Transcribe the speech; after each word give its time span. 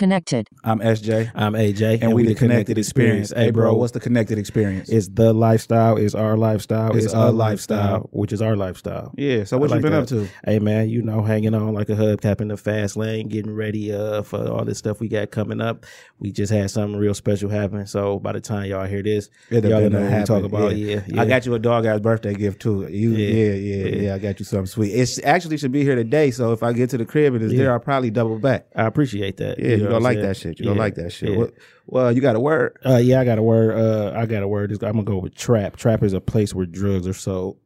Connected. 0.00 0.48
I'm 0.64 0.78
SJ. 0.80 1.30
I'm 1.34 1.52
AJ, 1.52 1.98
And, 2.00 2.14
we 2.14 2.26
the 2.26 2.34
Connected, 2.34 2.78
Experience. 2.78 3.34
Hey, 3.36 3.50
bro, 3.50 3.74
what's 3.74 3.92
the 3.92 4.00
Connected 4.00 4.38
Experience? 4.38 4.88
It's 4.88 5.08
the 5.08 5.34
lifestyle. 5.34 5.98
It's 5.98 6.14
our 6.14 6.38
lifestyle. 6.38 6.96
It's 6.96 7.04
It's, 7.04 7.12
a 7.12 7.18
our 7.18 7.30
lifestyle. 7.30 7.76
lifestyle, 7.78 8.08
which 8.10 8.32
is 8.32 8.40
our 8.40 8.56
lifestyle. 8.56 9.12
yeah. 9.18 9.44
So 9.44 9.58
what 9.58 9.70
I 9.70 9.74
you 9.76 9.82
like 9.82 9.90
been 9.90 9.92
up 10.00 10.06
to? 10.06 10.26
Hey 10.46 10.58
man, 10.58 10.88
you 10.88 11.02
know, 11.02 11.20
hanging 11.20 11.54
on 11.54 11.74
like 11.74 11.90
a 11.90 11.94
hubcap 11.96 12.40
in 12.40 12.48
the 12.48 12.56
fast 12.56 12.96
lane, 12.96 13.28
getting 13.28 13.54
ready 13.54 13.92
uh 13.92 14.22
for 14.22 14.48
all 14.48 14.64
this 14.64 14.78
stuff 14.78 15.00
we 15.00 15.08
got 15.08 15.32
coming 15.32 15.60
up. 15.60 15.84
We 16.18 16.32
just 16.32 16.50
had 16.50 16.70
something 16.70 16.98
real 16.98 17.12
special 17.12 17.50
happen. 17.50 17.86
So 17.86 18.18
by 18.20 18.32
the 18.32 18.40
time 18.40 18.70
y'all 18.70 18.86
hear 18.86 19.02
this, 19.02 19.28
It'll 19.50 19.68
y'all 19.70 19.80
been 19.80 19.92
know 19.92 19.98
what 20.00 20.06
we 20.06 20.12
happen, 20.12 20.26
talk 20.26 20.44
about. 20.44 20.76
Yeah, 20.76 21.02
yeah. 21.08 21.20
I 21.20 21.26
got 21.26 21.44
you 21.44 21.52
a 21.52 21.58
dog 21.58 21.84
ass 21.84 22.00
birthday 22.00 22.32
gift 22.32 22.62
too. 22.62 22.88
You, 22.90 23.10
Yeah, 23.10 23.28
yeah, 23.28 23.52
yeah, 23.52 23.84
yeah, 23.96 24.02
yeah. 24.02 24.14
I 24.14 24.18
got 24.18 24.38
you 24.38 24.46
something 24.46 24.64
sweet. 24.64 24.92
It 24.94 25.18
actually 25.24 25.58
should 25.58 25.72
be 25.72 25.82
here 25.82 25.94
today. 25.94 26.30
So 26.30 26.52
if 26.54 26.62
I 26.62 26.72
get 26.72 26.88
to 26.90 26.96
the 26.96 27.04
crib 27.04 27.34
and 27.34 27.44
it's 27.44 27.52
Yeah. 27.52 27.64
there, 27.64 27.72
I'll 27.74 27.80
probably 27.80 28.10
double 28.10 28.38
back. 28.38 28.66
I 28.74 28.86
appreciate 28.86 29.36
that. 29.36 29.58
Yeah, 29.58 29.76
you, 29.76 29.76
know 29.84 29.89
what 29.92 29.98
don't 29.98 30.02
like 30.02 30.20
that 30.20 30.36
shit. 30.36 30.58
You 30.58 30.66
don't 30.66 30.76
like 30.76 30.94
that 30.96 31.10
shit. 31.10 31.30
yeah. 31.30 31.36
What, 31.36 31.54
well, 31.86 32.12
you 32.12 32.20
got 32.20 32.36
a 32.36 32.40
word. 32.40 32.78
Uh, 32.84 32.96
yeah, 32.96 33.20
I 33.20 33.24
got 33.24 33.38
a 33.38 33.42
word. 33.42 33.76
Uh, 33.76 34.18
I 34.18 34.26
got 34.26 34.42
a 34.42 34.48
word. 34.48 34.70
I'm 34.72 34.92
gonna 34.92 35.02
go 35.04 35.18
with 35.18 35.34
trap. 35.34 35.76
Trap 35.76 36.02
is 36.02 36.12
a 36.12 36.20
place 36.20 36.54
where 36.54 36.66
drugs 36.66 37.06
are 37.06 37.12
sold. 37.12 37.58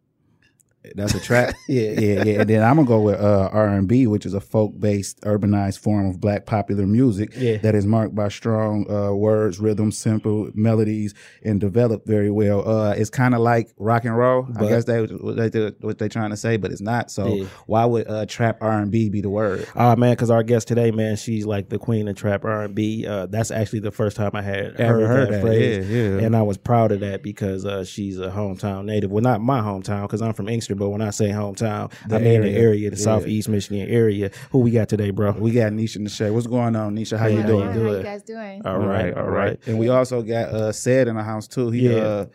That's 0.95 1.15
a 1.15 1.21
trap. 1.21 1.55
Yeah. 1.67 1.93
yeah, 1.99 2.25
yeah. 2.25 2.41
And 2.41 2.51
then 2.51 2.63
I'm 2.63 2.77
gonna 2.77 2.87
go 2.87 3.01
with 3.01 3.19
uh, 3.19 3.49
R 3.53 3.69
and 3.69 3.89
B, 3.89 4.07
which 4.07 4.27
is 4.27 4.35
a 4.35 4.41
folk-based, 4.41 5.23
urbanized 5.23 5.79
form 5.79 6.09
of 6.11 6.21
Black 6.21 6.45
popular 6.47 6.87
music 6.87 7.31
Yeah. 7.37 7.57
that 7.59 7.75
is 7.75 7.87
marked 7.87 8.15
by 8.15 8.29
strong 8.29 8.91
uh, 8.91 9.13
words, 9.15 9.59
rhythms, 9.59 9.97
simple 9.97 10.51
melodies, 10.55 11.15
and 11.43 11.59
developed 11.61 12.07
very 12.07 12.31
well. 12.31 12.69
Uh, 12.69 12.93
it's 12.93 13.09
kind 13.11 13.35
of 13.35 13.41
like 13.41 13.71
rock 13.79 14.05
and 14.05 14.17
roll. 14.17 14.47
I 14.59 14.67
guess 14.67 14.85
they 14.85 15.03
what 15.03 15.53
they 15.53 15.73
what 15.81 15.99
they're 15.99 16.09
trying 16.11 16.31
to 16.31 16.37
say, 16.37 16.57
but 16.59 16.71
it's 16.71 16.83
not. 16.83 17.11
So 17.11 17.27
Yeah. 17.35 17.45
why 17.67 17.85
would 17.87 18.09
uh, 18.09 18.27
trap 18.27 18.59
R 18.61 18.79
and 18.81 18.91
B 18.91 19.09
be 19.09 19.21
the 19.23 19.31
word? 19.31 19.67
Ah 19.75 19.95
man, 19.97 20.13
because 20.13 20.31
our 20.31 20.43
guest 20.43 20.69
today, 20.69 20.91
man, 20.91 21.17
she's 21.17 21.47
like 21.47 21.71
the 21.71 21.79
queen 21.79 22.09
of 22.09 22.17
trap 22.17 22.45
R 22.45 22.63
and 22.65 22.75
B. 22.75 23.07
Uh, 23.07 23.27
that's 23.27 23.51
actually 23.51 23.81
the 23.81 23.91
first 23.91 24.17
time 24.17 24.33
I 24.35 24.43
had 24.43 24.75
Ever 24.79 25.01
heard, 25.01 25.09
heard 25.09 25.29
that, 25.29 25.33
that, 25.33 25.41
phrase, 25.43 25.89
yeah, 25.89 26.03
yeah. 26.21 26.27
and 26.27 26.37
I 26.37 26.43
was 26.43 26.59
proud 26.59 26.93
of 26.93 27.01
that 27.01 27.23
because 27.23 27.65
uh, 27.65 27.85
she's 27.85 28.19
a 28.21 28.29
hometown 28.29 28.85
native. 28.85 29.11
Well, 29.11 29.23
not 29.23 29.41
my 29.41 29.61
hometown 29.61 30.03
because 30.03 30.21
I'm 30.21 30.35
from 30.35 30.49
Inkster, 30.49 30.74
but 30.77 30.91
when 30.91 31.01
I 31.03 31.11
say 31.11 31.29
hometown, 31.31 31.93
The 32.09 32.17
I 32.17 32.19
mean 32.19 32.41
the 32.43 32.49
area, 32.51 32.59
area, 32.59 32.91
the 32.91 32.97
yeah. 32.97 33.03
southeast 33.03 33.49
Michigan 33.49 33.89
area. 33.89 34.31
Who 34.51 34.59
we 34.61 34.71
got 34.71 34.89
today, 34.89 35.11
bro? 35.11 35.33
We 35.33 35.51
got 35.53 35.73
Neisha 35.73 35.99
Neshae. 35.99 36.33
What's 36.33 36.47
going 36.47 36.77
on, 36.77 36.97
Neisha? 36.97 37.17
How 37.19 37.27
you 37.27 37.43
doing? 37.43 37.67
how 37.69 37.73
How 37.81 37.91
you 37.93 38.03
guys 38.03 38.23
doing? 38.23 38.63
all 38.67 38.79
right, 38.79 39.13
all 39.17 39.29
right. 39.31 39.59
And 39.67 39.79
we 39.79 39.89
also 39.89 40.23
got 40.23 40.49
uh, 40.51 40.73
Ced 40.73 41.07
in 41.09 41.17
the 41.17 41.23
house 41.23 41.47
too. 41.49 41.71
He 41.71 41.89
Yeah. 41.91 41.97
uh, 42.03 42.27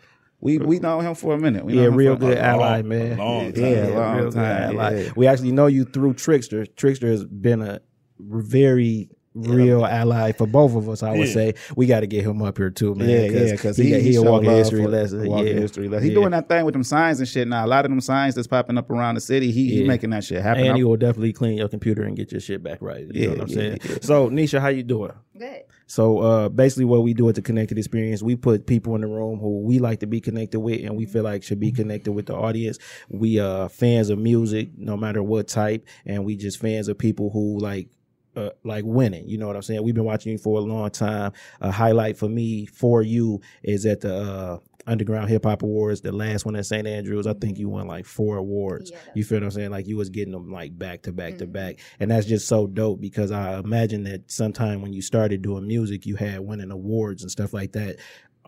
we 0.42 0.56
we 0.58 0.78
know 0.78 1.00
him 1.00 1.14
for 1.14 1.34
a 1.34 1.38
minute. 1.38 1.64
We 1.66 1.74
know 1.74 1.82
Yeah, 1.82 1.88
him 1.88 1.96
real 1.96 2.16
good 2.16 2.38
a 2.38 2.42
ally, 2.42 2.80
long- 2.80 2.88
man. 2.88 3.18
long 3.18 3.52
time. 3.52 3.62
Yeah, 3.64 3.86
long 3.88 4.16
real 4.16 4.24
good 4.30 4.34
time, 4.34 4.78
ally. 4.78 5.02
yeah. 5.02 5.10
We 5.14 5.26
actually 5.26 5.52
know 5.52 5.66
you 5.66 5.84
through 5.84 6.14
Trickster. 6.14 6.64
Trickster 6.64 7.08
has 7.08 7.24
been 7.26 7.60
a 7.60 7.80
very 8.18 9.10
real 9.34 9.86
ally 9.86 10.32
for 10.32 10.46
both 10.46 10.74
of 10.74 10.88
us. 10.88 11.02
I 11.02 11.12
would 11.12 11.28
Yeah. 11.28 11.34
say 11.34 11.54
we 11.76 11.86
got 11.86 12.00
to 12.00 12.06
get 12.06 12.24
him 12.24 12.42
up 12.42 12.58
here 12.58 12.70
too, 12.70 12.94
man. 12.94 13.08
Yeah, 13.08 13.20
yeah, 13.22 13.52
because 13.52 13.76
he, 13.76 13.92
he, 13.94 14.00
he, 14.00 14.14
a 14.16 14.22
walking 14.22 14.50
history 14.50 14.86
lesson. 14.86 15.26
Walking 15.28 15.46
yeah. 15.46 15.52
history 15.60 15.88
lesson. 15.88 16.04
He 16.04 16.08
Yeah. 16.10 16.14
doing 16.20 16.30
that 16.32 16.48
thing 16.48 16.64
with 16.64 16.72
them 16.74 16.82
signs 16.82 17.20
and 17.20 17.28
shit 17.28 17.46
now. 17.46 17.64
A 17.64 17.68
lot 17.68 17.84
of 17.84 17.90
them 17.90 18.00
signs 18.00 18.34
that's 18.34 18.48
popping 18.48 18.76
up 18.76 18.90
around 18.90 19.14
the 19.14 19.20
city. 19.20 19.50
He, 19.52 19.68
he 19.76 19.84
making 19.84 20.10
that 20.10 20.24
shit 20.24 20.42
happen. 20.42 20.66
and 20.66 20.76
he 20.76 20.84
will 20.84 20.96
definitely 20.96 21.32
clean 21.32 21.56
your 21.58 21.68
computer 21.68 22.02
and 22.02 22.16
get 22.16 22.32
your 22.32 22.40
shit 22.40 22.62
back 22.62 22.78
right. 22.80 23.06
You 23.06 23.10
Yeah, 23.14 23.26
know 23.26 23.32
what 23.34 23.40
I'm 23.42 23.48
yeah, 23.48 23.54
saying? 23.54 23.78
yeah. 23.88 23.96
So, 24.02 24.28
Neisha, 24.30 24.60
how 24.60 24.68
you 24.68 24.82
doing? 24.82 25.12
Good. 25.38 25.62
So 25.86 26.18
uh, 26.18 26.48
basically, 26.48 26.84
what 26.84 27.02
we 27.02 27.14
do 27.14 27.28
at 27.28 27.34
the 27.34 27.42
Connected 27.42 27.76
Experience, 27.76 28.22
we 28.22 28.36
put 28.36 28.66
people 28.66 28.94
in 28.94 29.00
the 29.00 29.08
room 29.08 29.40
who 29.40 29.60
we 29.62 29.80
like 29.80 29.98
to 30.00 30.06
be 30.06 30.20
connected 30.20 30.60
with, 30.60 30.84
and 30.84 30.96
we 30.96 31.04
feel 31.04 31.24
like 31.24 31.42
should 31.42 31.58
be 31.58 31.72
connected 31.72 32.12
with 32.12 32.26
the 32.26 32.34
audience. 32.36 32.78
We 33.08 33.40
are 33.40 33.68
fans 33.68 34.08
of 34.08 34.18
music, 34.20 34.70
no 34.76 34.96
matter 34.96 35.20
what 35.20 35.48
type, 35.48 35.84
and 36.06 36.24
we 36.24 36.36
just 36.36 36.60
fans 36.60 36.86
of 36.88 36.96
people 36.98 37.30
who 37.30 37.58
like. 37.58 37.88
Uh, 38.36 38.50
like 38.62 38.84
winning, 38.84 39.28
you 39.28 39.36
know 39.38 39.48
what 39.48 39.56
I'm 39.56 39.62
saying. 39.62 39.82
We've 39.82 39.94
been 39.94 40.04
watching 40.04 40.30
you 40.32 40.38
for 40.38 40.58
a 40.58 40.62
long 40.62 40.88
time. 40.90 41.32
A 41.60 41.72
highlight 41.72 42.16
for 42.16 42.28
me 42.28 42.64
for 42.66 43.02
you 43.02 43.40
is 43.64 43.84
at 43.86 44.02
the 44.02 44.14
uh, 44.14 44.58
Underground 44.86 45.28
Hip 45.30 45.44
Hop 45.44 45.62
Awards, 45.62 46.00
the 46.00 46.12
last 46.12 46.44
one 46.46 46.54
at 46.54 46.64
St. 46.64 46.86
Andrews. 46.86 47.26
I 47.26 47.32
think 47.34 47.58
you 47.58 47.68
won 47.68 47.88
like 47.88 48.06
four 48.06 48.36
awards. 48.36 48.90
Yeah. 48.92 48.98
You 49.14 49.24
feel 49.24 49.38
what 49.38 49.44
I'm 49.44 49.50
saying? 49.50 49.70
Like 49.70 49.88
you 49.88 49.96
was 49.96 50.10
getting 50.10 50.32
them 50.32 50.50
like 50.50 50.78
back 50.78 51.02
to 51.02 51.12
back 51.12 51.38
to 51.38 51.46
Mhm. 51.46 51.52
back, 51.52 51.78
and 51.98 52.10
that's 52.10 52.26
just 52.26 52.46
so 52.46 52.68
dope 52.68 53.00
because 53.00 53.32
I 53.32 53.58
imagine 53.58 54.04
that 54.04 54.30
sometime 54.30 54.80
when 54.80 54.92
you 54.92 55.02
started 55.02 55.42
doing 55.42 55.66
music, 55.66 56.06
you 56.06 56.14
had 56.14 56.38
winning 56.40 56.70
awards 56.70 57.22
and 57.22 57.30
stuff 57.32 57.52
like 57.52 57.72
that 57.72 57.96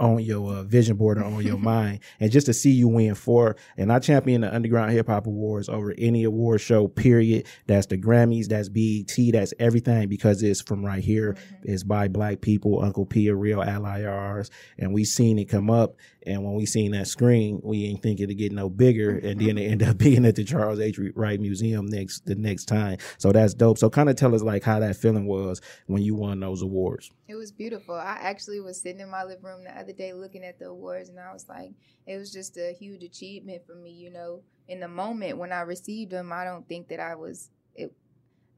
on 0.02 0.18
your 0.18 0.56
uh, 0.56 0.62
vision 0.64 0.96
board 0.96 1.18
or 1.18 1.24
on 1.24 1.42
your 1.42 1.58
mind, 1.72 2.00
and 2.20 2.30
just 2.30 2.46
to 2.46 2.52
see 2.52 2.70
you 2.70 2.88
win 2.88 3.14
four, 3.14 3.56
and 3.76 3.92
I 3.92 4.00
champion 4.00 4.42
the 4.42 4.54
Underground 4.54 4.92
Hip 4.92 5.06
Hop 5.06 5.26
Awards 5.26 5.68
over 5.68 5.94
any 5.96 6.24
award 6.24 6.60
show. 6.60 6.88
Period. 6.88 7.46
That's 7.66 7.86
the 7.86 7.96
Grammys. 7.96 8.48
That's 8.48 8.68
BET. 8.68 9.32
That's 9.32 9.54
everything 9.58 10.08
because 10.08 10.42
it's 10.42 10.60
from 10.60 10.84
right 10.84 11.02
here. 11.02 11.36
It's 11.62 11.84
by 11.84 12.08
black 12.08 12.41
people. 12.41 12.82
Uncle 12.82 13.06
P, 13.06 13.28
a 13.28 13.34
real 13.34 13.62
ally 13.62 14.00
of 14.00 14.12
ours, 14.12 14.50
and 14.78 14.92
we 14.92 15.04
seen 15.04 15.38
it 15.38 15.48
come 15.48 15.70
up. 15.70 15.96
And 16.27 16.44
when 16.44 16.55
we 16.55 16.66
seen 16.66 16.93
that 16.93 17.06
screen, 17.06 17.60
we 17.62 17.87
ain't 17.87 18.03
thinking 18.03 18.25
it'd 18.25 18.38
get 18.38 18.53
no 18.53 18.69
bigger, 18.69 19.19
and 19.19 19.41
then 19.41 19.59
it 19.59 19.71
ended 19.71 19.88
up 19.88 19.99
being 19.99 20.25
at 20.25 20.37
the 20.37 20.44
Charles 20.44 20.81
H. 20.81 20.99
Wright 21.15 21.41
Museum 21.41 21.87
next 21.87 22.27
the 22.27 22.34
next 22.34 22.66
time. 22.66 22.99
So 23.19 23.33
that's 23.33 23.55
dope. 23.55 23.78
So 23.78 23.91
kind 23.91 24.09
of 24.09 24.16
tell 24.16 24.34
us 24.34 24.43
like 24.43 24.62
how 24.62 24.78
that 24.81 24.97
feeling 24.97 25.27
was 25.27 25.60
when 25.87 26.03
you 26.03 26.15
won 26.15 26.41
those 26.41 26.62
awards. 26.62 27.10
It 27.28 27.34
was 27.34 27.53
beautiful. 27.53 27.94
I 27.94 28.19
actually 28.21 28.60
was 28.60 28.81
sitting 28.81 29.00
in 29.00 29.10
my 29.10 29.25
living 29.25 29.44
room 29.44 29.65
the 29.65 29.78
other 29.78 29.93
day 29.93 30.12
looking 30.12 30.44
at 30.44 30.59
the 30.59 30.66
awards, 30.66 31.09
and 31.09 31.19
I 31.19 31.33
was 31.33 31.49
like, 31.49 31.72
it 32.06 32.19
was 32.19 32.33
just 32.33 32.56
a 32.56 32.72
huge 32.72 33.03
achievement 33.03 33.62
for 33.66 33.75
me. 33.75 33.91
You 33.91 34.10
know, 34.10 34.43
in 34.69 34.81
the 34.81 34.89
moment 34.89 35.39
when 35.39 35.53
I 35.53 35.62
received 35.62 36.12
them, 36.12 36.33
I 36.33 36.44
don't 36.44 36.69
think 36.69 36.89
that 36.89 37.00
I 37.00 37.15
was. 37.15 37.50
It, 37.75 37.93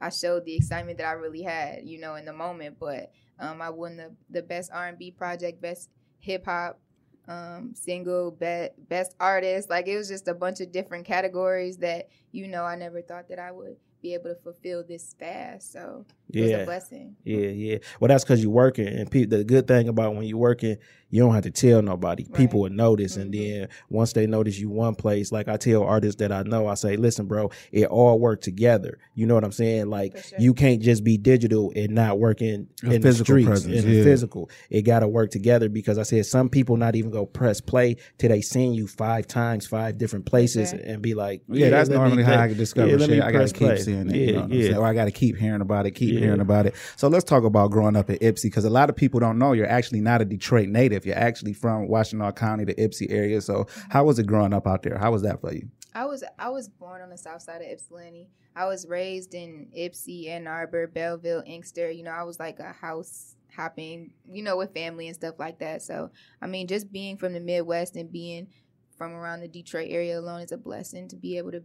I 0.01 0.11
showed 0.11 0.45
the 0.45 0.57
excitement 0.57 0.99
that 0.99 1.07
I 1.07 1.13
really 1.13 1.43
had. 1.43 1.81
You 1.85 1.99
know, 1.99 2.17
in 2.17 2.25
the 2.25 2.33
moment, 2.33 2.77
but 2.79 3.11
um, 3.39 3.61
I 3.63 3.71
won 3.71 3.97
the 3.97 4.15
the 4.31 4.43
best 4.43 4.71
R 4.73 4.89
and 4.89 4.99
B 4.99 5.11
project, 5.11 5.61
best 5.61 5.91
hip 6.19 6.47
hop 6.47 6.81
um 7.29 7.73
single 7.75 8.31
be- 8.33 8.69
best 8.89 9.15
artist. 9.21 9.71
Like 9.71 9.89
it 9.89 9.97
was 9.97 10.09
just 10.09 10.29
a 10.29 10.35
bunch 10.35 10.61
of 10.61 10.73
different 10.73 11.07
categories 11.07 11.79
that 11.79 12.09
you 12.33 12.49
know 12.49 12.65
i 12.65 12.77
never 12.77 13.01
thought 13.03 13.29
that 13.29 13.39
i 13.39 13.51
would 13.53 13.77
be 14.03 14.15
able 14.15 14.31
to 14.31 14.37
fulfill 14.37 14.85
this 14.85 15.15
fast. 15.19 15.73
So 15.73 16.05
Yeah. 16.31 16.45
a 16.59 16.65
blessing 16.65 17.17
Yeah, 17.25 17.49
yeah. 17.49 17.79
Well, 18.01 18.09
that's 18.09 18.25
because 18.25 18.43
you're 18.43 18.51
working, 18.53 18.89
and 18.89 19.11
pe- 19.11 19.25
the 19.27 19.45
good 19.45 19.67
thing 19.69 19.89
about 19.89 20.15
when 20.17 20.25
you're 20.25 20.39
working, 20.39 20.77
you 21.11 21.21
don't 21.21 21.33
have 21.35 21.45
to 21.45 21.51
tell 21.53 21.81
nobody. 21.81 22.25
People 22.35 22.61
will 22.63 22.71
notice, 22.71 23.17
and 23.17 23.33
Mhm. 23.33 23.39
then 23.61 23.69
once 23.89 24.15
they 24.15 24.27
notice 24.27 24.59
you 24.59 24.69
one 24.69 24.97
place, 24.97 25.31
like 25.31 25.47
I 25.47 25.57
tell 25.57 25.85
artists 25.85 26.19
that 26.19 26.33
I 26.33 26.43
know, 26.43 26.67
I 26.67 26.75
say, 26.75 26.97
"Listen, 26.97 27.27
bro, 27.27 27.51
it 27.71 27.87
all 27.87 28.19
work 28.19 28.41
together." 28.41 28.99
You 29.15 29.27
know 29.27 29.35
what 29.35 29.45
I'm 29.45 29.53
saying? 29.53 29.91
Like 29.91 30.17
sure. 30.17 30.39
you 30.41 30.55
can't 30.55 30.83
just 30.83 31.05
be 31.05 31.17
digital 31.17 31.73
and 31.77 31.93
not 31.95 32.19
working 32.19 32.67
A 32.83 32.87
in 32.87 33.01
the 33.01 33.09
physical 33.09 33.25
streets 33.35 33.47
presence, 33.49 33.85
in 33.85 33.89
the 33.93 34.03
physical. 34.03 34.51
It 34.71 34.83
got 34.83 35.01
to 35.01 35.09
work 35.09 35.31
together 35.31 35.69
because 35.69 35.99
I 35.99 36.03
said 36.03 36.27
some 36.27 36.49
people 36.49 36.77
not 36.77 36.97
even 36.97 37.13
go 37.13 37.27
press 37.27 37.61
play 37.61 37.97
till 38.19 38.31
they 38.31 38.41
seen 38.41 38.75
you 38.75 38.89
five 38.89 39.29
times, 39.29 39.67
five 39.67 39.99
different 39.99 40.25
places, 40.27 40.75
Okay. 40.75 40.83
and 40.85 41.01
be 41.01 41.15
like, 41.15 41.43
Yeah, 41.49 41.71
that's 41.71 41.89
let 41.91 41.95
me- 41.97 42.01
normally 42.01 42.23
how 42.25 42.41
I 42.41 42.49
can 42.49 42.57
discover 42.57 42.91
yeah, 42.91 42.99
shit. 42.99 43.11
I 43.23 43.31
gotta 43.31 43.33
press 43.39 43.53
keep 43.53 43.69
play. 43.69 43.77
seeing 43.79 44.11
it. 44.11 44.17
Yeah, 44.17 44.21
you 44.27 44.33
know 44.33 44.39
what 44.41 44.45
I'm 44.47 44.53
yeah. 44.53 44.63
saying? 44.65 44.77
Or 44.79 44.87
I 44.87 44.95
gotta 44.95 45.11
keep 45.13 45.37
hearing 45.37 45.61
about 45.61 45.87
it, 45.87 45.93
keep 45.93 46.14
Yeah. 46.15 46.27
hearing 46.27 46.41
about 46.41 46.67
it. 46.67 46.75
So 46.97 47.09
let's 47.09 47.25
talk 47.25 47.45
about 47.45 47.71
growing 47.71 47.97
up 47.97 48.11
at 48.11 48.21
Ypsi 48.21 48.45
because 48.45 48.65
a 48.65 48.71
lot 48.71 48.91
of 48.91 48.97
people 48.97 49.21
don't 49.21 49.39
know 49.39 49.53
you're 49.53 49.69
actually 49.69 50.01
not 50.01 50.21
a 50.21 50.25
Detroit 50.25 50.69
native. 50.69 51.07
You're 51.07 51.19
actually 51.19 51.53
from 51.53 51.89
Washtenaw 51.89 52.37
County, 52.37 52.65
the 52.65 52.75
Ypsi 52.75 53.11
area. 53.11 53.41
So 53.41 53.67
how 53.89 54.05
was 54.05 54.19
it 54.19 54.27
growing 54.27 54.53
up 54.53 54.67
out 54.67 54.83
there? 54.83 54.99
How 54.99 55.13
was 55.13 55.23
that 55.23 55.41
for 55.41 55.53
you? 55.53 55.69
I 55.95 56.07
was 56.07 56.25
I 56.39 56.49
was 56.51 56.69
born 56.69 57.03
on 57.03 57.11
the 57.11 57.19
south 57.19 57.43
side 57.43 57.63
of 57.63 57.69
Ypsilanti. 57.69 58.29
I 58.57 58.67
was 58.67 58.87
raised 58.87 59.35
in 59.35 59.69
Ypsi, 59.77 60.29
Ann 60.29 60.47
Arbor, 60.47 60.87
Belleville, 60.87 61.43
Inkster. 61.47 61.91
You 61.91 62.03
know, 62.05 62.11
I 62.11 62.23
was 62.23 62.39
like 62.39 62.59
a 62.59 62.73
house 62.73 63.37
hopping, 63.55 64.13
you 64.29 64.43
know, 64.43 64.57
with 64.57 64.75
family 64.75 65.07
and 65.07 65.17
stuff 65.17 65.37
like 65.39 65.59
that. 65.61 65.83
So, 65.83 66.11
I 66.43 66.47
mean, 66.47 66.67
just 66.67 66.91
being 66.93 67.17
from 67.17 67.33
the 67.33 67.41
Midwest 67.41 67.97
and 67.97 68.11
being 68.11 68.49
from 68.97 69.13
around 69.13 69.41
the 69.41 69.49
Detroit 69.49 69.89
area 69.91 70.19
alone 70.19 70.41
is 70.41 70.53
a 70.53 70.57
blessing 70.57 71.09
to 71.09 71.17
be 71.17 71.39
able 71.39 71.53
to 71.53 71.63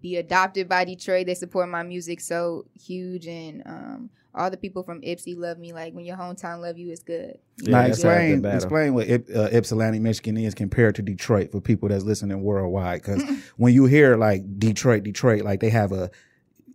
be 0.00 0.16
adopted 0.16 0.68
by 0.68 0.84
Detroit. 0.84 1.26
They 1.26 1.34
support 1.34 1.68
my 1.68 1.82
music 1.82 2.20
so 2.20 2.66
huge 2.74 3.26
and 3.26 3.62
um 3.66 4.10
all 4.34 4.50
the 4.50 4.56
people 4.56 4.82
from 4.82 5.00
Ypsi 5.00 5.36
love 5.36 5.58
me. 5.58 5.72
Like 5.72 5.94
when 5.94 6.04
your 6.04 6.16
hometown 6.16 6.60
love 6.60 6.76
you, 6.76 6.90
it's 6.90 7.02
good. 7.02 7.38
Yeah, 7.58 7.70
now 7.70 7.82
that's 7.86 8.02
half 8.02 8.12
the 8.18 8.32
explain 8.32 8.54
explain 8.54 8.94
what 8.94 9.08
Ip, 9.08 9.28
uh, 9.34 9.48
Ypsilanti, 9.52 10.00
Michigan 10.00 10.36
is 10.36 10.54
compared 10.54 10.96
to 10.96 11.02
Detroit 11.02 11.52
for 11.52 11.60
people 11.60 11.88
that's 11.88 12.04
listening 12.04 12.42
worldwide. 12.42 13.02
Because 13.02 13.22
when 13.56 13.72
you 13.72 13.86
hear 13.86 14.16
like 14.16 14.42
Detroit, 14.58 15.04
Detroit, 15.04 15.42
like 15.42 15.60
they 15.60 15.70
have 15.70 15.92
a 15.92 16.10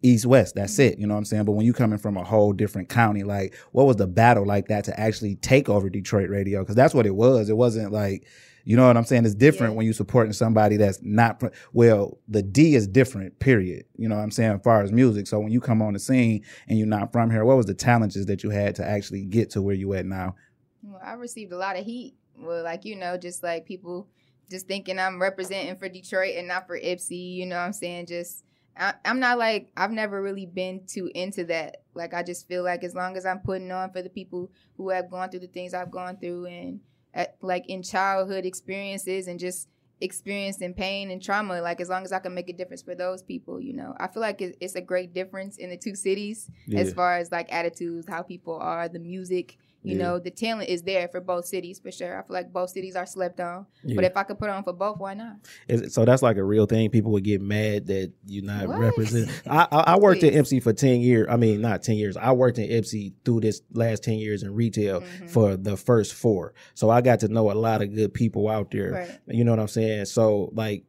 east 0.01 0.25
west. 0.25 0.55
That's 0.55 0.79
it. 0.79 0.97
You 0.97 1.07
know 1.07 1.13
what 1.13 1.19
I'm 1.19 1.25
saying? 1.25 1.45
But 1.45 1.53
when 1.53 1.65
you 1.65 1.73
coming 1.73 1.99
from 1.99 2.15
a 2.15 2.23
whole 2.23 2.53
different 2.53 2.87
county, 2.87 3.23
like 3.23 3.55
what 3.71 3.85
was 3.85 3.97
the 3.97 4.07
battle 4.07 4.45
like 4.45 4.69
that 4.69 4.85
to 4.85 4.97
actually 4.97 5.35
take 5.35 5.67
over 5.67 5.89
Detroit 5.89 6.29
radio? 6.29 6.61
Because 6.61 6.75
that's 6.75 6.93
what 6.93 7.05
it 7.05 7.15
was. 7.15 7.49
It 7.49 7.57
wasn't 7.57 7.91
like. 7.91 8.25
You 8.65 8.75
know 8.77 8.87
what 8.87 8.97
I'm 8.97 9.03
saying? 9.05 9.25
It's 9.25 9.35
different 9.35 9.73
Yeah. 9.73 9.77
when 9.77 9.85
you're 9.85 9.93
supporting 9.93 10.33
somebody 10.33 10.77
that's 10.77 10.99
not 11.01 11.41
well. 11.73 12.19
The 12.27 12.41
D 12.43 12.75
is 12.75 12.87
different. 12.87 13.39
Period. 13.39 13.85
You 13.95 14.07
know 14.09 14.15
what 14.15 14.21
I'm 14.23 14.31
saying? 14.31 14.51
As 14.51 14.61
far 14.61 14.81
as 14.81 14.91
music, 14.91 15.27
so 15.27 15.39
when 15.39 15.51
you 15.51 15.59
come 15.61 15.81
on 15.81 15.93
the 15.93 15.99
scene 15.99 16.43
and 16.67 16.77
you're 16.77 16.87
not 16.87 17.11
from 17.11 17.31
here, 17.31 17.45
what 17.45 17.57
was 17.57 17.65
the 17.65 17.73
challenges 17.75 18.25
that 18.27 18.43
you 18.43 18.49
had 18.49 18.75
to 18.75 18.85
actually 18.85 19.25
get 19.25 19.49
to 19.51 19.61
where 19.61 19.75
you 19.75 19.93
at 19.93 20.05
now? 20.05 20.35
Well, 20.83 21.01
I 21.03 21.13
received 21.13 21.51
a 21.51 21.57
lot 21.57 21.77
of 21.77 21.85
heat. 21.85 22.15
Well, 22.37 22.63
like 22.63 22.85
you 22.85 22.95
know, 22.95 23.17
just 23.17 23.43
like 23.43 23.65
people 23.65 24.07
just 24.49 24.67
thinking 24.67 24.97
I'm 24.97 25.21
representing 25.21 25.75
for 25.75 25.89
Detroit 25.89 26.35
and 26.37 26.47
not 26.47 26.67
for 26.67 26.79
Ypsi. 26.79 27.35
You 27.35 27.45
know 27.45 27.57
what 27.57 27.63
I'm 27.63 27.73
saying? 27.73 28.05
Just 28.07 28.43
I'm 29.03 29.19
not 29.19 29.37
like 29.37 29.71
I've 29.75 29.91
never 29.91 30.21
really 30.21 30.45
been 30.45 30.85
too 30.87 31.11
into 31.13 31.43
that. 31.45 31.83
Like 31.93 32.13
I 32.13 32.23
just 32.23 32.47
feel 32.47 32.63
like 32.63 32.83
as 32.85 32.95
long 32.95 33.17
as 33.17 33.25
I'm 33.25 33.39
putting 33.39 33.71
on 33.73 33.91
for 33.91 34.01
the 34.01 34.09
people 34.09 34.49
who 34.77 34.89
have 34.89 35.11
gone 35.11 35.29
through 35.29 35.41
the 35.41 35.47
things 35.47 35.73
I've 35.73 35.91
gone 35.91 36.17
through 36.17 36.45
and 36.45 36.79
at, 37.13 37.35
like 37.41 37.67
in 37.67 37.83
childhood 37.83 38.45
experiences 38.45 39.27
and 39.27 39.39
just 39.39 39.67
experiencing 40.01 40.73
pain 40.73 41.11
and 41.11 41.21
trauma 41.21 41.61
like 41.61 41.81
as 41.81 41.89
long 41.89 42.03
as 42.03 42.13
i 42.13 42.19
can 42.19 42.33
make 42.33 42.47
a 42.49 42.53
difference 42.53 42.81
for 42.81 42.95
those 42.95 43.21
people 43.21 43.59
you 43.59 43.73
know. 43.73 43.93
I 43.99 44.07
feel 44.07 44.21
like 44.21 44.41
it's 44.41 44.75
a 44.75 44.81
great 44.81 45.13
difference 45.13 45.57
in 45.57 45.69
the 45.69 45.77
two 45.77 45.93
cities 45.93 46.49
as 46.73 46.93
far 46.93 47.17
as 47.17 47.31
like 47.31 47.51
attitudes 47.51 48.07
how 48.07 48.21
people 48.21 48.57
are 48.57 48.87
the 48.87 48.99
music 48.99 49.57
you 49.81 49.97
Yeah. 49.97 50.03
know 50.03 50.19
the 50.19 50.29
talent 50.31 50.69
is 50.69 50.81
there 50.83 51.07
for 51.07 51.21
both 51.21 51.45
cities 51.45 51.79
for 51.79 51.91
sure 51.91 52.19
i 52.19 52.21
feel 52.27 52.33
like 52.33 52.51
both 52.51 52.69
cities 52.71 52.95
are 52.95 53.05
slept 53.05 53.39
on 53.39 53.65
Yeah. 53.83 53.95
but 53.95 54.03
if 54.05 54.17
i 54.17 54.23
could 54.23 54.37
put 54.37 54.49
on 54.49 54.63
for 54.63 54.73
both 54.73 54.97
why 54.99 55.13
not 55.13 55.37
Is- 55.67 55.93
so 55.93 56.03
that's 56.05 56.21
like 56.21 56.37
a 56.37 56.43
real 56.43 56.65
thing. 56.65 56.89
People 56.89 57.11
would 57.13 57.23
get 57.23 57.41
mad 57.41 57.87
that 57.87 58.11
you're 58.25 58.43
not 58.43 58.67
What? 58.67 58.79
representing. 58.79 59.33
I, 59.47 59.67
I, 59.71 59.79
I 59.93 59.97
worked 59.97 60.23
at 60.23 60.33
MC 60.33 60.59
for 60.59 60.73
ten 60.73 61.01
years. 61.01 61.27
I 61.29 61.37
mean, 61.37 61.61
not 61.61 61.81
ten 61.83 61.95
years. 61.95 62.17
I 62.17 62.31
worked 62.33 62.57
in 62.57 62.69
MC 62.69 63.13
through 63.23 63.41
this 63.41 63.61
last 63.73 64.03
ten 64.03 64.15
years 64.15 64.43
in 64.43 64.53
retail 64.53 65.01
Mhm. 65.01 65.29
for 65.29 65.55
the 65.57 65.77
first 65.77 66.13
four. 66.13 66.53
So 66.73 66.89
I 66.89 67.01
got 67.01 67.19
to 67.21 67.27
know 67.27 67.51
a 67.51 67.53
lot 67.53 67.81
of 67.81 67.93
good 67.93 68.13
people 68.13 68.47
out 68.49 68.71
there. 68.71 68.91
right 68.91 69.19
You 69.27 69.43
know 69.43 69.51
what 69.51 69.59
I'm 69.59 69.67
saying? 69.67 70.05
So 70.05 70.51
like 70.53 70.83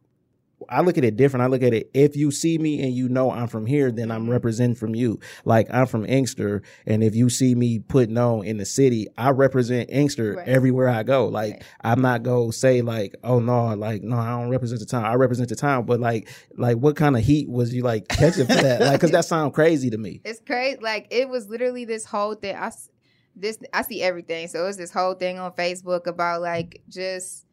I 0.68 0.82
look 0.82 0.98
at 0.98 1.04
it 1.04 1.16
different. 1.16 1.42
I 1.42 1.46
look 1.46 1.62
at 1.62 1.72
it 1.72 1.90
if 1.94 2.16
you 2.16 2.30
see 2.30 2.58
me 2.58 2.82
and 2.82 2.92
you 2.92 3.08
know 3.08 3.30
I'm 3.30 3.48
from 3.48 3.66
here, 3.66 3.90
then 3.90 4.10
I'm 4.10 4.28
representing 4.28 4.74
from 4.76 4.94
you. 4.94 5.18
Like 5.44 5.66
I'm 5.72 5.86
from 5.86 6.04
Inkster, 6.06 6.62
and 6.86 7.02
if 7.02 7.14
you 7.14 7.30
see 7.30 7.54
me 7.54 7.78
putting 7.78 8.18
on 8.18 8.44
in 8.44 8.58
the 8.58 8.64
city, 8.66 9.06
I 9.16 9.30
represent 9.30 9.90
Inkster 9.90 10.34
Right. 10.36 10.48
everywhere 10.48 10.88
I 10.88 11.02
go. 11.02 11.26
Like 11.28 11.54
Right. 11.54 11.62
I'm 11.82 12.02
not 12.02 12.22
gonna 12.22 12.52
say 12.52 12.82
like, 12.82 13.14
oh 13.24 13.38
no, 13.40 13.74
like 13.74 14.02
no, 14.02 14.16
I 14.16 14.30
don't 14.30 14.50
represent 14.50 14.80
the 14.80 14.86
town. 14.86 15.04
I 15.04 15.14
represent 15.14 15.48
the 15.48 15.56
town, 15.56 15.86
but 15.86 16.00
like, 16.00 16.28
like 16.56 16.76
what 16.76 16.96
kind 16.96 17.16
of 17.16 17.22
heat 17.24 17.48
was 17.48 17.72
you 17.74 17.82
like 17.82 18.08
catching 18.08 18.46
for 18.46 18.54
that? 18.54 18.80
Like, 18.80 19.00
cause 19.00 19.10
that 19.12 19.24
sounds 19.24 19.54
crazy 19.54 19.90
to 19.90 19.98
me. 19.98 20.20
it's 20.24 20.40
crazy 20.46 20.78
like 20.82 21.06
it 21.10 21.28
was 21.28 21.48
literally 21.48 21.84
this 21.84 22.04
whole 22.04 22.34
thing 22.34 22.54
i 22.56 22.66
s- 22.66 22.90
this 23.36 23.58
i 23.72 23.82
see 23.82 24.02
everything 24.02 24.48
so 24.48 24.66
it's 24.66 24.76
this 24.76 24.90
whole 24.92 25.14
thing 25.14 25.38
on 25.38 25.50
facebook 25.52 26.06
about 26.06 26.40
like 26.42 26.82
just 26.88 27.46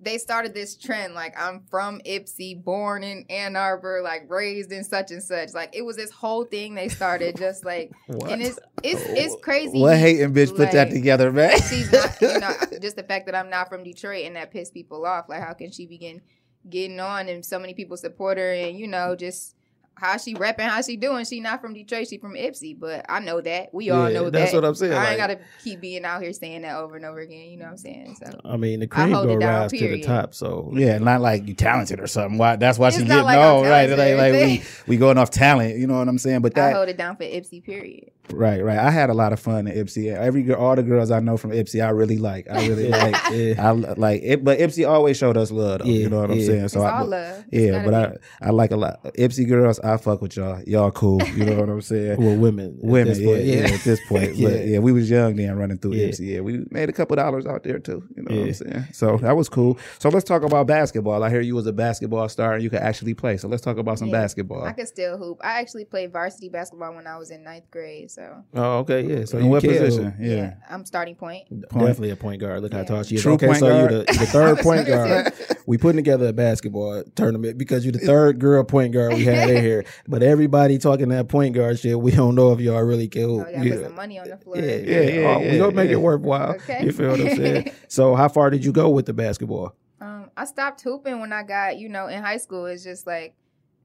they 0.00 0.18
started 0.18 0.54
this 0.54 0.76
trend 0.76 1.14
like 1.14 1.34
i'm 1.38 1.62
from 1.70 2.00
ypsi 2.06 2.62
born 2.62 3.02
in 3.02 3.24
ann 3.30 3.56
arbor 3.56 4.00
like 4.02 4.24
raised 4.28 4.72
in 4.72 4.84
such 4.84 5.10
and 5.10 5.22
such. 5.22 5.54
Like 5.54 5.74
it 5.74 5.82
was 5.82 5.96
this 5.96 6.10
whole 6.10 6.44
thing 6.44 6.74
they 6.74 6.88
started 6.88 7.36
just 7.36 7.64
like 7.64 7.92
and 8.08 8.42
it's 8.42 8.58
it's 8.82 9.02
it's 9.06 9.36
crazy. 9.42 9.78
What 9.78 9.98
hating 9.98 10.32
bitch 10.32 10.56
put 10.56 10.72
that 10.72 10.90
together, 10.90 11.32
man? 11.32 11.56
she's 11.68 11.90
not 11.92 12.20
you 12.20 12.38
know 12.38 12.54
just 12.80 12.96
the 12.96 13.02
fact 13.02 13.26
that 13.26 13.34
i'm 13.34 13.50
not 13.50 13.68
from 13.68 13.82
detroit 13.84 14.24
and 14.24 14.36
that 14.36 14.50
pissed 14.50 14.74
people 14.74 15.04
off. 15.04 15.28
Like 15.28 15.42
how 15.42 15.52
can 15.52 15.70
she 15.70 15.86
begin 15.86 16.20
getting 16.68 17.00
on 17.00 17.28
and 17.28 17.44
so 17.44 17.58
many 17.58 17.74
people 17.74 17.96
support 17.96 18.36
her 18.36 18.52
and 18.52 18.78
you 18.78 18.86
know 18.86 19.16
just 19.16 19.54
how 19.98 20.16
she 20.16 20.34
repping 20.34 20.60
how 20.68 20.80
she 20.80 20.96
doing 20.96 21.24
she 21.24 21.40
not 21.40 21.60
from 21.60 21.74
detroit 21.74 22.06
she 22.08 22.18
from 22.18 22.34
ypsi 22.34 22.78
but 22.78 23.04
i 23.08 23.18
know 23.20 23.40
that 23.40 23.72
we 23.74 23.90
all 23.90 24.08
Yeah, 24.08 24.14
know 24.20 24.30
that's 24.30 24.32
that 24.32 24.40
That's 24.40 24.54
what 24.54 24.64
I'm 24.64 24.74
saying, 24.74 24.92
i 24.92 24.96
ain't 24.96 25.18
like- 25.18 25.18
gotta 25.18 25.40
keep 25.62 25.80
being 25.80 26.04
out 26.04 26.22
here 26.22 26.32
saying 26.32 26.62
that 26.62 26.76
over 26.76 26.96
and 26.96 27.04
over 27.04 27.18
again 27.20 27.50
you 27.50 27.56
know 27.56 27.64
what 27.64 27.72
i'm 27.72 27.76
saying 27.78 28.16
so 28.24 28.38
I 28.44 28.56
mean, 28.56 28.80
the 28.80 28.86
cream 28.86 29.12
hold 29.12 29.26
go 29.26 29.34
it 29.36 29.40
down, 29.40 29.60
rise 29.62 29.72
to 29.72 29.88
the 29.88 30.00
top. 30.02 30.34
So 30.34 30.72
Yeah, 30.74 30.98
not 30.98 31.20
like 31.20 31.46
you 31.46 31.54
talented 31.54 32.00
or 32.00 32.06
something. 32.06 32.38
Why? 32.38 32.56
That's 32.56 32.78
why 32.78 32.88
It's 32.88 32.96
she 32.96 33.02
not 33.04 33.08
getting 33.08 33.24
like 33.24 33.38
I'm 33.38 33.54
on, 33.56 33.62
right? 33.64 33.90
Like, 33.90 34.16
like 34.16 34.32
we 34.32 34.62
we 34.86 34.96
going 34.96 35.18
off 35.18 35.30
talent. 35.30 35.76
You 35.76 35.86
know 35.86 35.98
what 35.98 36.08
I'm 36.08 36.18
saying? 36.18 36.40
But 36.40 36.56
i 36.58 36.60
that 36.70 36.74
hold 36.76 36.88
it 36.88 36.96
down 36.96 37.16
for 37.16 37.24
ypsi 37.24 37.62
period 37.62 38.10
right, 38.32 38.62
right. 38.64 38.78
I 38.78 38.90
had 38.90 39.10
a 39.10 39.14
lot 39.14 39.32
of 39.32 39.40
fun 39.40 39.66
at 39.68 39.74
Ypsi. 39.76 40.14
Every 40.14 40.42
girl, 40.42 40.56
all 40.56 40.76
the 40.76 40.82
girls 40.82 41.10
I 41.10 41.20
know 41.20 41.36
from 41.36 41.50
Ypsi, 41.50 41.84
I 41.84 41.90
really 41.90 42.18
like. 42.18 42.48
I 42.50 42.66
really 42.66 42.88
like. 42.88 43.14
yeah. 43.32 43.54
I 43.68 43.70
like 43.72 44.22
it, 44.22 44.44
but 44.44 44.58
Ypsi 44.58 44.88
always 44.88 45.16
showed 45.16 45.36
us 45.36 45.50
love. 45.50 45.80
Though, 45.80 45.84
Yeah, 45.86 45.98
you 46.00 46.08
know 46.08 46.20
what 46.20 46.30
I'm 46.30 46.38
yeah. 46.38 46.46
saying? 46.46 46.64
it's 46.64 46.74
So 46.74 46.82
I, 46.82 46.98
all 47.00 47.06
love 47.06 47.44
yeah, 47.50 47.84
but 47.84 47.90
be. 48.12 48.18
I 48.42 48.48
I 48.48 48.50
like 48.50 48.70
a 48.70 48.76
lot 48.76 49.02
Ypsi 49.14 49.48
girls. 49.48 49.80
I 49.80 49.96
fuck 49.96 50.22
with 50.22 50.36
y'all. 50.36 50.62
Y'all 50.66 50.90
cool. 50.90 51.22
You 51.28 51.44
know 51.44 51.56
what 51.60 51.68
I'm 51.68 51.80
saying? 51.82 52.20
well, 52.22 52.36
women, 52.36 52.78
Women, 52.80 53.08
this 53.08 53.18
yeah, 53.18 53.26
point, 53.26 53.44
yeah, 53.44 53.74
at 53.76 53.80
this 53.84 54.00
point. 54.08 54.34
Yeah. 54.38 54.48
But 54.48 54.66
yeah, 54.66 54.78
we 54.78 54.92
was 54.92 55.08
young 55.10 55.36
then 55.36 55.56
running 55.56 55.78
through 55.78 55.94
Yeah. 55.94 56.08
Ypsi. 56.08 56.26
Yeah, 56.34 56.40
we 56.40 56.64
made 56.70 56.88
a 56.88 56.92
couple 56.92 57.16
dollars 57.16 57.46
out 57.46 57.62
there 57.64 57.78
too. 57.78 58.04
You 58.16 58.22
know 58.24 58.36
what 58.36 58.46
I'm 58.48 58.54
saying? 58.54 58.84
So 58.92 59.16
that 59.18 59.36
was 59.36 59.48
cool. 59.48 59.78
So 59.98 60.08
let's 60.10 60.24
talk 60.24 60.42
about 60.42 60.66
basketball. 60.66 61.22
I 61.22 61.30
hear 61.30 61.40
you 61.40 61.54
was 61.54 61.66
a 61.66 61.72
basketball 61.72 62.28
star 62.28 62.54
and 62.54 62.62
you 62.62 62.70
could 62.70 62.80
actually 62.80 63.14
play. 63.14 63.36
So 63.36 63.48
let's 63.48 63.62
talk 63.62 63.78
about 63.78 63.98
some 63.98 64.08
Yeah. 64.08 64.20
basketball. 64.20 64.64
i 64.64 64.72
could 64.72 64.88
still 64.88 65.16
hoop 65.18 65.38
i 65.42 65.60
actually 65.60 65.84
played 65.84 66.12
varsity 66.12 66.48
basketball 66.48 66.94
when 66.94 67.06
i 67.06 67.16
was 67.16 67.30
in 67.30 67.42
ninth 67.42 67.70
grade 67.70 68.10
so 68.10 68.17
Oh, 68.54 68.78
okay, 68.78 69.02
yeah. 69.06 69.24
So 69.24 69.38
In 69.38 69.48
what 69.48 69.62
can 69.62 69.70
position? 69.70 70.14
Yeah. 70.18 70.54
i'm 70.68 70.84
starting 70.84 71.14
point 71.14 71.44
Definitely 71.72 72.10
a 72.10 72.16
point 72.16 72.40
guard. 72.40 72.62
Look 72.62 72.72
how 72.72 72.82
tall 72.84 73.02
she 73.02 73.16
is. 73.16 73.22
True 73.22 73.34
okay, 73.34 73.46
point 73.46 73.58
so 73.58 73.68
guard. 73.68 73.90
you're 73.90 73.98
the, 74.00 74.12
the 74.12 74.26
third 74.26 74.58
point 74.62 74.86
guard. 74.86 75.32
We 75.66 75.78
putting 75.78 75.96
together 75.96 76.28
a 76.28 76.32
basketball 76.32 77.04
tournament 77.14 77.58
because 77.58 77.84
you're 77.84 77.92
the 77.92 77.98
third 77.98 78.38
girl 78.38 78.64
point 78.64 78.92
guard 78.94 79.14
we 79.14 79.24
had 79.24 79.50
in 79.50 79.62
here. 79.62 79.84
But 80.08 80.22
everybody 80.22 80.78
talking 80.78 81.08
that 81.10 81.28
point 81.28 81.54
guard 81.54 81.78
shit, 81.78 81.98
we 82.00 82.12
don't 82.12 82.34
know 82.34 82.52
if 82.52 82.60
y'all 82.60 82.80
really 82.82 83.08
can. 83.08 83.24
oh, 83.24 83.36
we 83.38 83.44
gotta 83.52 83.66
Yeah. 83.68 83.74
put 83.76 83.84
some 83.84 83.94
money 83.94 84.18
on 84.18 84.28
the 84.28 84.36
floor 84.38 84.56
Yeah, 84.56 84.64
yeah, 84.64 84.72
Yeah, 84.76 85.00
yeah, 85.00 85.26
Oh, 85.36 85.40
yeah, 85.40 85.52
we 85.52 85.58
gonna 85.58 85.72
make 85.72 85.90
yeah. 85.90 85.96
it 85.96 86.00
worthwhile. 86.00 86.50
Okay. 86.56 86.84
You 86.84 86.92
feel 86.92 87.10
what 87.10 87.20
I'm 87.20 87.36
saying? 87.36 87.70
so, 87.88 88.14
how 88.14 88.28
far 88.28 88.50
did 88.50 88.64
you 88.64 88.72
go 88.72 88.88
with 88.90 89.06
the 89.06 89.12
basketball? 89.14 89.74
Um, 90.00 90.30
I 90.36 90.44
stopped 90.44 90.80
hooping 90.82 91.20
when 91.20 91.32
I 91.32 91.42
got, 91.42 91.78
you 91.78 91.88
know, 91.88 92.06
in 92.06 92.22
high 92.22 92.36
school. 92.38 92.66
It's 92.66 92.84
just 92.84 93.06
like 93.06 93.34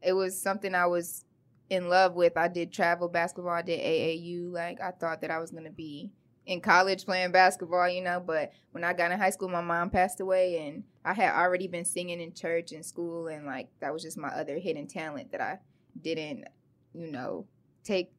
it 0.02 0.14
was 0.14 0.40
something 0.40 0.74
I 0.76 0.86
was 0.86 1.26
in 1.70 1.90
love 1.90 2.14
with. 2.14 2.38
I 2.38 2.48
did 2.48 2.72
travel 2.72 3.08
basketball, 3.08 3.54
I 3.54 3.62
did 3.62 3.80
AAU. 3.80 4.52
Like 4.52 4.82
I 4.82 4.92
thought 4.92 5.22
that 5.22 5.32
I 5.32 5.40
was 5.40 5.52
gonna 5.52 5.72
be 5.72 6.12
in 6.46 6.60
college 6.60 7.06
playing 7.06 7.32
basketball, 7.32 7.88
you 7.90 8.02
know, 8.02 8.20
but 8.20 8.52
when 8.72 8.84
I 8.84 8.94
got 8.94 9.12
in 9.12 9.20
high 9.20 9.30
school 9.30 9.50
my 9.50 9.62
mom 9.62 9.90
passed 9.90 10.20
away 10.20 10.68
and 10.68 10.84
I 11.06 11.14
had 11.14 11.34
already 11.34 11.68
been 11.68 11.86
singing 11.86 12.20
in 12.20 12.34
church 12.34 12.72
and 12.72 12.86
school 12.86 13.28
and 13.28 13.46
like 13.46 13.70
that 13.80 13.94
was 13.94 14.04
just 14.04 14.18
my 14.18 14.30
other 14.30 14.58
hidden 14.58 14.88
talent 14.88 15.32
that 15.32 15.42
I 15.42 15.60
didn't, 16.02 16.46
you 16.94 17.12
know, 17.12 17.46
take 17.84 18.12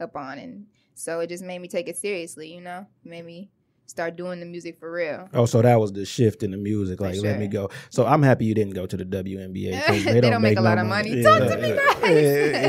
up 0.00 0.16
on 0.16 0.38
and 0.38 0.66
so 0.94 1.20
it 1.20 1.28
just 1.28 1.42
made 1.42 1.60
me 1.60 1.68
take 1.68 1.88
it 1.88 1.96
seriously, 1.96 2.52
you 2.54 2.60
know? 2.60 2.86
Made 3.04 3.24
me 3.24 3.50
start 3.92 4.16
doing 4.16 4.40
the 4.40 4.46
music 4.46 4.78
for 4.80 4.90
real. 4.90 5.28
Oh, 5.34 5.44
so 5.46 5.62
that 5.62 5.78
was 5.78 5.92
the 5.92 6.04
shift 6.04 6.42
in 6.42 6.50
the 6.50 6.56
music. 6.56 6.98
For 6.98 7.04
Like, 7.04 7.20
let 7.22 7.38
me 7.38 7.46
go. 7.46 7.70
So 7.90 8.04
I'm 8.06 8.22
happy 8.22 8.46
you 8.46 8.54
didn't 8.54 8.74
go 8.74 8.86
to 8.86 8.96
the 8.96 9.04
WNBA. 9.04 9.80
'cause 9.86 10.04
They 10.12 10.20
don't 10.20 10.42
make 10.42 10.52
a 10.58 10.62
no 10.62 10.62
lot 10.62 10.78
of 10.78 10.86
money. 10.86 11.10
Yeah. 11.10 11.22
Talk 11.38 11.48
to 11.50 11.56
me 11.58 11.68
Yeah, 11.68 11.74
nice. 11.76 12.02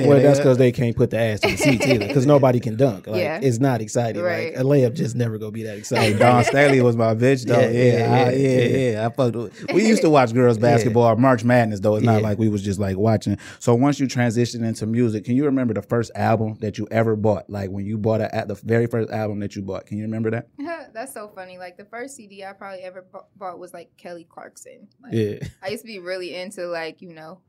yeah, 0.04 0.08
Well, 0.08 0.22
that's 0.22 0.40
because 0.40 0.58
they 0.58 0.72
can't 0.72 0.96
put 0.96 1.10
the 1.10 1.18
ass 1.20 1.40
in 1.40 1.52
the 1.52 1.58
seats 1.58 1.86
either. 1.88 2.08
Because 2.08 2.26
nobody 2.26 2.60
can 2.60 2.76
dunk. 2.76 3.08
Like 3.08 3.22
Yeah. 3.22 3.40
it's 3.42 3.60
not 3.60 3.82
exciting. 3.82 4.22
Right. 4.22 4.54
Like 4.54 4.62
a 4.62 4.68
layup 4.68 4.94
just 4.94 5.16
never 5.16 5.38
gonna 5.40 5.52
be 5.52 5.64
that 5.64 5.78
exciting. 5.78 6.18
Dawn 6.20 6.44
Staley 6.44 6.82
was 6.82 6.96
my 6.96 7.16
bitch 7.16 7.46
though. 7.46 7.60
Yeah, 7.60 7.70
Yeah, 7.70 7.84
yeah, 7.84 7.98
yeah, 7.98 8.14
I, 8.14 8.32
yeah, 8.32 8.50
yeah, 8.50 8.60
yeah. 8.78 8.92
yeah. 8.92 9.08
I 9.08 9.10
fucked 9.12 9.36
with. 9.36 9.72
We 9.74 9.88
used 9.88 10.02
to 10.02 10.10
watch 10.10 10.34
girls 10.34 10.58
basketball, 10.70 11.16
March 11.16 11.44
Madness 11.44 11.80
though. 11.80 11.96
It's 11.96 12.06
not 12.06 12.22
Yeah. 12.22 12.28
like 12.28 12.38
we 12.38 12.50
was 12.50 12.62
just 12.62 12.80
like 12.80 12.98
watching. 12.98 13.38
So 13.60 13.74
once 13.76 14.00
you 14.00 14.08
transitioned 14.08 14.66
into 14.68 14.86
music, 14.86 15.24
can 15.26 15.36
you 15.36 15.46
remember 15.46 15.74
the 15.74 15.82
first 15.82 16.12
album 16.16 16.58
that 16.60 16.78
you 16.78 16.88
ever 16.92 17.16
bought? 17.16 17.50
Like 17.50 17.70
when 17.70 17.86
you 17.86 17.98
bought 17.98 18.20
a, 18.22 18.34
at 18.36 18.48
the 18.50 18.56
very 18.56 18.88
first 18.88 19.10
album 19.10 19.40
that 19.40 19.56
you 19.56 19.62
bought. 19.62 19.86
Can 19.86 19.98
you 19.98 20.04
remember 20.04 20.30
that? 20.32 20.48
That's 20.94 21.13
so 21.14 21.30
funny. 21.36 21.58
Like 21.58 21.78
the 21.78 21.86
first 21.86 22.16
CD 22.16 22.44
I 22.44 22.54
probably 22.54 22.82
ever 22.82 23.02
bu- 23.12 23.20
bought 23.36 23.60
was 23.60 23.74
like 23.74 23.92
Kelly 23.98 24.26
Clarkson. 24.30 24.88
Like, 25.02 25.14
yeah, 25.14 25.48
I 25.62 25.70
used 25.70 25.84
to 25.84 25.88
be 25.88 26.00
really 26.00 26.36
into 26.36 26.66
like 26.68 27.02
you 27.02 27.14
know. 27.14 27.40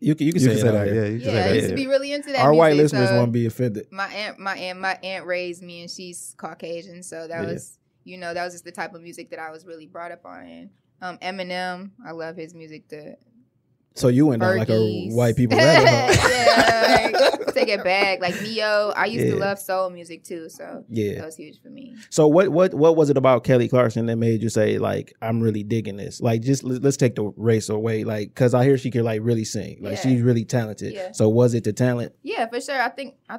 you 0.00 0.14
can 0.14 0.26
you 0.26 0.32
can 0.32 0.42
You 0.42 0.48
say, 0.48 0.52
can 0.54 0.60
say 0.62 0.68
it 0.68 0.72
that. 0.72 0.86
Yeah, 0.94 1.04
you 1.04 1.20
can 1.20 1.28
Yeah, 1.34 1.42
say 1.44 1.50
I 1.50 1.52
used 1.54 1.68
to 1.70 1.74
be 1.74 1.86
really 1.86 2.12
into 2.12 2.32
that. 2.32 2.40
Our 2.44 2.54
white 2.54 2.76
listeners 2.76 3.08
so 3.08 3.16
won't 3.16 3.32
be 3.32 3.46
offended. 3.46 3.86
My 3.90 4.06
aunt, 4.06 4.38
my 4.38 4.56
aunt, 4.56 4.80
my 4.80 4.98
aunt 5.02 5.26
raised 5.26 5.62
me, 5.62 5.80
and 5.82 5.90
she's 5.90 6.34
Caucasian, 6.38 7.02
so 7.02 7.26
that 7.28 7.42
Yeah. 7.46 7.52
was 7.52 7.78
you 8.04 8.18
know 8.18 8.32
that 8.34 8.44
was 8.44 8.54
just 8.54 8.64
the 8.64 8.72
type 8.72 8.94
of 8.94 9.02
music 9.02 9.30
that 9.30 9.38
I 9.40 9.50
was 9.50 9.66
really 9.66 9.86
brought 9.86 10.12
up 10.12 10.24
on. 10.24 10.70
Um, 11.02 11.18
Eminem, 11.18 11.90
I 12.06 12.12
love 12.12 12.36
his 12.36 12.54
music. 12.54 12.88
The 12.88 13.16
So 13.94 14.08
you 14.08 14.26
went 14.26 14.40
down 14.42 14.56
like 14.56 14.68
a 14.70 15.08
white 15.08 15.36
people 15.36 15.58
rabbit 15.58 15.88
hole. 15.88 16.30
yeah, 16.30 17.10
like, 17.12 17.25
take 17.56 17.68
it 17.68 17.82
back. 17.82 18.20
Like 18.20 18.40
Neo, 18.42 18.92
I 18.96 19.06
used 19.06 19.26
to 19.26 19.36
love 19.36 19.58
soul 19.58 19.90
music 19.90 20.22
too, 20.24 20.48
so 20.48 20.84
Yeah. 20.88 21.14
that 21.16 21.24
was 21.26 21.36
huge 21.36 21.60
for 21.60 21.68
me. 21.68 21.94
So 22.10 22.28
what 22.28 22.48
what 22.50 22.74
what 22.74 22.96
was 22.96 23.10
it 23.10 23.16
about 23.16 23.44
Kelly 23.44 23.68
Clarkson 23.68 24.06
that 24.06 24.16
made 24.16 24.42
you 24.42 24.48
say 24.48 24.78
like 24.78 25.12
I'm 25.22 25.40
really 25.40 25.62
digging 25.62 25.96
this? 25.96 26.20
Like 26.20 26.42
just 26.42 26.62
let- 26.64 26.82
let's 26.82 26.96
take 26.96 27.14
the 27.16 27.32
race 27.36 27.68
away, 27.68 28.04
like 28.04 28.28
because 28.28 28.54
I 28.54 28.64
hear 28.64 28.78
she 28.78 28.90
can 28.90 29.04
like 29.04 29.20
really 29.24 29.44
sing, 29.44 29.78
like 29.80 29.94
Yeah. 29.96 30.00
she's 30.02 30.22
really 30.22 30.44
talented. 30.44 30.92
Yeah. 30.92 31.12
So 31.12 31.28
was 31.28 31.54
it 31.54 31.64
the 31.64 31.72
talent? 31.72 32.12
Yeah, 32.22 32.46
for 32.48 32.60
sure. 32.60 32.80
I 32.80 32.88
think 32.90 33.14
I, 33.28 33.38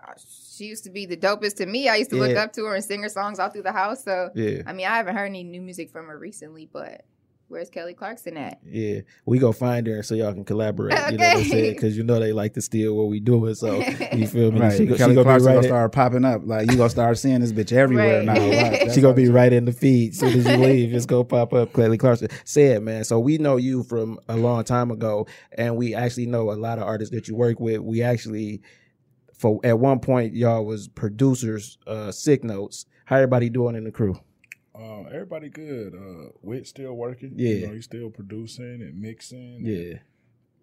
I, 0.00 0.14
she 0.54 0.64
used 0.66 0.84
to 0.84 0.90
be 0.90 1.06
the 1.06 1.16
dopest 1.16 1.56
to 1.56 1.66
me. 1.66 1.88
I 1.88 1.96
used 1.96 2.10
to 2.10 2.16
look 2.16 2.36
up 2.36 2.52
to 2.54 2.64
her 2.66 2.74
and 2.74 2.84
sing 2.84 3.02
her 3.02 3.08
songs 3.08 3.38
all 3.38 3.48
through 3.48 3.62
the 3.62 3.72
house. 3.72 4.04
So 4.04 4.30
Yeah. 4.34 4.62
I 4.66 4.72
mean, 4.72 4.86
I 4.86 4.96
haven't 4.96 5.16
heard 5.16 5.24
any 5.26 5.44
new 5.44 5.62
music 5.62 5.90
from 5.90 6.06
her 6.06 6.18
recently, 6.18 6.68
but 6.70 7.04
where's 7.52 7.70
Kelly 7.70 7.94
Clarkson 7.94 8.36
at? 8.36 8.58
Yeah, 8.64 9.00
we 9.26 9.38
go 9.38 9.52
find 9.52 9.86
her 9.86 10.02
so 10.02 10.14
y'all 10.14 10.32
can 10.32 10.44
collaborate. 10.44 10.98
You 11.12 11.18
know 11.18 11.24
what 11.24 11.34
I'm 11.36 11.40
Okay. 11.42 11.48
saying? 11.50 11.74
Because 11.74 11.96
you 11.96 12.02
know 12.02 12.18
they 12.18 12.32
like 12.32 12.54
to 12.54 12.60
steal 12.62 12.94
what 12.96 13.08
we 13.08 13.20
doing. 13.20 13.54
So 13.54 13.76
you 14.12 14.26
feel 14.26 14.50
me? 14.50 14.60
Right. 14.60 14.76
She, 14.76 14.86
go- 14.86 14.94
she 14.94 14.98
gonna 15.00 15.14
be 15.14 15.22
Clarkson 15.22 15.46
right. 15.48 15.52
gonna 15.54 15.66
in- 15.66 15.70
start 15.70 15.92
popping 15.92 16.24
up. 16.24 16.42
Like 16.44 16.70
you 16.70 16.76
gonna 16.76 16.88
start 16.90 17.18
seeing 17.18 17.40
this 17.40 17.52
bitch 17.52 17.72
everywhere 17.72 18.18
Right. 18.18 18.24
now. 18.26 18.34
Right? 18.34 18.90
She 18.92 19.00
gonna 19.00 19.14
be 19.14 19.26
I'm 19.26 19.32
right 19.32 19.52
in 19.52 19.64
the 19.66 19.72
feed. 19.72 20.14
Soon 20.16 20.30
as 20.30 20.46
you 20.46 20.56
leave, 20.56 20.92
it's 20.94 21.06
gonna 21.06 21.24
pop 21.24 21.52
up. 21.52 21.72
Kelly 21.72 21.98
Clarkson 21.98 22.28
said, 22.44 22.82
"Man, 22.82 23.04
so 23.04 23.20
we 23.20 23.38
know 23.38 23.56
you 23.58 23.82
from 23.84 24.18
a 24.28 24.36
long 24.36 24.64
time 24.64 24.90
ago, 24.90 25.26
and 25.56 25.76
we 25.76 25.94
actually 25.94 26.26
know 26.26 26.50
a 26.50 26.54
lot 26.54 26.78
of 26.78 26.84
artists 26.84 27.14
that 27.14 27.28
you 27.28 27.36
work 27.36 27.60
with. 27.60 27.80
We 27.80 28.02
actually, 28.02 28.62
for 29.34 29.60
at 29.64 29.78
one 29.78 30.00
point, 30.00 30.34
y'all 30.34 30.64
was 30.64 30.88
producers, 30.88 31.78
uh, 31.86 32.10
sick 32.12 32.44
notes. 32.44 32.86
How 33.04 33.16
everybody 33.16 33.50
doing 33.50 33.74
in 33.76 33.84
the 33.84 33.90
crew? 33.92 34.18
Um, 34.74 35.06
everybody 35.12 35.48
good. 35.48 35.94
Uh, 35.94 36.30
Wit 36.42 36.66
still 36.66 36.94
working. 36.94 37.34
Yeah. 37.36 37.48
you 37.50 37.66
know, 37.66 37.72
he's 37.74 37.84
still 37.84 38.10
producing 38.10 38.80
and 38.82 39.00
mixing. 39.00 39.64
Yeah, 39.66 39.98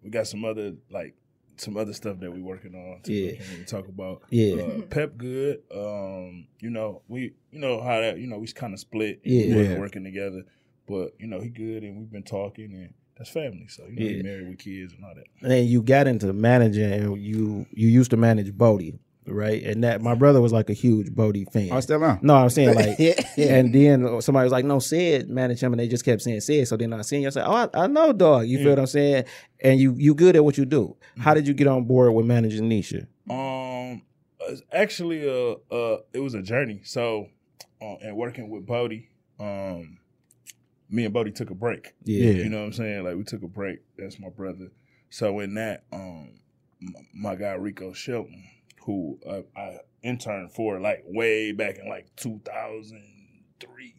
we 0.02 0.10
got 0.10 0.26
some 0.26 0.44
other 0.44 0.74
like 0.90 1.14
some 1.56 1.76
other 1.76 1.92
stuff 1.92 2.18
that 2.20 2.32
we 2.32 2.40
working 2.40 2.74
on. 2.74 3.02
Too, 3.02 3.12
Yeah. 3.12 3.30
we 3.32 3.36
can't 3.36 3.50
even 3.52 3.64
talk 3.66 3.88
about. 3.88 4.22
Yeah. 4.30 4.62
uh, 4.62 4.80
Pep 4.90 5.16
good. 5.16 5.62
Um, 5.74 6.46
you 6.60 6.70
know 6.70 7.02
we 7.08 7.34
you 7.52 7.58
know 7.60 7.80
how 7.80 8.00
that 8.00 8.18
you 8.18 8.26
know 8.26 8.38
we 8.38 8.46
kind 8.48 8.72
of 8.74 8.80
split. 8.80 9.20
Yeah. 9.24 9.54
we 9.56 9.62
Yeah. 9.68 9.78
working 9.78 10.04
together, 10.04 10.44
but 10.88 11.12
you 11.18 11.26
know 11.26 11.40
he 11.40 11.48
good 11.48 11.82
and 11.84 11.96
we've 11.98 12.10
been 12.10 12.22
talking 12.22 12.72
and 12.72 12.94
that's 13.16 13.30
family. 13.30 13.66
So 13.68 13.84
you 13.86 13.96
know 13.96 14.06
Yeah. 14.06 14.16
he 14.16 14.22
married 14.22 14.48
with 14.48 14.58
kids 14.58 14.92
and 14.94 15.04
all 15.04 15.14
that. 15.14 15.26
and 15.42 15.50
then 15.52 15.66
you 15.66 15.82
got 15.82 16.06
into 16.08 16.32
managing, 16.32 16.90
and 16.92 17.22
you 17.22 17.66
you 17.72 17.88
used 17.88 18.10
to 18.10 18.16
manage 18.16 18.52
Bodie, 18.56 18.98
right? 19.30 19.62
And 19.62 19.84
that 19.84 20.00
my 20.02 20.14
brother 20.14 20.40
was 20.40 20.52
like 20.52 20.68
a 20.70 20.72
huge 20.74 21.14
Bodie 21.14 21.46
fan. 21.46 21.72
I 21.72 21.80
still 21.80 22.02
on. 22.04 22.18
No, 22.22 22.34
I'm 22.36 22.50
saying 22.50 22.74
like, 22.74 22.98
Yeah. 22.98 23.14
and 23.38 23.74
then 23.74 24.20
somebody 24.20 24.44
was 24.44 24.52
like, 24.52 24.64
"No, 24.64 24.78
Sid 24.78 25.28
manage 25.28 25.60
him," 25.62 25.72
and 25.72 25.80
they 25.80 25.88
just 25.88 26.04
kept 26.04 26.22
saying 26.22 26.40
Sid. 26.40 26.68
So 26.68 26.76
then 26.76 26.92
I 26.92 27.02
seen 27.02 27.22
you, 27.22 27.28
I 27.28 27.30
said, 27.30 27.44
"Oh, 27.46 27.52
I, 27.52 27.68
I 27.74 27.86
know, 27.86 28.12
dog. 28.12 28.46
You 28.46 28.58
feel 28.58 28.70
what 28.70 28.78
I'm 28.78 28.86
saying?" 28.86 29.24
And 29.60 29.78
you 29.80 29.94
you 29.96 30.14
good 30.14 30.36
at 30.36 30.44
what 30.44 30.58
you 30.58 30.64
do. 30.64 30.96
How 31.18 31.34
did 31.34 31.46
you 31.48 31.54
get 31.54 31.66
on 31.66 31.84
board 31.84 32.14
with 32.14 32.26
managing 32.26 32.68
Neisha? 32.68 33.06
Um, 33.28 34.02
it's 34.42 34.62
actually 34.72 35.26
a 35.28 35.52
uh, 35.74 35.98
it 36.12 36.20
was 36.20 36.34
a 36.34 36.42
journey. 36.42 36.80
So, 36.84 37.26
uh, 37.80 37.96
and 38.02 38.16
working 38.16 38.48
with 38.50 38.66
Bodie, 38.66 39.10
um, 39.38 39.98
me 40.88 41.04
and 41.04 41.14
Bodie 41.14 41.30
took 41.32 41.50
a 41.50 41.54
break. 41.54 41.94
Yeah, 42.04 42.30
You 42.30 42.48
know 42.48 42.58
what 42.60 42.66
I'm 42.66 42.72
saying? 42.72 43.04
Like 43.04 43.16
we 43.16 43.24
took 43.24 43.42
a 43.42 43.48
break. 43.48 43.80
That's 43.96 44.18
my 44.18 44.28
brother. 44.28 44.70
So 45.10 45.40
in 45.40 45.54
that, 45.54 45.84
um, 45.92 46.40
my 47.14 47.34
guy 47.34 47.52
Rico 47.52 47.92
Shelton, 47.92 48.44
who 48.84 49.18
uh, 49.28 49.42
I 49.56 49.78
interned 50.02 50.52
for 50.52 50.80
like 50.80 51.02
way 51.06 51.52
back 51.52 51.78
in 51.78 51.88
like 51.88 52.06
2003 52.16 53.94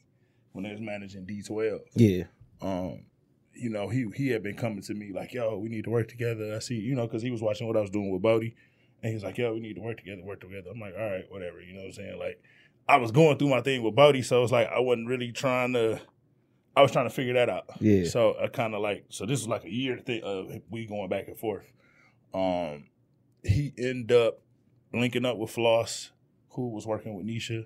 when 0.54 0.64
they 0.64 0.72
was 0.72 0.82
managing 0.82 1.26
D12. 1.26 1.80
yeah, 1.94 2.24
Um, 2.62 3.06
you 3.54 3.70
know, 3.70 3.90
he 3.90 4.08
he 4.16 4.30
had 4.30 4.44
been 4.44 4.56
coming 4.56 4.82
to 4.84 4.94
me 4.94 5.12
like, 5.14 5.34
"Yo, 5.34 5.58
we 5.58 5.70
need 5.70 5.84
to 5.84 5.90
work 5.90 6.08
together." 6.08 6.56
I 6.56 6.60
see, 6.60 6.76
you 6.76 6.96
know, 6.96 7.06
because 7.06 7.22
he 7.22 7.32
was 7.32 7.42
watching 7.42 7.68
what 7.68 7.78
I 7.78 7.82
was 7.82 7.90
doing 7.90 8.12
with 8.12 8.22
Bodie, 8.22 8.56
and 9.04 9.14
he's 9.14 9.24
like, 9.24 9.38
"Yo, 9.38 9.54
we 9.54 9.60
need 9.60 9.76
to 9.76 9.82
work 9.82 9.98
together, 9.98 10.24
work 10.24 10.42
together." 10.42 10.70
I'm 10.72 10.80
like, 10.80 10.94
"All 10.98 11.06
right, 11.10 11.26
whatever." 11.30 11.62
You 11.62 11.74
know 11.74 11.82
what 11.82 11.88
I'm 11.88 11.94
saying? 11.94 12.20
Like, 12.20 12.42
I 12.88 12.98
was 12.98 13.12
going 13.12 13.38
through 13.38 13.50
my 13.50 13.62
thing 13.62 13.84
with 13.84 13.96
Bodie, 13.96 14.22
so 14.24 14.42
it's 14.44 14.52
like 14.52 14.68
I 14.68 14.80
wasn't 14.80 15.08
really 15.08 15.32
trying 15.32 15.74
to. 15.74 16.02
I 16.76 16.82
was 16.82 16.92
trying 16.92 17.08
to 17.08 17.14
figure 17.14 17.34
that 17.34 17.50
out. 17.50 17.66
Yeah. 17.82 18.06
So 18.06 18.36
I 18.42 18.48
kind 18.48 18.74
of 18.74 18.82
like 18.82 19.06
so 19.10 19.26
this 19.26 19.40
was 19.40 19.48
like 19.50 19.66
a 19.66 19.72
year 19.72 19.98
thing 19.98 20.22
of 20.24 20.50
we 20.70 20.86
going 20.86 21.10
back 21.10 21.28
and 21.28 21.38
forth. 21.38 21.70
Um, 22.34 22.86
he 23.44 23.74
ended 23.78 24.12
up 24.14 24.40
linking 24.94 25.26
up 25.26 25.38
with 25.38 25.52
Floss, 25.52 26.12
who 26.52 26.70
was 26.70 26.86
working 26.86 27.16
with 27.16 27.26
Neisha. 27.26 27.66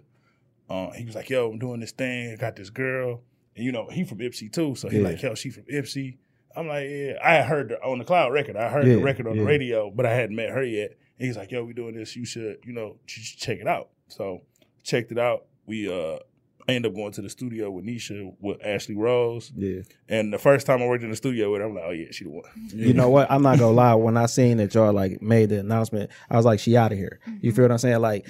Uh, 0.69 0.91
he 0.91 1.05
was 1.05 1.15
like, 1.15 1.29
"Yo, 1.29 1.49
I'm 1.51 1.59
doing 1.59 1.79
this 1.79 1.91
thing. 1.91 2.31
I 2.31 2.35
got 2.35 2.55
this 2.55 2.69
girl, 2.69 3.21
and 3.55 3.63
you 3.65 3.71
know 3.71 3.87
he 3.89 4.03
from 4.03 4.19
Ypsi 4.19 4.51
too. 4.51 4.75
So 4.75 4.89
he 4.89 4.97
Yeah. 4.97 5.03
like, 5.09 5.21
yo, 5.21 5.35
she 5.35 5.49
from 5.49 5.63
Ypsi. 5.63 6.17
I'm 6.55 6.67
like, 6.67 6.87
yeah. 6.89 7.13
I 7.23 7.33
had 7.35 7.45
heard 7.47 7.69
the, 7.69 7.75
on 7.83 7.99
the 7.99 8.05
cloud 8.05 8.31
record. 8.31 8.55
I 8.55 8.69
heard 8.69 8.87
Yeah, 8.87 8.95
the 8.95 9.01
record 9.03 9.27
on 9.27 9.35
yeah. 9.35 9.41
the 9.41 9.45
radio, 9.47 9.91
but 9.91 10.05
I 10.05 10.13
hadn't 10.13 10.35
met 10.37 10.49
her 10.51 10.63
yet. 10.63 10.91
And 11.19 11.27
he's 11.27 11.35
like, 11.37 11.51
yo, 11.51 11.63
we 11.65 11.73
doing 11.73 11.95
this. 11.95 12.15
You 12.15 12.25
should, 12.25 12.59
you 12.65 12.71
know, 12.73 12.95
check 13.05 13.59
it 13.59 13.67
out. 13.67 13.89
So 14.07 14.41
checked 14.83 15.11
it 15.11 15.19
out. 15.19 15.45
We 15.65 15.87
uh, 15.91 16.19
I 16.67 16.73
ended 16.73 16.91
up 16.91 16.95
going 16.95 17.11
to 17.13 17.21
the 17.21 17.29
studio 17.29 17.69
with 17.69 17.85
Neisha 17.85 18.33
with 18.39 18.57
Ashley 18.65 18.95
Rose. 18.95 19.51
yeah. 19.55 19.81
And 20.09 20.33
the 20.33 20.39
first 20.39 20.65
time 20.65 20.81
I 20.81 20.87
worked 20.87 21.03
in 21.03 21.11
the 21.11 21.15
studio 21.15 21.51
with 21.51 21.61
her, 21.61 21.67
I'm 21.67 21.75
like, 21.75 21.83
oh 21.85 21.91
yeah, 21.91 22.07
she 22.11 22.23
the 22.23 22.31
one. 22.31 22.43
You 22.73 22.93
know 22.93 23.09
what? 23.09 23.29
I'm 23.31 23.43
not 23.43 23.59
gonna 23.59 23.75
lie. 23.75 23.93
When 23.93 24.17
I 24.17 24.25
seen 24.25 24.57
that 24.57 24.73
y'all 24.73 24.93
like 24.93 25.21
made 25.21 25.49
the 25.49 25.59
announcement, 25.59 26.09
I 26.29 26.37
was 26.37 26.45
like, 26.45 26.59
"She 26.59 26.75
out 26.75 26.91
of 26.91 26.97
here." 26.97 27.19
You 27.41 27.51
feel 27.51 27.65
what 27.65 27.71
I'm 27.71 27.77
saying? 27.77 27.99
Like, 27.99 28.27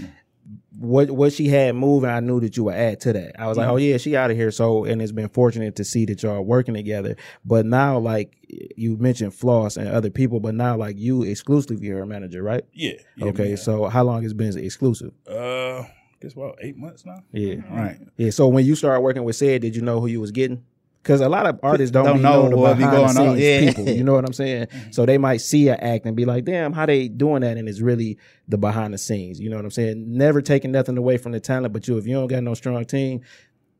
what 0.77 1.09
what 1.11 1.31
she 1.31 1.47
had 1.47 1.75
moving, 1.75 2.09
I 2.09 2.19
knew 2.19 2.39
that 2.41 2.57
you 2.57 2.65
would 2.65 2.75
add 2.75 2.99
to 3.01 3.13
that. 3.13 3.39
I 3.39 3.47
was 3.47 3.57
like, 3.57 3.69
"Oh 3.69 3.77
yeah, 3.77 3.97
she 3.97 4.15
out 4.17 4.31
of 4.31 4.37
here." 4.37 4.51
So, 4.51 4.83
and 4.83 5.01
it's 5.01 5.13
been 5.13 5.29
fortunate 5.29 5.77
to 5.77 5.85
see 5.85 6.05
that 6.05 6.21
y'all 6.21 6.41
working 6.41 6.73
together. 6.73 7.15
But 7.45 7.65
now, 7.65 7.97
like 7.99 8.35
you 8.75 8.97
mentioned, 8.97 9.33
Floss 9.33 9.77
and 9.77 9.87
other 9.87 10.09
people, 10.09 10.39
but 10.41 10.55
now 10.55 10.75
like 10.75 10.97
you 10.97 11.23
exclusively 11.23 11.87
her 11.87 12.05
manager, 12.05 12.43
right? 12.43 12.65
Yeah. 12.73 12.93
yeah 13.15 13.27
okay. 13.27 13.49
man. 13.49 13.57
So, 13.57 13.85
how 13.85 14.03
long 14.03 14.23
has 14.23 14.33
been 14.33 14.57
exclusive? 14.57 15.13
uh, 15.29 15.83
guess 16.21 16.35
what? 16.35 16.55
Eight 16.61 16.77
months 16.77 17.05
now. 17.05 17.23
Yeah, 17.31 17.55
Right. 17.71 17.97
yeah. 18.17 18.29
So 18.31 18.47
when 18.47 18.65
you 18.65 18.75
started 18.75 19.01
working 19.01 19.23
with 19.23 19.35
Ced, 19.35 19.61
did 19.61 19.75
you 19.75 19.81
know 19.81 19.99
who 19.99 20.07
you 20.07 20.19
was 20.21 20.31
getting? 20.31 20.63
Because 21.03 21.21
a 21.21 21.29
lot 21.29 21.45
of 21.45 21.59
artists 21.61 21.91
don't, 21.91 22.05
Don't 22.05 22.21
know 22.23 22.43
know 22.43 22.49
the 22.49 22.57
what 22.57 22.77
be 22.77 22.83
behind 22.83 22.93
the 22.93 23.13
going 23.13 23.29
on. 23.29 23.37
scenes 23.37 23.39
Yeah. 23.39 23.73
people. 23.73 23.93
You 23.93 24.03
know 24.03 24.13
what 24.13 24.25
I'm 24.25 24.33
saying? 24.33 24.65
Mm-hmm. 24.75 24.91
So 24.91 25.05
they 25.05 25.19
might 25.19 25.37
see 25.41 25.67
an 25.69 25.79
act 25.79 26.07
and 26.07 26.15
be 26.15 26.25
like, 26.25 26.45
"Damn, 26.45 26.73
how 26.73 26.87
they 26.87 27.07
doing 27.09 27.41
that?" 27.41 27.57
And 27.57 27.69
it's 27.69 27.79
really 27.79 28.17
the 28.47 28.57
behind 28.57 28.91
the 28.93 28.97
scenes. 28.97 29.39
You 29.39 29.51
know 29.51 29.55
what 29.57 29.65
I'm 29.65 29.71
saying? 29.71 30.03
Never 30.17 30.41
taking 30.41 30.71
nothing 30.71 30.97
away 30.97 31.17
from 31.17 31.31
the 31.33 31.39
talent, 31.39 31.73
but 31.73 31.87
you, 31.87 31.97
if 31.99 32.07
you 32.07 32.15
don't 32.15 32.25
got 32.27 32.41
no 32.41 32.55
strong 32.55 32.83
team, 32.85 33.21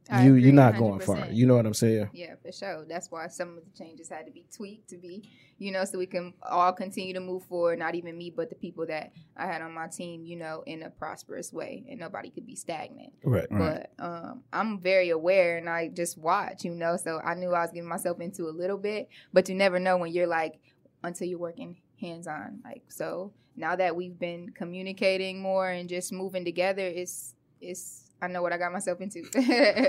I 0.10 0.26
you 0.26 0.36
you're 0.36 0.54
not 0.54 0.78
going 0.78 1.00
100%. 1.00 1.06
far. 1.06 1.28
You 1.32 1.48
know 1.48 1.56
what 1.56 1.66
I'm 1.66 1.74
saying? 1.74 2.10
Yeah, 2.14 2.36
for 2.42 2.52
sure. 2.52 2.86
That's 2.88 3.10
why 3.10 3.28
some 3.28 3.58
of 3.58 3.64
the 3.66 3.84
changes 3.84 4.10
had 4.10 4.26
to 4.28 4.32
be 4.32 4.46
tweaked 4.56 4.90
to 4.90 4.98
be, 4.98 5.30
you 5.58 5.72
know, 5.72 5.84
so 5.84 5.98
we 5.98 6.06
can 6.06 6.34
all 6.44 6.74
continue 6.74 7.14
to 7.14 7.20
move 7.20 7.44
forward. 7.46 7.80
Not 7.80 7.96
even 7.96 8.18
me, 8.18 8.30
but 8.30 8.50
the 8.50 8.56
people 8.56 8.86
that 8.88 9.14
I 9.36 9.48
had 9.48 9.62
on 9.62 9.74
my 9.74 9.88
team, 9.88 10.24
you 10.24 10.36
know, 10.36 10.64
in 10.68 10.84
a 10.84 10.90
prosperous 10.90 11.52
way, 11.52 11.86
and 11.90 12.00
nobody 12.00 12.30
could 12.30 12.46
be 12.46 12.56
stagnant. 12.56 13.14
Right. 13.24 13.48
But 13.50 13.94
um, 13.98 14.44
I'm 14.54 14.80
very 14.80 15.10
aware, 15.10 15.58
and 15.58 15.70
I 15.70 15.88
just 15.88 16.18
watch, 16.18 16.64
you 16.64 16.76
know. 16.76 16.98
So 16.98 17.20
I 17.24 17.34
knew 17.34 17.54
I 17.54 17.62
was 17.62 17.72
getting 17.72 17.90
myself 17.90 18.20
into 18.20 18.44
a 18.48 18.52
little 18.52 18.78
bit, 18.78 19.10
but 19.34 19.50
you 19.50 19.56
never 19.56 19.80
know 19.80 19.98
when 19.98 20.12
you're 20.12 20.28
like 20.28 20.60
until 21.04 21.28
you're 21.28 21.40
working 21.40 21.78
hands 22.00 22.28
on. 22.28 22.60
Like 22.64 22.84
so, 22.90 23.34
now 23.56 23.76
that 23.76 23.96
we've 23.96 24.18
been 24.18 24.50
communicating 24.50 25.42
more 25.42 25.70
and 25.70 25.90
just 25.90 26.14
moving 26.14 26.46
together, 26.46 26.86
it's 26.86 27.34
it's 27.62 28.05
I 28.22 28.28
know 28.28 28.42
what 28.42 28.54
I 28.54 28.58
got 28.58 28.72
myself 28.74 29.00
into. 29.02 29.24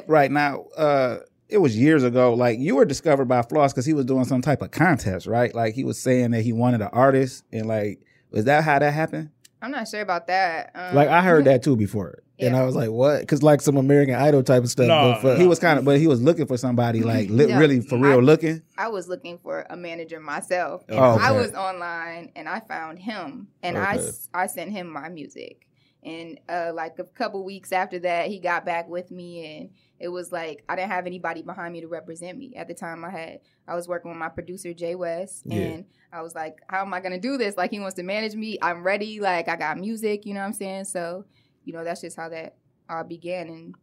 Right 0.06 0.30
now, 0.30 0.64
uh, 0.76 1.18
it 1.48 1.58
was 1.58 1.76
years 1.78 2.02
ago. 2.02 2.34
Like 2.34 2.58
you 2.58 2.76
were 2.76 2.84
discovered 2.84 3.26
by 3.26 3.42
Floss 3.42 3.72
because 3.72 3.86
he 3.86 3.92
was 3.92 4.04
doing 4.04 4.24
some 4.24 4.42
type 4.42 4.62
of 4.62 4.70
contest, 4.72 5.26
right? 5.26 5.54
Like 5.54 5.74
he 5.74 5.84
was 5.84 5.98
saying 5.98 6.32
that 6.32 6.42
he 6.42 6.52
wanted 6.52 6.80
an 6.82 6.90
artist, 6.92 7.44
and 7.52 7.66
like, 7.66 8.00
was 8.30 8.44
that 8.44 8.64
how 8.64 8.78
that 8.78 8.92
happened? 8.92 9.30
I'm 9.62 9.70
not 9.70 9.88
sure 9.88 10.00
about 10.02 10.26
that. 10.26 10.70
Um, 10.74 10.94
Like 10.94 11.08
I 11.08 11.22
heard 11.22 11.44
that 11.46 11.62
too 11.62 11.76
before, 11.76 12.18
and 12.38 12.54
I 12.54 12.64
was 12.64 12.76
like, 12.76 12.90
"What?" 12.90 13.20
Because 13.20 13.42
like 13.42 13.60
some 13.62 13.76
American 13.76 14.14
Idol 14.14 14.42
type 14.42 14.64
of 14.64 14.70
stuff. 14.70 14.86
No, 14.88 15.18
but 15.22 15.34
for- 15.36 15.40
He 15.40 15.46
was 15.46 15.58
kind 15.58 15.78
of, 15.78 15.84
but 15.84 15.98
he 15.98 16.06
was 16.08 16.20
looking 16.20 16.46
for 16.46 16.56
somebody 16.58 17.02
like 17.14 17.30
li- 17.30 17.46
No, 17.46 17.58
really 17.58 17.80
for 17.80 17.96
real 17.96 18.18
I- 18.18 18.22
looking. 18.22 18.62
I 18.76 18.88
was 18.88 19.08
looking 19.08 19.38
for 19.38 19.64
a 19.70 19.76
manager 19.76 20.20
myself. 20.20 20.84
And 20.88 20.98
Oh, 20.98 21.16
I 21.18 21.30
okay. 21.30 21.40
was 21.40 21.52
online 21.54 22.32
and 22.36 22.48
I 22.48 22.60
found 22.60 22.98
him 22.98 23.48
and 23.62 23.78
I, 23.78 23.94
Okay. 23.94 24.04
s- 24.04 24.28
I 24.34 24.46
sent 24.46 24.72
him 24.72 24.88
my 24.92 25.08
music. 25.08 25.65
And 26.06 26.38
uh, 26.48 26.72
like 26.72 26.98
a 27.00 27.04
couple 27.04 27.44
weeks 27.44 27.72
after 27.72 27.98
that, 27.98 28.28
he 28.28 28.38
got 28.38 28.64
back 28.64 28.88
with 28.88 29.10
me 29.10 29.58
and 29.58 29.70
it 29.98 30.08
was 30.08 30.30
like 30.30 30.62
I 30.68 30.76
didn't 30.76 30.92
have 30.92 31.06
anybody 31.06 31.42
behind 31.42 31.72
me 31.72 31.80
to 31.80 31.88
represent 31.88 32.38
me. 32.38 32.54
At 32.56 32.68
the 32.68 32.74
time 32.74 33.04
I 33.04 33.10
had 33.10 33.40
I 33.66 33.74
was 33.74 33.88
working 33.88 34.10
with 34.12 34.18
my 34.18 34.28
producer 34.28 34.72
Jay 34.72 34.94
West 34.94 35.42
Yeah. 35.44 35.56
and 35.58 35.84
I 36.12 36.22
was 36.22 36.34
like, 36.34 36.60
How 36.68 36.82
am 36.82 36.94
I 36.94 37.00
gonna 37.00 37.18
do 37.18 37.36
this? 37.36 37.56
Like 37.56 37.72
he 37.72 37.80
wants 37.80 37.96
to 37.96 38.04
manage 38.04 38.36
me. 38.36 38.56
I'm 38.62 38.84
ready, 38.84 39.18
like 39.18 39.48
I 39.48 39.56
got 39.56 39.78
music, 39.78 40.24
you 40.24 40.32
know 40.34 40.40
what 40.40 40.46
I'm 40.46 40.52
saying? 40.52 40.84
So, 40.84 41.24
you 41.64 41.72
know, 41.72 41.82
that's 41.82 42.02
just 42.02 42.16
how 42.16 42.28
that 42.28 42.56
all 42.88 43.02
began 43.02 43.48
and 43.48 43.74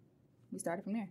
we 0.51 0.59
started 0.59 0.83
from 0.83 0.93
there. 0.93 1.09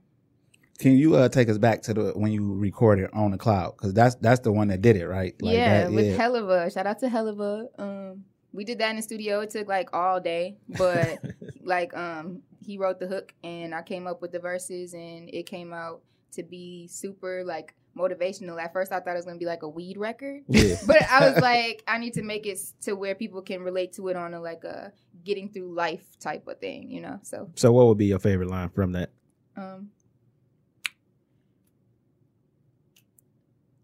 Can 0.78 0.96
you 0.96 1.14
uh, 1.16 1.28
take 1.28 1.50
us 1.50 1.58
back 1.58 1.82
to 1.82 1.94
the 1.94 2.12
when 2.14 2.32
you 2.32 2.54
recorded 2.54 3.10
on 3.12 3.32
the 3.32 3.38
cloud? 3.38 3.74
Because 3.76 3.92
that's 3.92 4.14
that's 4.16 4.40
the 4.40 4.50
one 4.50 4.68
that 4.68 4.80
did 4.80 4.96
it, 4.96 5.06
right? 5.06 5.34
Like 5.42 5.54
yeah, 5.54 5.82
that, 5.82 5.92
with 5.92 6.18
Helluva. 6.18 6.72
Shout 6.72 6.86
out 6.86 6.98
to 7.00 7.08
Helluva. 7.08 7.66
Um, 7.78 8.24
we 8.52 8.64
did 8.64 8.78
that 8.78 8.90
in 8.90 8.96
the 8.96 9.02
studio. 9.02 9.40
It 9.40 9.50
took 9.50 9.68
like 9.68 9.90
all 9.92 10.20
day, 10.20 10.56
but 10.68 11.18
like 11.62 11.96
um, 11.96 12.42
he 12.64 12.78
wrote 12.78 12.98
the 13.00 13.06
hook 13.06 13.32
and 13.42 13.74
I 13.74 13.82
came 13.82 14.06
up 14.06 14.20
with 14.22 14.32
the 14.32 14.38
verses, 14.38 14.94
and 14.94 15.28
it 15.32 15.46
came 15.46 15.72
out 15.72 16.02
to 16.32 16.42
be 16.42 16.86
super 16.88 17.42
like 17.44 17.74
motivational. 17.96 18.62
At 18.62 18.72
first, 18.72 18.90
I 18.92 19.00
thought 19.00 19.12
it 19.12 19.16
was 19.16 19.24
gonna 19.26 19.38
be 19.38 19.46
like 19.46 19.62
a 19.62 19.68
weed 19.68 19.96
record, 19.96 20.42
yeah. 20.48 20.76
but 20.86 21.02
I 21.10 21.28
was 21.30 21.40
like, 21.42 21.82
I 21.86 21.98
need 21.98 22.14
to 22.14 22.22
make 22.22 22.46
it 22.46 22.58
to 22.82 22.94
where 22.94 23.14
people 23.14 23.42
can 23.42 23.62
relate 23.62 23.92
to 23.94 24.08
it 24.08 24.16
on 24.16 24.34
a 24.34 24.40
like 24.40 24.64
a 24.64 24.92
getting 25.24 25.48
through 25.50 25.74
life 25.74 26.04
type 26.20 26.46
of 26.48 26.58
thing, 26.58 26.90
you 26.90 27.00
know. 27.00 27.20
So 27.22 27.50
So, 27.54 27.72
what 27.72 27.86
would 27.86 27.98
be 27.98 28.06
your 28.06 28.18
favorite 28.18 28.48
line 28.50 28.70
from 28.70 28.92
that? 28.92 29.10
um, 29.56 29.90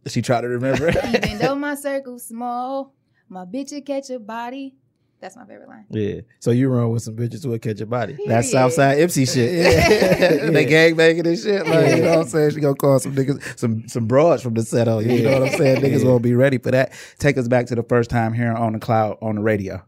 she 0.07 0.23
tried 0.23 0.41
to 0.43 0.49
remember. 0.49 0.89
Even 0.89 1.39
though 1.39 1.55
my 1.55 1.75
circle's 1.87 2.27
small, 2.27 2.95
my 3.28 3.44
bitch 3.44 3.73
will 3.73 3.82
catch 3.82 4.11
a 4.11 4.18
body. 4.18 4.75
That's 5.20 5.37
my 5.37 5.44
favorite 5.47 5.68
line. 5.68 5.85
Yeah. 5.90 6.20
So 6.38 6.52
you 6.52 6.68
run 6.68 6.90
with 6.90 7.02
some 7.02 7.16
bitches 7.16 7.42
who 7.42 7.50
will 7.50 7.58
catch 7.58 7.78
your 7.78 7.87
body. 7.87 8.16
That's 8.26 8.52
Southside 8.52 8.99
Ypsi 8.99 9.28
shit. 9.35 9.52
Yeah. 9.52 10.50
they 10.50 10.64
gang 10.64 10.94
banging 10.94 11.26
and 11.26 11.37
shit. 11.38 11.66
Like, 11.66 11.97
you 11.97 12.02
know 12.02 12.11
what 12.11 12.18
I'm 12.20 12.28
saying? 12.28 12.50
She 12.52 12.61
gonna 12.61 12.76
call 12.76 13.00
some 13.00 13.16
niggas, 13.16 13.58
some 13.58 13.88
some 13.88 14.06
broads 14.06 14.42
from 14.42 14.54
the 14.54 14.62
set 14.62 14.87
on 14.87 15.04
you. 15.08 15.16
You 15.16 15.23
know 15.25 15.40
what 15.40 15.52
I'm 15.52 15.58
saying? 15.58 15.82
Niggas 15.82 16.04
won't 16.04 16.23
be 16.23 16.35
ready 16.35 16.58
for 16.58 16.70
that. 16.70 16.92
Take 17.18 17.37
us 17.37 17.49
back 17.49 17.66
to 17.66 17.75
the 17.75 17.82
first 17.82 18.11
time 18.11 18.32
hearing 18.32 18.56
on 18.56 18.75
the 18.75 18.78
cloud 18.78 19.18
on 19.20 19.35
the 19.35 19.42
radio. 19.42 19.82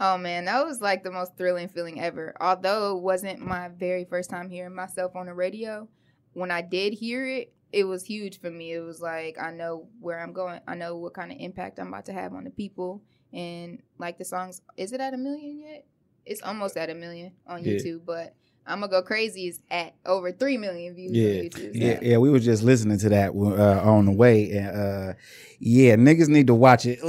Oh 0.00 0.16
man, 0.18 0.46
that 0.46 0.64
was 0.64 0.80
like 0.80 1.04
the 1.04 1.10
most 1.10 1.36
thrilling 1.36 1.68
feeling 1.68 2.00
ever. 2.00 2.34
Although 2.40 2.96
it 2.96 3.02
wasn't 3.02 3.40
my 3.40 3.68
very 3.68 4.04
first 4.04 4.30
time 4.30 4.48
hearing 4.48 4.74
myself 4.74 5.16
on 5.16 5.26
the 5.26 5.34
radio, 5.34 5.86
when 6.32 6.50
I 6.50 6.62
did 6.62 6.94
hear 6.94 7.26
it, 7.26 7.52
it 7.72 7.84
was 7.84 8.04
huge 8.04 8.40
for 8.40 8.50
me. 8.50 8.72
It 8.72 8.80
was 8.80 9.00
like 9.00 9.36
I 9.40 9.50
know 9.50 9.88
where 10.00 10.20
I'm 10.20 10.32
going. 10.32 10.60
I 10.66 10.74
know 10.74 10.96
what 10.96 11.14
kind 11.14 11.32
of 11.32 11.38
impact 11.40 11.78
I'm 11.78 11.88
about 11.88 12.06
to 12.06 12.12
have 12.12 12.32
on 12.34 12.44
the 12.44 12.50
people. 12.50 13.02
And 13.32 13.82
like 13.98 14.18
the 14.18 14.24
songs, 14.24 14.62
is 14.76 14.92
it 14.92 15.00
at 15.00 15.12
a 15.14 15.16
million 15.18 15.60
yet? 15.60 15.84
It's 16.24 16.42
almost 16.42 16.76
at 16.76 16.90
a 16.90 16.94
million 16.94 17.32
on 17.46 17.62
Yeah. 17.64 17.72
YouTube, 17.74 18.00
but 18.06 18.34
I'm 18.66 18.80
gonna 18.80 18.90
go 18.90 19.02
crazy 19.02 19.46
is 19.46 19.60
at 19.70 19.94
over 20.04 20.32
three 20.32 20.56
million 20.56 20.94
views 20.94 21.12
Yeah. 21.12 21.28
on 21.28 21.44
YouTube. 21.44 21.72
so- 21.72 21.84
Yeah, 21.86 21.98
yeah, 22.02 22.16
we 22.18 22.30
were 22.30 22.38
just 22.40 22.62
listening 22.62 22.98
to 22.98 23.08
that 23.10 23.30
uh, 23.30 23.88
on 23.90 24.06
the 24.06 24.12
way, 24.12 24.50
and 24.52 24.66
uh, 24.68 25.12
yeah, 25.60 25.94
niggas 25.96 26.28
need 26.28 26.46
to 26.48 26.54
watch 26.54 26.84
it. 26.86 26.98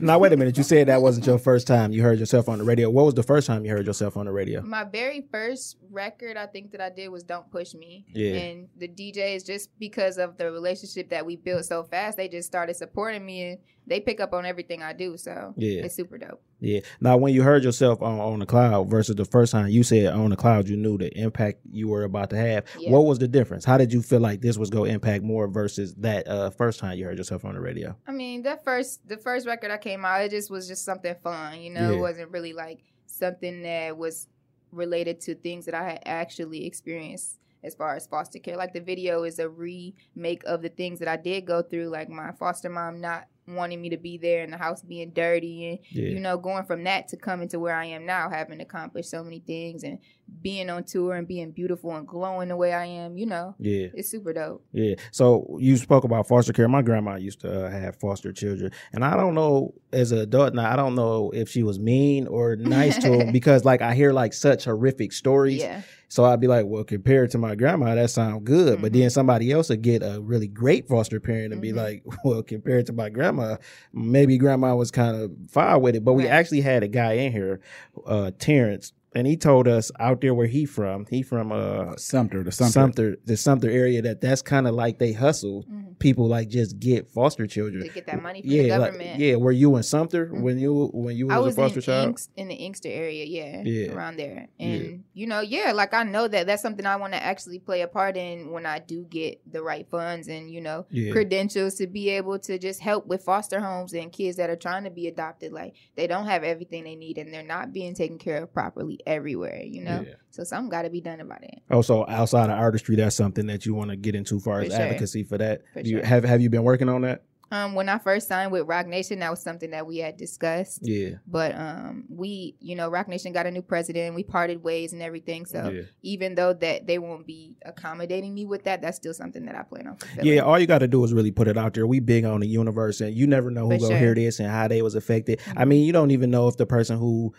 now 0.00 0.18
wait 0.18 0.32
a 0.32 0.36
minute. 0.36 0.56
You 0.56 0.62
said 0.62 0.88
that 0.88 1.02
wasn't 1.02 1.26
your 1.26 1.38
first 1.38 1.66
time 1.66 1.92
you 1.92 2.02
heard 2.02 2.18
yourself 2.18 2.48
on 2.48 2.58
the 2.58 2.64
radio. 2.64 2.90
What 2.90 3.04
was 3.06 3.14
the 3.14 3.22
first 3.22 3.46
time 3.46 3.64
you 3.64 3.70
heard 3.70 3.86
yourself 3.86 4.16
on 4.16 4.26
the 4.26 4.32
radio? 4.32 4.62
My 4.62 4.84
very 4.84 5.26
first 5.30 5.76
record 5.90 6.36
I 6.36 6.46
think 6.46 6.72
that 6.72 6.80
I 6.80 6.90
did 6.90 7.08
was 7.08 7.22
Don't 7.22 7.50
Push 7.50 7.74
Me. 7.74 8.06
Yeah. 8.12 8.34
And 8.34 8.68
the 8.76 8.88
DJs, 8.88 9.46
just 9.46 9.70
because 9.78 10.18
of 10.18 10.36
the 10.38 10.50
relationship 10.50 11.10
that 11.10 11.24
we 11.24 11.36
built 11.36 11.64
so 11.64 11.82
fast, 11.84 12.16
they 12.16 12.28
just 12.28 12.46
started 12.46 12.76
supporting 12.76 13.24
me 13.24 13.50
and 13.50 13.58
they 13.86 13.98
pick 14.00 14.20
up 14.20 14.32
on 14.32 14.46
everything 14.46 14.82
I 14.82 14.92
do. 14.92 15.16
So 15.16 15.54
Yeah. 15.56 15.82
it's 15.84 15.94
super 15.94 16.18
dope. 16.18 16.40
Yeah. 16.60 16.80
Now, 17.00 17.16
when 17.16 17.32
you 17.34 17.42
heard 17.42 17.64
yourself 17.64 18.02
on, 18.02 18.20
on 18.20 18.38
the 18.38 18.46
cloud 18.46 18.88
versus 18.90 19.16
the 19.16 19.24
first 19.24 19.50
time 19.52 19.68
you 19.68 19.82
said 19.82 20.06
on 20.12 20.30
the 20.30 20.36
cloud, 20.36 20.68
you 20.68 20.76
knew 20.76 20.98
the 20.98 21.10
impact 21.18 21.60
you 21.72 21.88
were 21.88 22.04
about 22.04 22.30
to 22.30 22.36
have. 22.36 22.64
Yeah. 22.78 22.90
What 22.90 23.06
was 23.06 23.18
the 23.18 23.26
difference? 23.28 23.64
How 23.64 23.78
did 23.78 23.92
you 23.92 24.02
feel 24.02 24.20
like 24.20 24.40
this 24.42 24.58
was 24.58 24.70
going 24.70 24.88
to 24.90 24.94
impact 24.94 25.24
more 25.24 25.48
versus 25.48 25.94
that 25.96 26.28
uh, 26.28 26.50
first 26.50 26.78
time 26.78 26.98
you 26.98 27.04
heard 27.06 27.18
yourself 27.18 27.44
on 27.44 27.54
the 27.54 27.60
radio? 27.60 27.96
I 28.06 28.12
mean, 28.12 28.42
that 28.42 28.62
first 28.64 29.06
the 29.08 29.16
first 29.16 29.46
record 29.46 29.70
I 29.70 29.78
came 29.78 30.04
out, 30.04 30.20
it 30.22 30.30
just 30.30 30.50
was 30.50 30.68
just 30.68 30.84
something 30.84 31.14
fun, 31.22 31.60
you 31.60 31.70
know. 31.70 31.90
Yeah. 31.90 31.96
It 31.96 32.00
wasn't 32.00 32.30
really 32.30 32.52
like 32.52 32.80
something 33.06 33.62
that 33.62 33.96
was 33.96 34.28
related 34.70 35.20
to 35.22 35.34
things 35.34 35.64
that 35.66 35.74
I 35.74 35.82
had 35.82 36.02
actually 36.06 36.64
experienced 36.66 37.38
as 37.62 37.74
far 37.74 37.96
as 37.96 38.06
foster 38.06 38.38
care. 38.38 38.56
Like 38.56 38.72
the 38.72 38.80
video 38.80 39.24
is 39.24 39.38
a 39.38 39.48
remake 39.48 40.42
of 40.44 40.62
the 40.62 40.68
things 40.68 40.98
that 41.00 41.08
I 41.08 41.16
did 41.16 41.44
go 41.44 41.62
through, 41.62 41.88
like 41.88 42.08
my 42.08 42.32
foster 42.32 42.68
mom 42.70 43.00
not 43.00 43.26
wanting 43.54 43.80
me 43.80 43.90
to 43.90 43.96
be 43.96 44.18
there 44.18 44.42
and 44.42 44.52
the 44.52 44.56
house 44.56 44.82
being 44.82 45.10
dirty 45.10 45.68
and 45.68 45.78
Yeah. 45.90 46.10
you 46.10 46.20
know, 46.20 46.36
going 46.38 46.64
from 46.64 46.84
that 46.84 47.08
to 47.08 47.16
coming 47.16 47.48
to 47.48 47.58
where 47.58 47.74
I 47.74 47.86
am 47.86 48.06
now, 48.06 48.28
having 48.30 48.60
accomplished 48.60 49.10
so 49.10 49.22
many 49.24 49.40
things 49.40 49.82
and 49.84 49.98
being 50.42 50.70
on 50.70 50.84
tour 50.84 51.14
and 51.14 51.26
being 51.28 51.50
beautiful 51.50 51.94
and 51.94 52.06
glowing 52.06 52.48
the 52.48 52.56
way 52.56 52.72
I 52.72 52.86
am, 52.86 53.18
you 53.18 53.26
know. 53.26 53.54
Yeah. 53.58 53.88
It's 53.94 54.08
super 54.08 54.32
dope. 54.32 54.64
Yeah. 54.72 54.94
So 55.12 55.58
you 55.60 55.76
spoke 55.76 56.04
about 56.04 56.28
foster 56.28 56.52
care. 56.52 56.68
My 56.68 56.82
grandma 56.82 57.16
used 57.16 57.40
to 57.40 57.66
uh, 57.66 57.70
have 57.70 57.96
foster 57.96 58.32
children, 58.32 58.72
and 58.92 59.04
I 59.04 59.16
don't 59.16 59.34
know 59.34 59.74
as 59.92 60.12
an 60.12 60.18
adult 60.18 60.54
now. 60.54 60.70
I 60.72 60.76
don't 60.76 60.94
know 60.94 61.30
if 61.34 61.48
she 61.48 61.62
was 61.62 61.78
mean 61.78 62.26
or 62.26 62.56
nice 62.56 62.96
to 62.98 63.10
them 63.18 63.32
because, 63.32 63.64
like, 63.64 63.82
I 63.82 63.94
hear 63.94 64.12
like 64.12 64.32
such 64.32 64.64
horrific 64.64 65.12
stories. 65.12 65.60
Yeah. 65.60 65.82
So 66.08 66.24
I'd 66.24 66.40
be 66.40 66.48
like, 66.48 66.66
well, 66.66 66.82
compared 66.82 67.30
to 67.30 67.38
my 67.38 67.54
grandma, 67.54 67.94
that 67.94 68.10
sounds 68.10 68.42
good. 68.42 68.80
But 68.82 68.90
Mm-hmm. 68.92 69.00
then 69.02 69.10
somebody 69.10 69.52
else 69.52 69.68
would 69.68 69.82
get 69.82 70.02
a 70.02 70.20
really 70.20 70.48
great 70.48 70.88
foster 70.88 71.20
parent 71.20 71.52
and 71.52 71.62
be 71.62 71.70
Mhm. 71.72 71.76
like, 71.76 72.04
well, 72.24 72.42
compared 72.42 72.86
to 72.86 72.92
my 72.92 73.10
grandma, 73.10 73.58
maybe 73.92 74.36
grandma 74.36 74.74
was 74.74 74.90
kind 74.90 75.14
of 75.16 75.30
fine 75.48 75.80
with 75.80 75.94
it. 75.94 76.04
But 76.04 76.14
we 76.14 76.26
actually 76.26 76.62
had 76.62 76.82
a 76.82 76.88
guy 76.88 77.12
in 77.12 77.30
here, 77.32 77.60
uh, 78.06 78.32
Terrence, 78.40 78.92
and 79.14 79.26
he 79.26 79.36
told 79.36 79.66
us 79.68 79.90
out 79.98 80.20
there 80.20 80.34
where 80.34 80.46
he 80.46 80.64
from. 80.66 81.06
He 81.10 81.22
from 81.22 81.52
uh 81.52 81.96
Sumpter, 81.96 82.42
the 82.44 82.52
Sumpter. 82.52 82.72
Sumpter, 82.72 83.16
the 83.24 83.36
Sumpter 83.36 83.70
area. 83.70 84.02
That 84.02 84.20
that's 84.20 84.42
kind 84.42 84.66
of 84.68 84.74
like 84.74 84.98
they 84.98 85.12
hustle. 85.12 85.64
Mhm. 85.70 85.98
People 85.98 86.28
like 86.28 86.48
just 86.48 86.78
get 86.80 87.10
foster 87.10 87.46
children. 87.46 87.82
To 87.82 87.88
get 87.90 88.06
that 88.06 88.22
money 88.22 88.40
from 88.40 88.50
yeah, 88.50 88.62
the 88.62 88.68
like- 88.78 88.92
government. 88.92 89.20
yeah. 89.20 89.36
Were 89.36 89.52
you 89.52 89.76
in 89.76 89.82
Sumpter 89.82 90.26
Mhm. 90.28 90.40
when 90.42 90.58
you 90.58 90.90
when 90.94 91.16
you 91.16 91.26
was, 91.26 91.34
I 91.36 91.38
was 91.40 91.54
a 91.54 91.56
foster 91.56 91.78
in, 91.80 91.82
child? 91.82 92.14
Inkst, 92.16 92.28
in 92.36 92.48
the 92.48 92.54
Inkster 92.54 92.88
area, 92.88 93.24
yeah, 93.24 93.62
Yeah. 93.64 93.92
around 93.92 94.16
there. 94.16 94.48
Yeah. 94.58 94.66
And 94.66 95.04
you 95.12 95.26
know, 95.26 95.40
yeah, 95.40 95.72
like 95.72 95.92
I 95.92 96.04
know 96.04 96.26
that 96.28 96.46
that's 96.46 96.62
something 96.62 96.86
I 96.86 96.96
want 96.96 97.12
to 97.12 97.22
actually 97.22 97.58
play 97.58 97.82
a 97.82 97.88
part 97.88 98.16
in 98.16 98.50
when 98.50 98.64
I 98.64 98.78
do 98.78 99.04
get 99.10 99.40
the 99.50 99.62
right 99.62 99.86
funds 99.90 100.28
and 100.28 100.50
you 100.50 100.60
know 100.60 100.86
Yeah. 100.90 101.12
credentials 101.12 101.74
to 101.76 101.86
be 101.86 102.08
able 102.10 102.38
to 102.40 102.58
just 102.58 102.80
help 102.80 103.06
with 103.06 103.22
foster 103.22 103.60
homes 103.60 103.92
and 103.92 104.10
kids 104.12 104.36
that 104.38 104.48
are 104.50 104.56
trying 104.56 104.84
to 104.84 104.90
be 104.90 105.06
adopted. 105.06 105.52
Like 105.52 105.74
they 105.96 106.06
don't 106.06 106.26
have 106.26 106.44
everything 106.44 106.84
they 106.84 106.96
need 106.96 107.18
and 107.18 107.32
they're 107.34 107.42
not 107.42 107.72
being 107.72 107.94
taken 107.94 108.16
care 108.18 108.42
of 108.42 108.54
properly 108.54 108.99
everywhere. 109.06 109.62
You 109.64 109.82
know, 109.84 110.04
Yeah. 110.06 110.14
so 110.30 110.44
something 110.44 110.70
got 110.70 110.82
to 110.82 110.90
be 110.90 111.00
done 111.00 111.20
about 111.20 111.42
it. 111.44 111.60
Also, 111.70 112.04
outside 112.08 112.50
of 112.50 112.58
artistry, 112.58 112.96
that's 112.96 113.16
something 113.16 113.46
that 113.46 113.66
you 113.66 113.74
want 113.74 113.90
to 113.90 113.96
get 113.96 114.14
into, 114.14 114.40
far 114.40 114.60
as 114.60 114.72
sure. 114.72 114.80
advocacy 114.82 115.22
for 115.24 115.38
that. 115.38 115.62
For 115.72 115.80
you 115.80 115.98
sure. 115.98 116.04
have 116.06 116.24
have 116.24 116.40
you 116.40 116.50
been 116.50 116.64
working 116.64 116.88
on 116.88 117.02
that? 117.02 117.22
Um, 117.52 117.74
when 117.74 117.88
I 117.88 117.98
first 117.98 118.28
signed 118.28 118.52
with 118.52 118.68
Roc 118.68 118.86
Nation, 118.86 119.18
that 119.18 119.28
was 119.32 119.42
something 119.42 119.72
that 119.72 119.84
we 119.84 119.98
had 119.98 120.16
discussed. 120.16 120.78
Yeah, 120.86 121.14
But 121.26 121.52
um, 121.56 122.04
we, 122.08 122.54
you 122.60 122.76
know, 122.76 122.88
Roc 122.88 123.08
Nation 123.08 123.32
got 123.32 123.44
a 123.44 123.50
new 123.50 123.60
president. 123.60 124.14
We 124.14 124.22
parted 124.22 124.62
ways 124.62 124.92
and 124.92 125.02
everything. 125.02 125.46
So 125.46 125.68
yeah, 125.68 125.82
even 126.02 126.36
though 126.36 126.52
that 126.52 126.86
they 126.86 127.00
won't 127.00 127.26
be 127.26 127.56
accommodating 127.66 128.34
me 128.34 128.46
with 128.46 128.62
that, 128.64 128.82
that's 128.82 128.98
still 128.98 129.12
something 129.14 129.46
that 129.46 129.56
I 129.56 129.64
plan 129.64 129.88
on 129.88 129.96
fulfilling. 129.96 130.26
yeah. 130.32 130.42
All 130.42 130.60
you 130.60 130.68
got 130.68 130.78
to 130.78 130.86
do 130.86 131.02
is 131.02 131.12
really 131.12 131.32
put 131.32 131.48
it 131.48 131.56
out 131.58 131.74
there. 131.74 131.88
We 131.88 131.98
big 131.98 132.24
on 132.24 132.38
the 132.38 132.46
universe, 132.46 133.00
and 133.00 133.12
you 133.12 133.26
never 133.26 133.50
know 133.50 133.62
who 133.68 133.70
For 133.74 133.78
gonna 133.78 133.90
sure. 133.94 133.98
hear 133.98 134.14
this 134.14 134.38
and 134.38 134.48
how 134.48 134.68
they 134.68 134.80
was 134.80 134.94
affected. 134.94 135.40
I 135.56 135.64
Mhm. 135.64 135.68
mean, 135.68 135.84
you 135.86 135.92
don't 135.92 136.12
even 136.12 136.30
know 136.30 136.46
if 136.46 136.56
the 136.56 136.66
person 136.66 136.98
who 136.98 137.34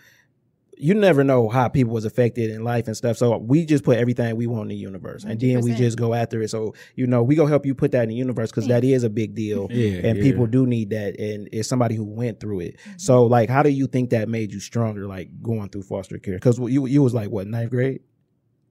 you 0.82 0.94
never 0.94 1.22
know 1.22 1.48
how 1.48 1.68
people 1.68 1.92
was 1.94 2.04
affected 2.04 2.50
in 2.50 2.64
life 2.64 2.86
and 2.88 2.96
stuff. 2.96 3.16
So 3.16 3.36
we 3.38 3.64
just 3.64 3.84
put 3.84 3.98
everything 3.98 4.34
we 4.36 4.46
want 4.46 4.62
in 4.62 4.68
the 4.68 4.74
universe, 4.76 5.24
and 5.24 5.40
then 5.40 5.60
we 5.60 5.70
100%. 5.72 5.76
just 5.76 5.96
go 5.96 6.12
after 6.12 6.42
it. 6.42 6.48
So 6.50 6.74
you 6.96 7.06
know, 7.06 7.22
we 7.22 7.34
gonna 7.36 7.48
help 7.50 7.64
you 7.64 7.74
put 7.74 7.92
that 7.92 8.02
in 8.04 8.08
the 8.08 8.14
universe 8.16 8.50
because 8.50 8.66
that 8.68 8.82
is 8.84 9.04
a 9.04 9.10
big 9.10 9.34
deal. 9.34 9.68
Yeah, 9.70 10.00
and 10.08 10.18
yeah. 10.18 10.22
people 10.24 10.46
do 10.46 10.66
need 10.66 10.90
that 10.90 11.18
and 11.20 11.48
it's 11.52 11.68
somebody 11.68 11.94
who 11.94 12.04
went 12.04 12.40
through 12.40 12.60
it 12.60 12.72
Mm-hmm. 12.82 12.92
so 12.98 13.24
like 13.26 13.48
how 13.48 13.62
do 13.62 13.68
you 13.68 13.86
think 13.86 14.10
that 14.10 14.28
made 14.28 14.52
you 14.52 14.58
stronger 14.60 15.06
like 15.06 15.28
going 15.42 15.68
through 15.68 15.82
foster 15.82 16.18
care 16.18 16.34
because 16.34 16.58
you 16.58 16.86
you 16.86 17.02
was 17.02 17.12
like 17.14 17.30
what 17.30 17.46
ninth 17.46 17.70
grade 17.70 18.00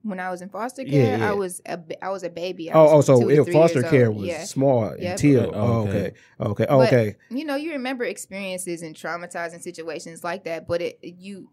when 0.02 0.18
I 0.18 0.30
was 0.30 0.42
in 0.42 0.48
foster 0.48 0.82
care, 0.84 1.16
yeah. 1.18 1.30
I 1.30 1.32
was 1.32 1.60
a 1.64 1.78
I 2.04 2.10
was 2.10 2.24
a 2.24 2.30
baby. 2.30 2.70
I 2.70 2.74
oh 2.74 2.96
was 2.96 3.08
oh 3.08 3.20
so 3.20 3.28
it, 3.30 3.52
foster 3.52 3.82
care 3.82 4.08
old. 4.08 4.16
was 4.18 4.26
yeah. 4.28 4.44
small 4.44 4.96
Yep. 4.98 5.10
until 5.12 5.54
Oh, 5.54 5.60
oh, 5.60 5.88
okay. 5.88 5.90
okay 5.90 6.14
okay 6.40 6.66
But- 6.68 6.86
okay 6.88 7.16
You 7.30 7.44
know, 7.44 7.54
you 7.54 7.72
remember 7.72 8.04
experiences 8.04 8.82
and 8.82 8.94
traumatizing 8.96 9.62
situations 9.62 10.24
like 10.24 10.44
that, 10.44 10.66
but 10.66 10.82
it 10.82 10.98
you 11.02 11.50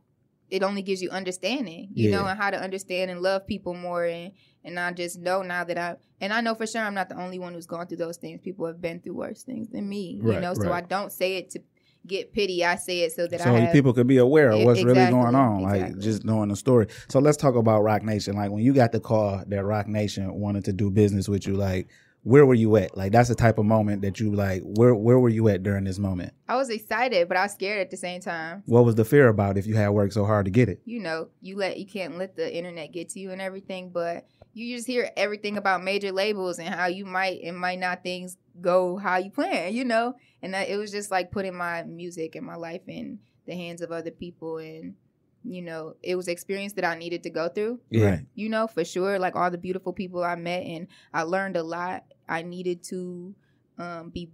it 0.50 0.64
only 0.64 0.82
gives 0.82 1.02
you 1.02 1.10
understanding, 1.10 1.90
you 1.94 2.10
know, 2.10 2.26
and 2.26 2.40
how 2.40 2.50
to 2.50 2.60
understand 2.60 3.12
and 3.12 3.22
love 3.22 3.46
people 3.46 3.74
more 3.74 4.06
and 4.06 4.32
and 4.64 4.80
I 4.80 4.92
just 4.92 5.20
know 5.20 5.42
now 5.42 5.64
that 5.64 5.78
I 5.78 5.96
and 6.20 6.34
I 6.34 6.42
know 6.42 6.56
for 6.56 6.68
sure 6.68 6.82
I'm 6.82 6.94
not 6.94 7.10
the 7.10 7.20
only 7.20 7.40
one 7.40 7.54
who's 7.54 7.66
gone 7.66 7.88
through 7.88 7.98
those 7.98 8.18
things. 8.18 8.42
People 8.42 8.66
have 8.66 8.82
been 8.82 9.00
through 9.00 9.16
worse 9.16 9.44
things 9.44 9.70
than 9.70 9.88
me, 9.88 10.20
you 10.22 10.30
Right, 10.30 10.42
know. 10.42 10.54
So 10.54 10.72
I 10.72 10.82
don't 10.82 11.12
say 11.12 11.38
it 11.38 11.50
to 11.52 11.62
get 12.06 12.34
pity. 12.34 12.66
I 12.66 12.76
say 12.76 13.02
it 13.02 13.12
so 13.14 13.28
that 13.28 13.42
so 13.42 13.56
I 13.56 13.60
have 13.60 13.72
people 13.74 13.94
could 13.94 14.08
be 14.08 14.18
aware 14.18 14.52
of 14.52 14.64
what's 14.64 14.84
really 14.84 15.10
going 15.10 15.36
on, 15.36 15.62
like 15.62 16.00
just 16.00 16.26
knowing 16.26 16.50
the 16.50 16.56
story. 16.56 16.88
So 17.10 17.20
let's 17.20 17.38
talk 17.38 17.56
about 17.56 17.82
Roc 17.84 18.04
Nation. 18.04 18.36
Like 18.36 18.52
when 18.52 18.64
you 18.64 18.74
got 18.74 18.92
the 18.92 19.00
call 19.00 19.44
that 19.48 19.64
Roc 19.64 19.88
Nation 19.88 20.34
wanted 20.34 20.66
to 20.66 20.74
do 20.74 20.90
business 20.90 21.30
with 21.30 21.48
you, 21.48 21.56
like 21.56 21.90
where 22.24 22.46
were 22.46 22.54
you 22.54 22.76
at? 22.76 22.98
Like 22.98 23.12
that's 23.12 23.30
the 23.30 23.36
type 23.36 23.58
of 23.58 23.66
moment 23.66 24.02
that 24.02 24.20
you 24.20 24.34
like. 24.34 24.62
Where 24.64 24.94
where 24.94 25.20
were 25.20 25.30
you 25.30 25.48
at 25.48 25.64
during 25.64 25.86
this 25.86 26.00
moment? 26.00 26.34
I 26.48 26.56
was 26.56 26.70
excited, 26.70 27.28
but 27.28 27.38
I 27.38 27.44
was 27.44 27.54
scared 27.54 27.80
at 27.80 27.92
the 27.92 27.98
same 27.98 28.22
time. 28.22 28.64
What 28.66 28.86
was 28.86 28.96
the 28.96 29.06
fear 29.06 29.28
about 29.28 29.58
if 29.58 29.66
you 29.66 29.76
had 29.76 29.90
worked 29.90 30.14
so 30.14 30.26
hard 30.26 30.46
to 30.46 30.52
get 30.52 30.70
it? 30.70 30.82
you 30.86 31.00
know, 31.00 31.30
you 31.42 31.56
let 31.56 31.78
you 31.78 31.86
can't 31.86 32.18
let 32.18 32.36
the 32.36 32.56
internet 32.56 32.92
get 32.92 33.10
to 33.10 33.20
you 33.20 33.32
and 33.32 33.42
everything, 33.42 33.90
but 33.90 34.26
you 34.54 34.76
just 34.76 34.88
hear 34.88 35.12
everything 35.16 35.58
about 35.58 35.84
major 35.84 36.12
labels 36.12 36.60
and 36.60 36.74
how 36.74 36.88
you 36.88 37.06
might 37.06 37.42
and 37.44 37.58
might 37.58 37.80
not 37.80 38.04
things 38.04 38.38
go 38.60 38.98
how 38.98 39.18
you 39.18 39.30
plan, 39.30 39.74
you 39.74 39.86
know. 39.86 40.16
And 40.42 40.54
that 40.54 40.70
it 40.70 40.78
was 40.78 40.92
just 40.92 41.12
like 41.12 41.32
putting 41.32 41.56
my 41.56 41.84
music 41.84 42.36
and 42.36 42.46
my 42.46 42.56
life 42.56 42.82
in 42.88 43.20
the 43.46 43.56
hands 43.56 43.82
of 43.82 43.92
other 43.92 44.12
people 44.12 44.58
and 44.58 44.96
you 45.44 45.62
know, 45.62 45.96
it 46.04 46.16
was 46.16 46.28
experience 46.28 46.74
that 46.74 46.86
I 46.86 46.96
needed 46.98 47.24
to 47.24 47.30
go 47.30 47.48
through, 47.50 47.80
Yeah. 47.90 48.20
you 48.36 48.50
know, 48.50 48.68
for 48.68 48.84
sure. 48.84 49.20
Like 49.20 49.36
all 49.36 49.50
the 49.52 49.58
beautiful 49.58 49.94
people 49.94 50.24
I 50.24 50.36
met 50.36 50.64
and 50.64 50.88
I 51.14 51.24
learned 51.24 51.56
a 51.58 51.64
lot. 51.64 52.04
I 52.28 52.42
needed 52.44 52.84
to 52.86 53.36
um 53.78 54.10
be 54.10 54.30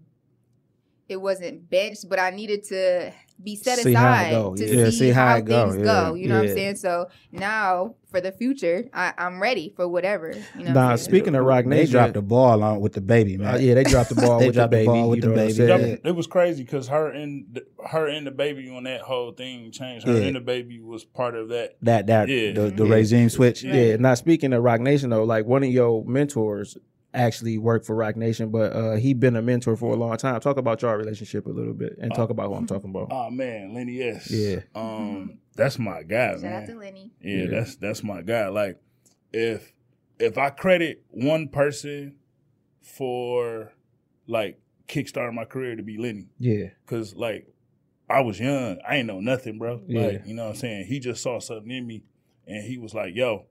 it 1.07 1.17
wasn't 1.17 1.69
benched, 1.69 2.09
but 2.09 2.19
I 2.19 2.31
needed 2.31 2.63
to 2.65 3.11
be 3.43 3.55
set 3.57 3.79
See 3.79 3.93
aside 3.93 4.31
go, 4.31 4.55
to 4.55 4.65
yeah. 4.65 4.85
see, 4.85 4.91
See 4.91 5.09
how 5.09 5.27
how, 5.27 5.35
it 5.37 5.45
go, 5.45 5.69
things 5.69 5.77
yeah, 5.79 5.83
go. 5.83 6.13
You 6.13 6.29
know 6.29 6.39
what. 6.39 6.49
I'm 6.49 6.55
saying? 6.55 6.75
So 6.77 7.09
now 7.33 7.95
for 8.09 8.21
the 8.21 8.31
future, 8.31 8.87
I, 8.93 9.13
I'm 9.17 9.41
ready 9.41 9.73
for 9.75 9.87
whatever. 9.89 10.33
You 10.57 10.63
know. 10.65 10.71
Nah, 10.73 10.95
speaking 10.95 11.35
of 11.35 11.43
Rock 11.45 11.65
They 11.65 11.69
Nation, 11.71 11.91
dropped 11.91 12.13
the 12.13 12.21
ball 12.21 12.63
on 12.63 12.79
with 12.79 12.93
the 12.93 13.01
baby, 13.01 13.37
man. 13.37 13.55
uh, 13.55 13.57
yeah, 13.57 13.73
they 13.73 13.83
dropped 13.83 14.09
the 14.09 14.15
ball 14.15 14.39
They 14.39 14.47
with 14.47 14.55
the 14.55 14.59
dropped 14.61 14.71
the 14.71 14.77
baby. 14.77 14.85
ball 14.87 15.09
with 15.09 15.17
you 15.17 15.21
the 15.23 15.27
know 15.27 15.33
what 15.33 15.41
I'm 15.41 15.47
baby. 15.47 15.53
saying? 15.67 15.99
Yeah. 16.03 16.09
It 16.09 16.15
was 16.15 16.27
crazy 16.27 16.63
because 16.63 16.87
her 16.87 17.09
and 17.11 17.45
the, 17.51 17.65
her 17.87 18.07
and 18.07 18.25
the 18.25 18.31
baby 18.31 18.69
on 18.69 18.83
that 18.85 19.01
whole 19.01 19.33
thing 19.33 19.69
changed. 19.71 20.07
Her 20.07 20.13
Yeah. 20.17 20.27
and 20.27 20.35
the 20.37 20.39
baby 20.41 20.79
was 20.79 21.03
part 21.03 21.35
of 21.35 21.49
that. 21.49 21.75
That 21.81 22.07
that 22.07 22.29
Yeah. 22.29 22.53
the, 22.53 22.69
the 22.71 22.85
Yeah. 22.85 22.93
regime 22.95 23.29
switch. 23.29 23.63
Yeah. 23.63 23.97
Now 23.97 24.13
speaking 24.13 24.53
of 24.53 24.63
Roc 24.63 24.79
Nation 24.79 25.09
though, 25.09 25.25
like 25.25 25.45
one 25.45 25.61
of 25.61 25.69
your 25.69 26.05
mentors 26.05 26.77
actually 27.15 27.57
work 27.57 27.85
for 27.85 27.95
Roc 27.95 28.15
Nation, 28.15 28.49
but 28.49 28.73
uh, 28.73 28.95
he 28.95 29.13
been 29.13 29.35
a 29.35 29.41
mentor 29.41 29.75
for 29.75 29.93
a 29.93 29.95
long 29.95 30.15
time. 30.17 30.39
Talk 30.39 30.57
about 30.57 30.81
your 30.81 30.97
relationship 30.97 31.45
a 31.45 31.49
little 31.49 31.73
bit 31.73 31.97
and 31.99 32.13
talk 32.13 32.29
about 32.29 32.47
who 32.49 32.55
I'm 32.55 32.67
talking 32.67 32.89
about. 32.89 33.07
Oh 33.11 33.29
man, 33.29 33.73
Lenny 33.73 34.01
S. 34.01 34.29
Yeah. 34.29 34.59
Um, 34.75 35.39
that's 35.55 35.79
my 35.79 36.03
guy, 36.03 36.33
Shout 36.33 36.41
man. 36.41 36.63
out 36.63 36.67
to 36.67 36.75
Lenny. 36.75 37.11
Yeah, 37.21 37.45
that's 37.49 37.75
that's 37.77 38.03
my 38.03 38.21
guy. 38.21 38.47
Like, 38.49 38.79
if 39.33 39.73
if 40.19 40.37
I 40.37 40.49
credit 40.49 41.03
one 41.09 41.47
person 41.47 42.15
for 42.81 43.73
like 44.27 44.59
kickstarting 44.87 45.33
my 45.33 45.45
career 45.45 45.75
to 45.75 45.83
be 45.83 45.97
Lenny, 45.97 46.27
Yeah, 46.39 46.67
cause 46.85 47.15
like 47.15 47.47
I 48.09 48.21
was 48.21 48.39
young, 48.39 48.77
I 48.87 48.97
ain't 48.97 49.07
know 49.07 49.19
nothing, 49.19 49.57
bro. 49.57 49.81
Yeah. 49.87 50.01
Like, 50.07 50.21
you 50.27 50.35
know 50.35 50.43
what 50.43 50.49
I'm 50.51 50.55
saying? 50.57 50.85
He 50.87 50.99
just 50.99 51.23
saw 51.23 51.39
something 51.39 51.71
in 51.71 51.87
me, 51.87 52.03
and 52.45 52.63
he 52.63 52.77
was 52.77 52.93
like, 52.93 53.15
"Yo, 53.15 53.45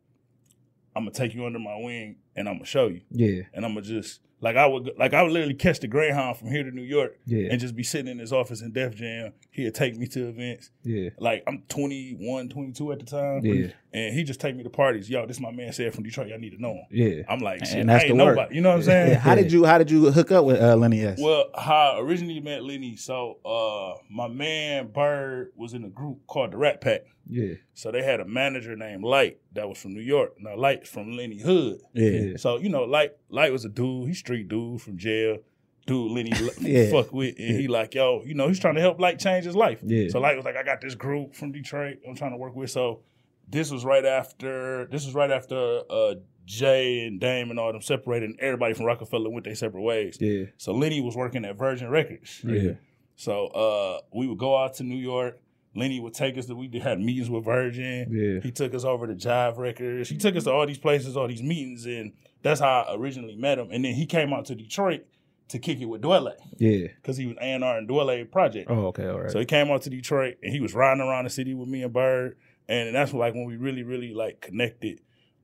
I'm 0.94 1.04
gonna 1.04 1.10
take 1.10 1.34
you 1.34 1.44
under 1.44 1.58
my 1.58 1.76
wing, 1.76 2.16
and 2.36 2.48
I'm 2.48 2.54
gonna 2.56 2.64
show 2.66 2.88
you, 2.88 3.02
yeah, 3.10 3.42
and 3.52 3.64
I'm 3.64 3.72
gonna 3.74 3.82
just." 3.86 4.20
Like 4.40 4.56
I 4.56 4.66
would, 4.66 4.90
like 4.98 5.14
I 5.14 5.22
would 5.22 5.32
literally 5.32 5.54
catch 5.54 5.80
the 5.80 5.86
Greyhound 5.88 6.36
from 6.36 6.48
here 6.48 6.62
to 6.64 6.70
New 6.70 6.82
York, 6.82 7.16
yeah, 7.24 7.48
and 7.50 7.58
just 7.58 7.74
be 7.74 7.82
sitting 7.82 8.08
in 8.12 8.18
his 8.18 8.30
office 8.30 8.60
in 8.60 8.72
Def 8.72 8.94
Jam. 8.94 9.32
He'd 9.50 9.74
take 9.74 9.96
me 9.96 10.06
to 10.08 10.28
events. 10.28 10.70
yeah, 10.82 11.10
Like 11.18 11.44
I'm 11.46 11.62
21, 11.70 12.50
22 12.50 12.92
at 12.92 12.98
the 12.98 13.06
time. 13.06 13.40
Yeah. 13.42 13.68
And 13.94 14.12
he 14.14 14.22
just 14.22 14.40
take 14.40 14.54
me 14.54 14.62
to 14.64 14.68
parties. 14.68 15.08
Yo, 15.08 15.24
this 15.24 15.40
my 15.40 15.50
man 15.50 15.72
Ced 15.72 15.94
from 15.94 16.04
Detroit. 16.04 16.28
Y'all 16.28 16.38
need 16.38 16.50
to 16.50 16.60
know 16.60 16.74
him. 16.74 16.84
yeah. 16.90 17.22
I'm 17.26 17.38
like, 17.38 17.64
shit, 17.64 17.78
And 17.78 17.88
that's 17.88 18.04
I 18.04 18.08
ain't 18.08 18.18
the 18.18 18.24
work. 18.24 18.36
nobody. 18.36 18.54
You 18.56 18.60
know 18.60 18.68
what 18.70 18.76
I'm 18.76 18.82
saying? 18.82 19.10
Yeah, 19.12 19.18
How 19.20 19.34
did 19.34 19.50
you 19.50 19.64
How 19.64 19.78
did 19.78 19.90
you 19.90 20.10
hook 20.10 20.30
up 20.30 20.44
with 20.44 20.60
uh, 20.60 20.76
Lenny 20.76 21.02
S? 21.02 21.18
Well, 21.22 21.46
how 21.56 21.94
I 21.96 22.00
originally 22.00 22.40
met 22.40 22.64
Lenny, 22.64 22.96
so 22.96 23.38
uh 23.46 23.98
my 24.10 24.28
man 24.28 24.88
Bird 24.88 25.52
was 25.56 25.72
in 25.72 25.84
a 25.84 25.88
group 25.88 26.26
called 26.26 26.52
the 26.52 26.58
Rat 26.58 26.82
Pack. 26.82 27.02
Yeah, 27.26 27.54
So 27.72 27.90
they 27.90 28.02
had 28.02 28.20
a 28.20 28.24
manager 28.26 28.76
named 28.76 29.02
Light 29.02 29.38
that 29.54 29.68
was 29.68 29.78
from 29.78 29.94
New 29.94 30.02
York. 30.02 30.34
Now 30.38 30.56
Light's 30.56 30.88
from 30.90 31.12
Lenny 31.16 31.38
Hood. 31.40 31.80
yeah. 31.94 32.36
So, 32.36 32.58
you 32.58 32.68
know, 32.68 32.82
Light 32.84 33.12
Light 33.30 33.50
was 33.52 33.64
a 33.64 33.68
dude, 33.70 34.08
he 34.08 34.14
street 34.14 34.48
dude 34.48 34.80
from 34.82 34.98
jail. 34.98 35.38
Dude 35.86 36.12
Lenny 36.12 36.32
Yeah. 36.60 36.90
fuck 36.90 37.12
with 37.12 37.34
and 37.38 37.60
he 37.60 37.68
like, 37.68 37.94
yo, 37.94 38.22
you 38.24 38.34
know, 38.34 38.48
he's 38.48 38.58
trying 38.58 38.74
to 38.74 38.80
help 38.80 39.00
Light 39.00 39.18
change 39.18 39.44
his 39.46 39.56
life. 39.56 39.80
Yeah. 39.82 40.08
So 40.10 40.18
Light 40.20 40.36
was 40.36 40.44
like, 40.44 40.56
I 40.56 40.62
got 40.62 40.80
this 40.80 40.94
group 40.94 41.34
from 41.34 41.52
Detroit 41.52 41.98
I'm 42.08 42.14
trying 42.14 42.32
to 42.32 42.36
work 42.38 42.54
with. 42.56 42.70
So 42.70 43.00
this 43.48 43.70
was 43.70 43.84
right 43.84 44.04
after 44.04 44.86
this 44.90 45.04
was 45.06 45.14
right 45.14 45.30
after 45.30 45.80
uh 45.90 46.14
Jay 46.46 47.06
and 47.06 47.18
Dame 47.20 47.50
and 47.50 47.58
all 47.58 47.72
them 47.72 47.80
separated 47.80 48.28
and 48.30 48.40
everybody 48.40 48.74
from 48.74 48.84
Rockefeller 48.84 49.30
went 49.30 49.44
their 49.44 49.54
separate 49.54 49.80
ways. 49.82 50.18
yeah, 50.20 50.44
So 50.58 50.72
Lenny 50.74 51.00
was 51.00 51.16
working 51.16 51.44
at 51.46 51.56
Virgin 51.56 51.88
Records. 51.88 52.42
yeah, 52.46 52.72
So 53.16 53.46
uh, 53.48 54.00
we 54.12 54.26
would 54.26 54.36
go 54.38 54.54
out 54.56 54.74
to 54.74 54.82
New 54.84 54.96
York. 54.98 55.38
Lenny 55.76 56.00
would 56.00 56.14
take 56.14 56.38
us 56.38 56.46
to 56.46 56.54
we 56.54 56.68
had 56.78 57.00
meetings 57.00 57.28
with 57.28 57.44
Virgin. 57.44 58.08
Yeah. 58.10 58.40
He 58.40 58.52
took 58.52 58.74
us 58.74 58.84
over 58.84 59.06
to 59.06 59.14
Jive 59.14 59.58
Records. 59.58 60.08
He 60.08 60.16
took 60.16 60.36
us 60.36 60.44
to 60.44 60.52
all 60.52 60.66
these 60.66 60.78
places, 60.78 61.16
all 61.16 61.26
these 61.26 61.42
meetings, 61.42 61.84
and 61.86 62.12
that's 62.42 62.60
how 62.60 62.82
I 62.88 62.94
originally 62.94 63.36
met 63.36 63.58
him. 63.58 63.68
And 63.72 63.84
then 63.84 63.94
he 63.94 64.06
came 64.06 64.32
out 64.32 64.44
to 64.46 64.54
Detroit 64.54 65.04
to 65.48 65.58
kick 65.58 65.80
it 65.80 65.86
with 65.86 66.02
Dwele 66.02 66.34
yeah. 66.58 66.88
because 66.96 67.16
he 67.16 67.26
was 67.26 67.36
A&R 67.40 67.78
and 67.78 67.88
Dwele 67.88 68.30
project. 68.30 68.70
Oh, 68.70 68.86
okay, 68.86 69.08
all 69.08 69.20
right. 69.20 69.30
So 69.30 69.38
he 69.38 69.44
came 69.44 69.70
out 69.70 69.82
to 69.82 69.90
Detroit 69.90 70.36
and 70.42 70.52
he 70.52 70.60
was 70.60 70.74
riding 70.74 71.02
around 71.02 71.24
the 71.24 71.30
city 71.30 71.54
with 71.54 71.68
me 71.68 71.82
and 71.82 71.92
Bird. 71.92 72.36
And 72.68 72.94
that's 72.94 73.12
like 73.12 73.34
when 73.34 73.44
we 73.44 73.56
really, 73.56 73.82
really 73.82 74.14
like 74.14 74.40
connected. 74.40 75.00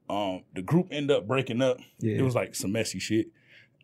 Um, 0.08 0.44
the 0.54 0.62
group 0.62 0.88
ended 0.90 1.16
up 1.16 1.28
breaking 1.28 1.60
up. 1.60 1.78
Yeah. 1.98 2.16
It 2.16 2.22
was 2.22 2.34
like 2.34 2.54
some 2.54 2.72
messy 2.72 2.98
shit. 2.98 3.28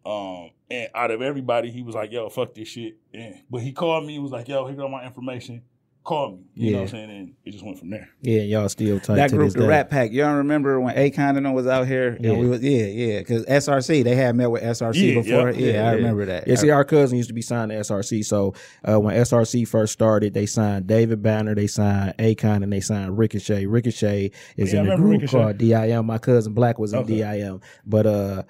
Um, 0.04 0.50
and 0.70 0.88
out 0.94 1.10
of 1.10 1.20
everybody, 1.20 1.70
he 1.70 1.82
was 1.82 1.94
like, 1.94 2.12
yo, 2.12 2.28
fuck 2.28 2.54
this 2.54 2.68
shit. 2.68 2.96
And, 3.12 3.42
but 3.50 3.60
he 3.60 3.72
called 3.72 4.06
me, 4.06 4.14
he 4.14 4.18
was 4.18 4.32
like, 4.32 4.48
yo, 4.48 4.66
here 4.66 4.76
got 4.76 4.90
my 4.90 5.04
information. 5.04 5.62
Call 6.06 6.30
me. 6.36 6.44
You 6.54 6.70
know 6.70 6.76
what 6.78 6.82
I'm 6.84 6.88
saying? 6.90 7.10
And 7.10 7.34
it 7.44 7.50
just 7.50 7.64
went 7.64 7.80
from 7.80 7.90
there. 7.90 8.08
yeah, 8.22 8.42
y'all 8.42 8.68
still 8.68 9.00
tight 9.00 9.16
that 9.16 9.30
to 9.30 9.36
group, 9.36 9.48
this 9.48 9.54
the 9.54 9.62
day. 9.62 9.66
Rat 9.66 9.90
Pack. 9.90 10.12
Y'all 10.12 10.36
remember 10.36 10.80
when 10.80 10.94
Akon 10.94 11.36
and 11.36 11.44
them 11.44 11.52
was 11.52 11.66
out 11.66 11.88
here? 11.88 12.16
Yeah. 12.20 12.30
And 12.30 12.38
we 12.38 12.46
was, 12.48 12.62
yeah, 12.62 12.84
yeah. 12.86 13.18
Because 13.18 13.44
SRC, 13.46 14.04
they 14.04 14.14
had 14.14 14.36
met 14.36 14.48
with 14.48 14.62
SRC 14.62 14.94
Yeah, 15.08 15.14
before. 15.20 15.50
yeah, 15.50 15.58
Yeah, 15.66 15.72
yeah, 15.72 15.88
I 15.90 15.92
remember 15.94 16.24
that. 16.26 16.46
Yeah, 16.46 16.54
see, 16.54 16.70
our 16.70 16.84
cousin 16.84 17.16
used 17.16 17.28
to 17.28 17.34
be 17.34 17.42
signed 17.42 17.72
to 17.72 17.78
SRC. 17.78 18.24
So 18.24 18.54
uh, 18.88 19.00
when 19.00 19.16
SRC 19.16 19.66
first 19.66 19.92
started, 19.92 20.32
they 20.32 20.46
signed 20.46 20.86
David 20.86 21.22
Banner, 21.24 21.56
they 21.56 21.66
signed 21.66 22.14
Akon, 22.18 22.62
and 22.62 22.72
they 22.72 22.78
signed 22.80 23.18
Ricochet. 23.18 23.66
Ricochet 23.66 24.30
is 24.56 24.72
Yeah, 24.72 24.82
in 24.82 24.90
a 24.90 24.96
group 24.96 25.22
Ricochet. 25.22 25.36
called 25.36 25.58
DIM. 25.58 26.06
My 26.06 26.18
cousin 26.18 26.52
Black 26.54 26.78
was 26.78 26.92
in 26.92 27.00
Okay. 27.00 27.16
DIM, 27.18 27.60
but 27.84 28.06
uh, 28.06 28.42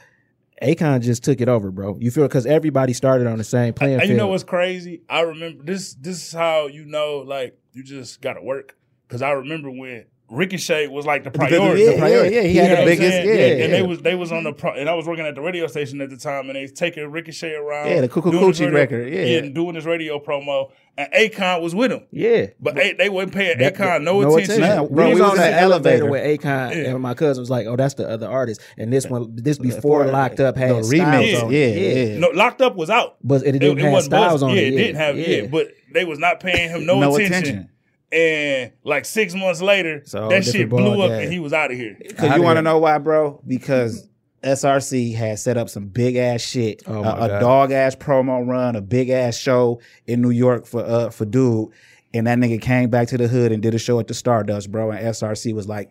Akon 0.62 1.02
just 1.02 1.22
took 1.22 1.40
it 1.40 1.48
over, 1.48 1.70
bro. 1.70 1.96
You 2.00 2.10
feel 2.10 2.24
because 2.24 2.46
everybody 2.46 2.92
started 2.92 3.26
on 3.26 3.38
the 3.38 3.44
same 3.44 3.74
playing 3.74 3.94
And 3.94 4.02
field. 4.02 4.10
you 4.12 4.16
know 4.16 4.28
what's 4.28 4.44
crazy? 4.44 5.02
I 5.08 5.20
remember 5.20 5.62
this. 5.64 5.94
This 5.94 6.26
is 6.28 6.32
how 6.32 6.66
you 6.66 6.84
know, 6.84 7.18
like 7.18 7.58
you 7.72 7.82
just 7.82 8.20
got 8.22 8.34
to 8.34 8.42
work. 8.42 8.76
Because 9.06 9.22
I 9.22 9.30
remember 9.32 9.70
when 9.70 10.06
Ricochet 10.28 10.88
was 10.88 11.06
like 11.06 11.22
the 11.24 11.30
priority. 11.30 11.82
yeah, 11.84 11.92
the 11.92 11.98
priority. 11.98 12.34
yeah, 12.34 12.40
yeah, 12.42 12.48
he 12.48 12.54
You 12.56 12.60
had 12.62 12.70
know 12.70 12.76
the 12.84 12.84
biggest- 12.90 13.10
saying? 13.12 13.28
yeah, 13.58 13.64
and 13.64 13.72
they 13.72 13.82
was 13.82 14.00
they 14.02 14.14
was 14.16 14.32
on 14.32 14.42
the 14.44 14.52
pro, 14.52 14.72
and 14.72 14.88
I 14.88 14.94
was 14.94 15.06
working 15.06 15.24
at 15.24 15.34
the 15.36 15.40
radio 15.40 15.66
station 15.68 16.00
at 16.00 16.10
the 16.10 16.16
time, 16.16 16.46
and 16.48 16.56
they 16.56 16.62
was 16.62 16.72
taking 16.72 17.06
Ricochet 17.10 17.54
around. 17.54 17.90
Yeah, 17.90 18.00
the 18.00 18.08
Cuckoo 18.08 18.32
Coochie 18.32 18.72
record, 18.72 19.12
yeah. 19.12 19.38
and 19.38 19.54
doing 19.54 19.76
his 19.76 19.86
radio 19.86 20.18
promo, 20.18 20.72
and 20.98 21.12
Akon 21.12 21.62
was 21.62 21.74
with 21.76 21.92
him, 21.92 22.02
yeah. 22.10 22.46
but 22.60 22.74
they, 22.74 22.92
they 22.94 23.08
wasn't 23.08 23.34
paying 23.34 23.58
That- 23.58 23.74
Akon 23.76 24.02
no, 24.02 24.20
no 24.20 24.36
attention. 24.36 24.62
attention. 24.64 24.86
Bro, 24.88 24.96
Bro, 24.96 25.06
we 25.08 25.14
we 25.14 25.20
was 25.20 25.30
was 25.30 25.30
on 25.30 25.36
in 25.36 25.42
the 25.44 25.56
the 25.56 25.60
elevator 25.60 26.04
elevator. 26.06 26.10
with 26.10 26.40
Akon, 26.40 26.70
Yeah. 26.70 26.90
and 26.90 27.00
my 27.00 27.14
cousin 27.14 27.42
was 27.42 27.50
like, 27.50 27.66
"Oh, 27.68 27.76
that's 27.76 27.94
the 27.94 28.08
other 28.08 28.28
artist." 28.28 28.60
And 28.76 28.92
this 28.92 29.06
one, 29.06 29.30
this 29.36 29.58
before 29.58 29.76
Before, 30.02 30.06
Locked 30.06 30.40
Up 30.40 30.56
had 30.56 30.70
the 30.70 30.82
Styles 30.82 30.92
remix, 30.92 31.42
on 31.44 31.52
yeah, 31.52 31.66
yeah. 31.66 32.18
No, 32.18 32.28
Locked 32.34 32.62
Up 32.62 32.74
was 32.74 32.90
out. 32.90 33.16
but 33.22 33.42
it 33.42 33.54
It, 33.54 33.58
didn't 33.60 33.78
it 33.78 33.82
have 33.84 33.92
wasn't 33.92 34.10
Styles 34.12 34.32
buzz- 34.32 34.42
on 34.42 34.50
yeah, 34.50 34.56
it. 34.62 34.74
it 34.74 34.76
didn't 34.76 34.96
have 34.96 35.18
yeah. 35.18 35.46
but 35.46 35.68
they 35.92 36.04
was 36.04 36.18
not 36.18 36.40
paying 36.40 36.68
him 36.70 36.84
no, 36.84 36.98
No 36.98 37.16
attention. 37.16 37.68
Attention. 38.10 38.62
And 38.62 38.72
like 38.84 39.04
six 39.04 39.34
months 39.34 39.60
later, 39.62 40.02
So, 40.04 40.28
that 40.28 40.44
shit 40.44 40.68
blew 40.68 40.78
ball 40.78 41.02
up, 41.02 41.08
game. 41.10 41.22
and 41.24 41.32
he 41.32 41.38
was 41.38 41.52
out 41.52 41.70
of 41.70 41.76
here. 41.76 41.96
Because 41.98 42.36
you 42.36 42.42
want 42.42 42.56
to 42.56 42.62
know 42.62 42.78
why, 42.78 42.98
bro? 42.98 43.42
Because 43.46 44.08
SRC 44.42 45.14
had 45.14 45.38
set 45.38 45.56
up 45.56 45.68
some 45.68 45.86
big 45.88 46.16
ass 46.16 46.40
shit, 46.40 46.82
Oh 46.86 47.02
a, 47.02 47.24
a 47.36 47.40
dog 47.40 47.72
ass 47.72 47.96
promo 47.96 48.46
run, 48.46 48.76
a 48.76 48.80
big 48.80 49.10
ass 49.10 49.36
show 49.36 49.80
in 50.06 50.22
New 50.22 50.30
York 50.30 50.66
for 50.66 50.84
uh 50.84 51.10
for 51.10 51.24
dude, 51.24 51.70
and 52.14 52.26
that 52.26 52.38
nigga 52.38 52.60
came 52.60 52.88
back 52.90 53.08
to 53.08 53.18
the 53.18 53.26
hood 53.28 53.50
and 53.50 53.62
did 53.62 53.74
a 53.74 53.78
show 53.78 53.98
at 53.98 54.06
the 54.06 54.14
Stardust, 54.14 54.70
bro. 54.70 54.90
And 54.92 55.00
SRC 55.06 55.52
was 55.54 55.66
like 55.66 55.90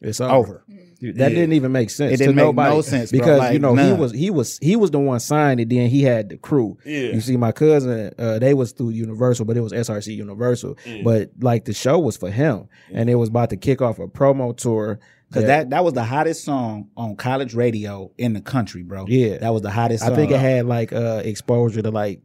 It's 0.00 0.20
over. 0.20 0.64
Dude, 0.68 0.91
that 1.02 1.16
Yeah. 1.16 1.28
didn't 1.40 1.52
even 1.54 1.72
make 1.72 1.90
sense. 1.90 2.14
It 2.14 2.16
didn't 2.18 2.36
make 2.36 2.44
nobody 2.44 2.74
no 2.74 2.80
sense, 2.80 3.10
bro. 3.10 3.18
because 3.20 3.38
Like, 3.40 3.52
you 3.54 3.58
know 3.58 3.74
he 3.74 3.92
was 3.92 4.12
he 4.12 4.30
was 4.30 4.58
he 4.62 4.76
was 4.76 4.90
the 4.92 5.00
one 5.00 5.18
signed 5.20 5.60
it. 5.60 5.68
Then 5.68 5.88
he 5.88 6.02
had 6.02 6.28
the 6.28 6.36
crew. 6.36 6.78
Yeah. 6.84 7.00
You 7.12 7.20
see, 7.20 7.36
my 7.36 7.52
cousin, 7.52 8.12
uh, 8.18 8.38
they 8.38 8.54
was 8.54 8.72
through 8.72 8.90
Universal, 8.90 9.44
but 9.46 9.56
it 9.56 9.60
was 9.60 9.72
SRC 9.72 10.14
Universal. 10.14 10.76
But 11.04 11.30
like 11.40 11.64
the 11.64 11.72
show 11.72 11.98
was 11.98 12.16
for 12.16 12.30
him, 12.30 12.68
and 12.92 13.10
it 13.10 13.16
was 13.16 13.28
about 13.28 13.50
to 13.50 13.56
kick 13.56 13.82
off 13.82 13.98
a 13.98 14.06
promo 14.06 14.56
tour. 14.56 14.98
Because 15.28 15.46
that 15.46 15.70
that 15.70 15.82
was 15.82 15.94
the 15.94 16.04
hottest 16.04 16.44
song 16.44 16.88
on 16.96 17.16
college 17.16 17.54
radio 17.54 18.10
in 18.18 18.34
the 18.34 18.40
country, 18.42 18.82
bro. 18.82 19.06
Yeah. 19.08 19.38
that 19.38 19.50
was 19.52 19.62
the 19.62 19.70
hottest. 19.70 20.04
Song. 20.04 20.12
I 20.12 20.16
think 20.16 20.30
it 20.30 20.38
had 20.38 20.66
like 20.66 20.92
uh, 20.92 21.22
exposure 21.24 21.80
to 21.80 21.90
like 21.90 22.20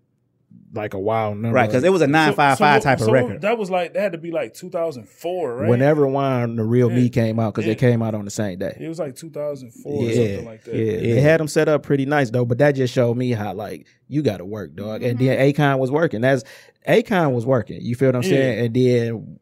like 0.73 0.93
a 0.93 0.99
wild 0.99 1.37
number. 1.37 1.55
right 1.55 1.67
because 1.67 1.83
it 1.83 1.91
was 1.91 2.01
a 2.01 2.07
nine 2.07 2.33
five 2.33 2.57
five 2.57 2.83
type 2.83 2.99
so 2.99 3.07
of 3.07 3.11
record. 3.13 3.41
That 3.41 3.57
was 3.57 3.69
like 3.69 3.93
that 3.93 4.01
had 4.01 4.11
to 4.11 4.17
be 4.17 4.31
like 4.31 4.53
2004, 4.53 5.55
right? 5.55 5.69
whenever 5.69 6.05
Wine 6.07 6.55
the 6.57 6.63
Real 6.63 6.89
Me 6.89 7.09
came 7.09 7.39
out 7.39 7.53
because 7.53 7.65
Yeah. 7.65 7.71
they 7.73 7.79
came 7.79 8.01
out 8.01 8.13
on 8.15 8.25
the 8.25 8.31
same 8.31 8.59
day. 8.59 8.77
it 8.79 8.87
was 8.89 8.99
like 8.99 9.15
2004 9.15 10.03
Yeah. 10.03 10.13
something 10.13 10.45
like 10.45 10.63
that. 10.65 10.75
Yeah, 10.75 10.97
they 10.99 11.21
had 11.21 11.39
them 11.39 11.47
set 11.47 11.69
up 11.69 11.83
pretty 11.83 12.05
nice 12.05 12.29
though, 12.31 12.45
but 12.45 12.57
that 12.57 12.73
just 12.73 12.93
showed 12.93 13.15
me 13.15 13.31
how 13.31 13.53
like 13.53 13.87
you 14.09 14.21
got 14.21 14.37
to 14.37 14.45
work, 14.45 14.75
dog. 14.75 15.03
And 15.03 15.17
then 15.17 15.37
mm-hmm. 15.37 15.61
Akon 15.61 15.79
was 15.79 15.89
working. 15.91 16.21
That's 16.21 16.43
Akon 16.87 17.31
was 17.33 17.45
working. 17.45 17.81
You 17.81 17.95
feel 17.95 18.09
what 18.09 18.15
I'm 18.17 18.23
Yeah. 18.23 18.29
saying? 18.29 18.65
And 18.65 18.73
then 18.73 19.39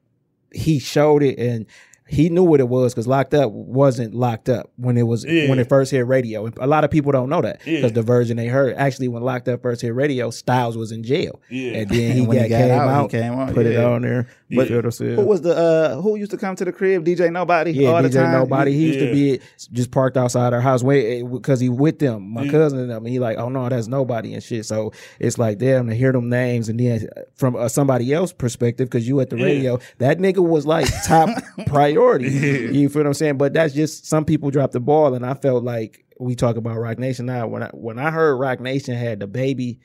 he 0.54 0.80
showed 0.80 1.22
it, 1.24 1.38
and 1.40 1.66
he 2.08 2.30
knew 2.30 2.44
what 2.44 2.60
it 2.60 2.70
was 2.70 2.94
because 2.94 3.08
Locked 3.08 3.34
Up 3.34 3.52
wasn't 3.52 4.14
locked 4.14 4.48
up 4.48 4.70
when 4.78 4.96
it 4.96 5.04
was 5.04 5.26
Yeah. 5.26 5.50
when 5.50 5.58
it 5.58 5.68
first 5.68 5.90
hit 5.92 6.06
radio. 6.06 6.50
A 6.60 6.68
lot 6.68 6.84
of 6.84 6.92
people 6.92 7.12
don't 7.12 7.30
know 7.30 7.42
that 7.42 7.62
Yeah. 7.66 7.78
because 7.78 7.94
the 7.94 8.04
version 8.04 8.38
they 8.38 8.46
heard 8.48 8.76
actually 8.76 9.08
when 9.08 9.24
Locked 9.24 9.48
Up 9.48 9.62
first 9.64 9.82
hit 9.82 9.94
radio, 9.96 10.30
Styles 10.30 10.78
was 10.78 10.92
in 10.92 11.02
jail, 11.04 11.42
Yeah. 11.50 11.72
and 11.80 11.90
then 11.90 12.12
he, 12.16 12.20
And 12.20 12.28
got, 12.28 12.34
he 12.44 12.50
got 12.50 12.58
came 12.58 12.72
out, 12.72 12.88
out, 12.90 13.12
he 13.12 13.18
came 13.18 13.34
out, 13.34 13.54
put 13.56 13.66
it 13.66 13.78
on 13.84 14.04
there. 14.04 14.28
But 14.56 14.70
you 14.70 14.76
what 14.76 14.94
Who 14.96 15.26
was 15.26 15.42
the 15.42 15.58
uh 15.58 16.00
who 16.02 16.16
used 16.18 16.30
to 16.30 16.38
come 16.38 16.56
to 16.58 16.64
the 16.66 16.72
crib? 16.72 17.04
DJ 17.04 17.32
Nobody. 17.32 17.72
Yeah, 17.72 17.90
all 17.90 18.04
the 18.04 18.10
DJ 18.10 18.22
time? 18.22 18.32
Nobody. 18.34 18.74
He 18.74 18.86
used 18.94 19.00
to 19.00 19.12
be 19.12 19.40
just 19.72 19.90
parked 19.90 20.18
outside 20.18 20.54
our 20.54 20.62
house, 20.62 20.84
wait, 20.84 21.24
because 21.24 21.60
he 21.60 21.70
with 21.70 21.98
them, 21.98 22.30
my 22.32 22.44
Yeah. 22.44 22.52
cousin 22.52 22.78
and 22.80 22.92
them. 22.92 23.04
And 23.06 23.12
he 23.12 23.18
like, 23.18 23.40
oh 23.40 23.50
no, 23.50 23.68
that's 23.68 23.88
nobody 23.88 24.36
and 24.36 24.44
shit. 24.44 24.66
So 24.68 24.92
it's 25.20 25.40
like, 25.40 25.58
damn, 25.58 25.88
to 25.88 25.96
hear 25.96 26.12
them 26.12 26.30
names, 26.30 26.70
and 26.70 26.80
then 26.80 27.08
from 27.34 27.56
uh, 27.56 27.68
somebody 27.68 28.14
else 28.14 28.32
perspective, 28.32 28.88
because 28.88 29.08
you 29.08 29.20
at 29.20 29.32
the 29.32 29.38
Yeah. 29.38 29.46
radio, 29.46 29.80
that 29.98 30.20
nigga 30.20 30.48
was 30.48 30.68
like 30.68 30.86
top 31.08 31.30
priority. 31.96 32.30
You 32.76 32.90
feel 32.90 33.02
what 33.02 33.08
I'm 33.08 33.14
saying? 33.14 33.38
But 33.38 33.54
that's 33.54 33.74
just 33.74 34.06
some 34.06 34.26
people 34.26 34.52
dropped 34.52 34.74
the 34.74 34.80
ball, 34.80 35.14
and 35.14 35.26
I 35.26 35.34
felt 35.34 35.64
like 35.64 36.06
we 36.20 36.36
talk 36.36 36.58
about 36.58 36.78
Roc 36.78 37.00
Nation 37.00 37.26
now. 37.26 37.48
When 37.48 37.64
I 37.64 37.70
when 37.74 38.00
I 38.00 38.12
heard 38.12 38.36
Roc 38.36 38.60
Nation 38.60 38.96
had 38.96 39.20
the 39.20 39.28
baby 39.28 39.80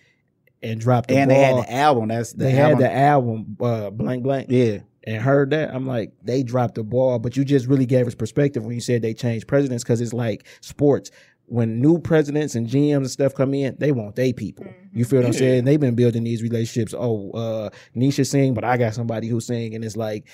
and 0.63 0.81
dropped 0.81 1.09
the 1.09 1.17
and 1.17 1.31
ball, 1.31 1.39
they 1.39 1.45
had 1.45 1.57
the 1.57 1.73
album. 1.73 2.09
That's 2.09 2.33
the 2.33 2.45
they 2.45 2.59
album. 2.59 2.81
had 2.81 2.91
the 2.91 2.97
album 2.97 3.57
uh, 3.61 3.91
blank 3.91 4.23
blank 4.23 4.47
yeah. 4.51 4.79
and 5.05 5.23
heard 5.23 5.51
that, 5.51 5.75
I'm 5.75 5.87
like, 5.87 6.13
they 6.23 6.43
dropped 6.43 6.75
the 6.77 6.85
ball. 6.85 7.19
But 7.19 7.37
you 7.37 7.45
just 7.45 7.67
really 7.67 7.87
gave 7.87 8.07
us 8.07 8.15
perspective 8.15 8.65
when 8.65 8.75
you 8.75 8.81
said 8.81 9.03
they 9.03 9.15
changed 9.15 9.49
presidents 9.49 9.85
because 9.85 10.01
it's 10.01 10.13
like 10.13 10.47
sports. 10.61 11.11
When 11.47 11.81
new 11.81 11.99
presidents 11.99 12.55
and 12.55 12.69
GMs 12.69 12.97
and 12.97 13.11
stuff 13.11 13.35
come 13.35 13.55
in, 13.55 13.75
they 13.79 13.91
want 13.91 14.15
they 14.15 14.33
people. 14.33 14.67
You 14.93 15.05
feel 15.05 15.19
what 15.19 15.27
I'm 15.27 15.33
saying? 15.33 15.65
They've 15.65 15.81
been 15.81 15.97
building 15.97 16.23
these 16.23 16.43
relationships. 16.43 16.95
Oh, 16.97 17.33
uh, 17.33 17.71
Neisha 17.97 18.25
sing, 18.25 18.55
but 18.55 18.63
I 18.63 18.77
got 18.77 18.95
somebody 18.95 19.27
who 19.27 19.41
sing, 19.41 19.75
and 19.75 19.85
it's 19.85 19.97
like 19.97 20.29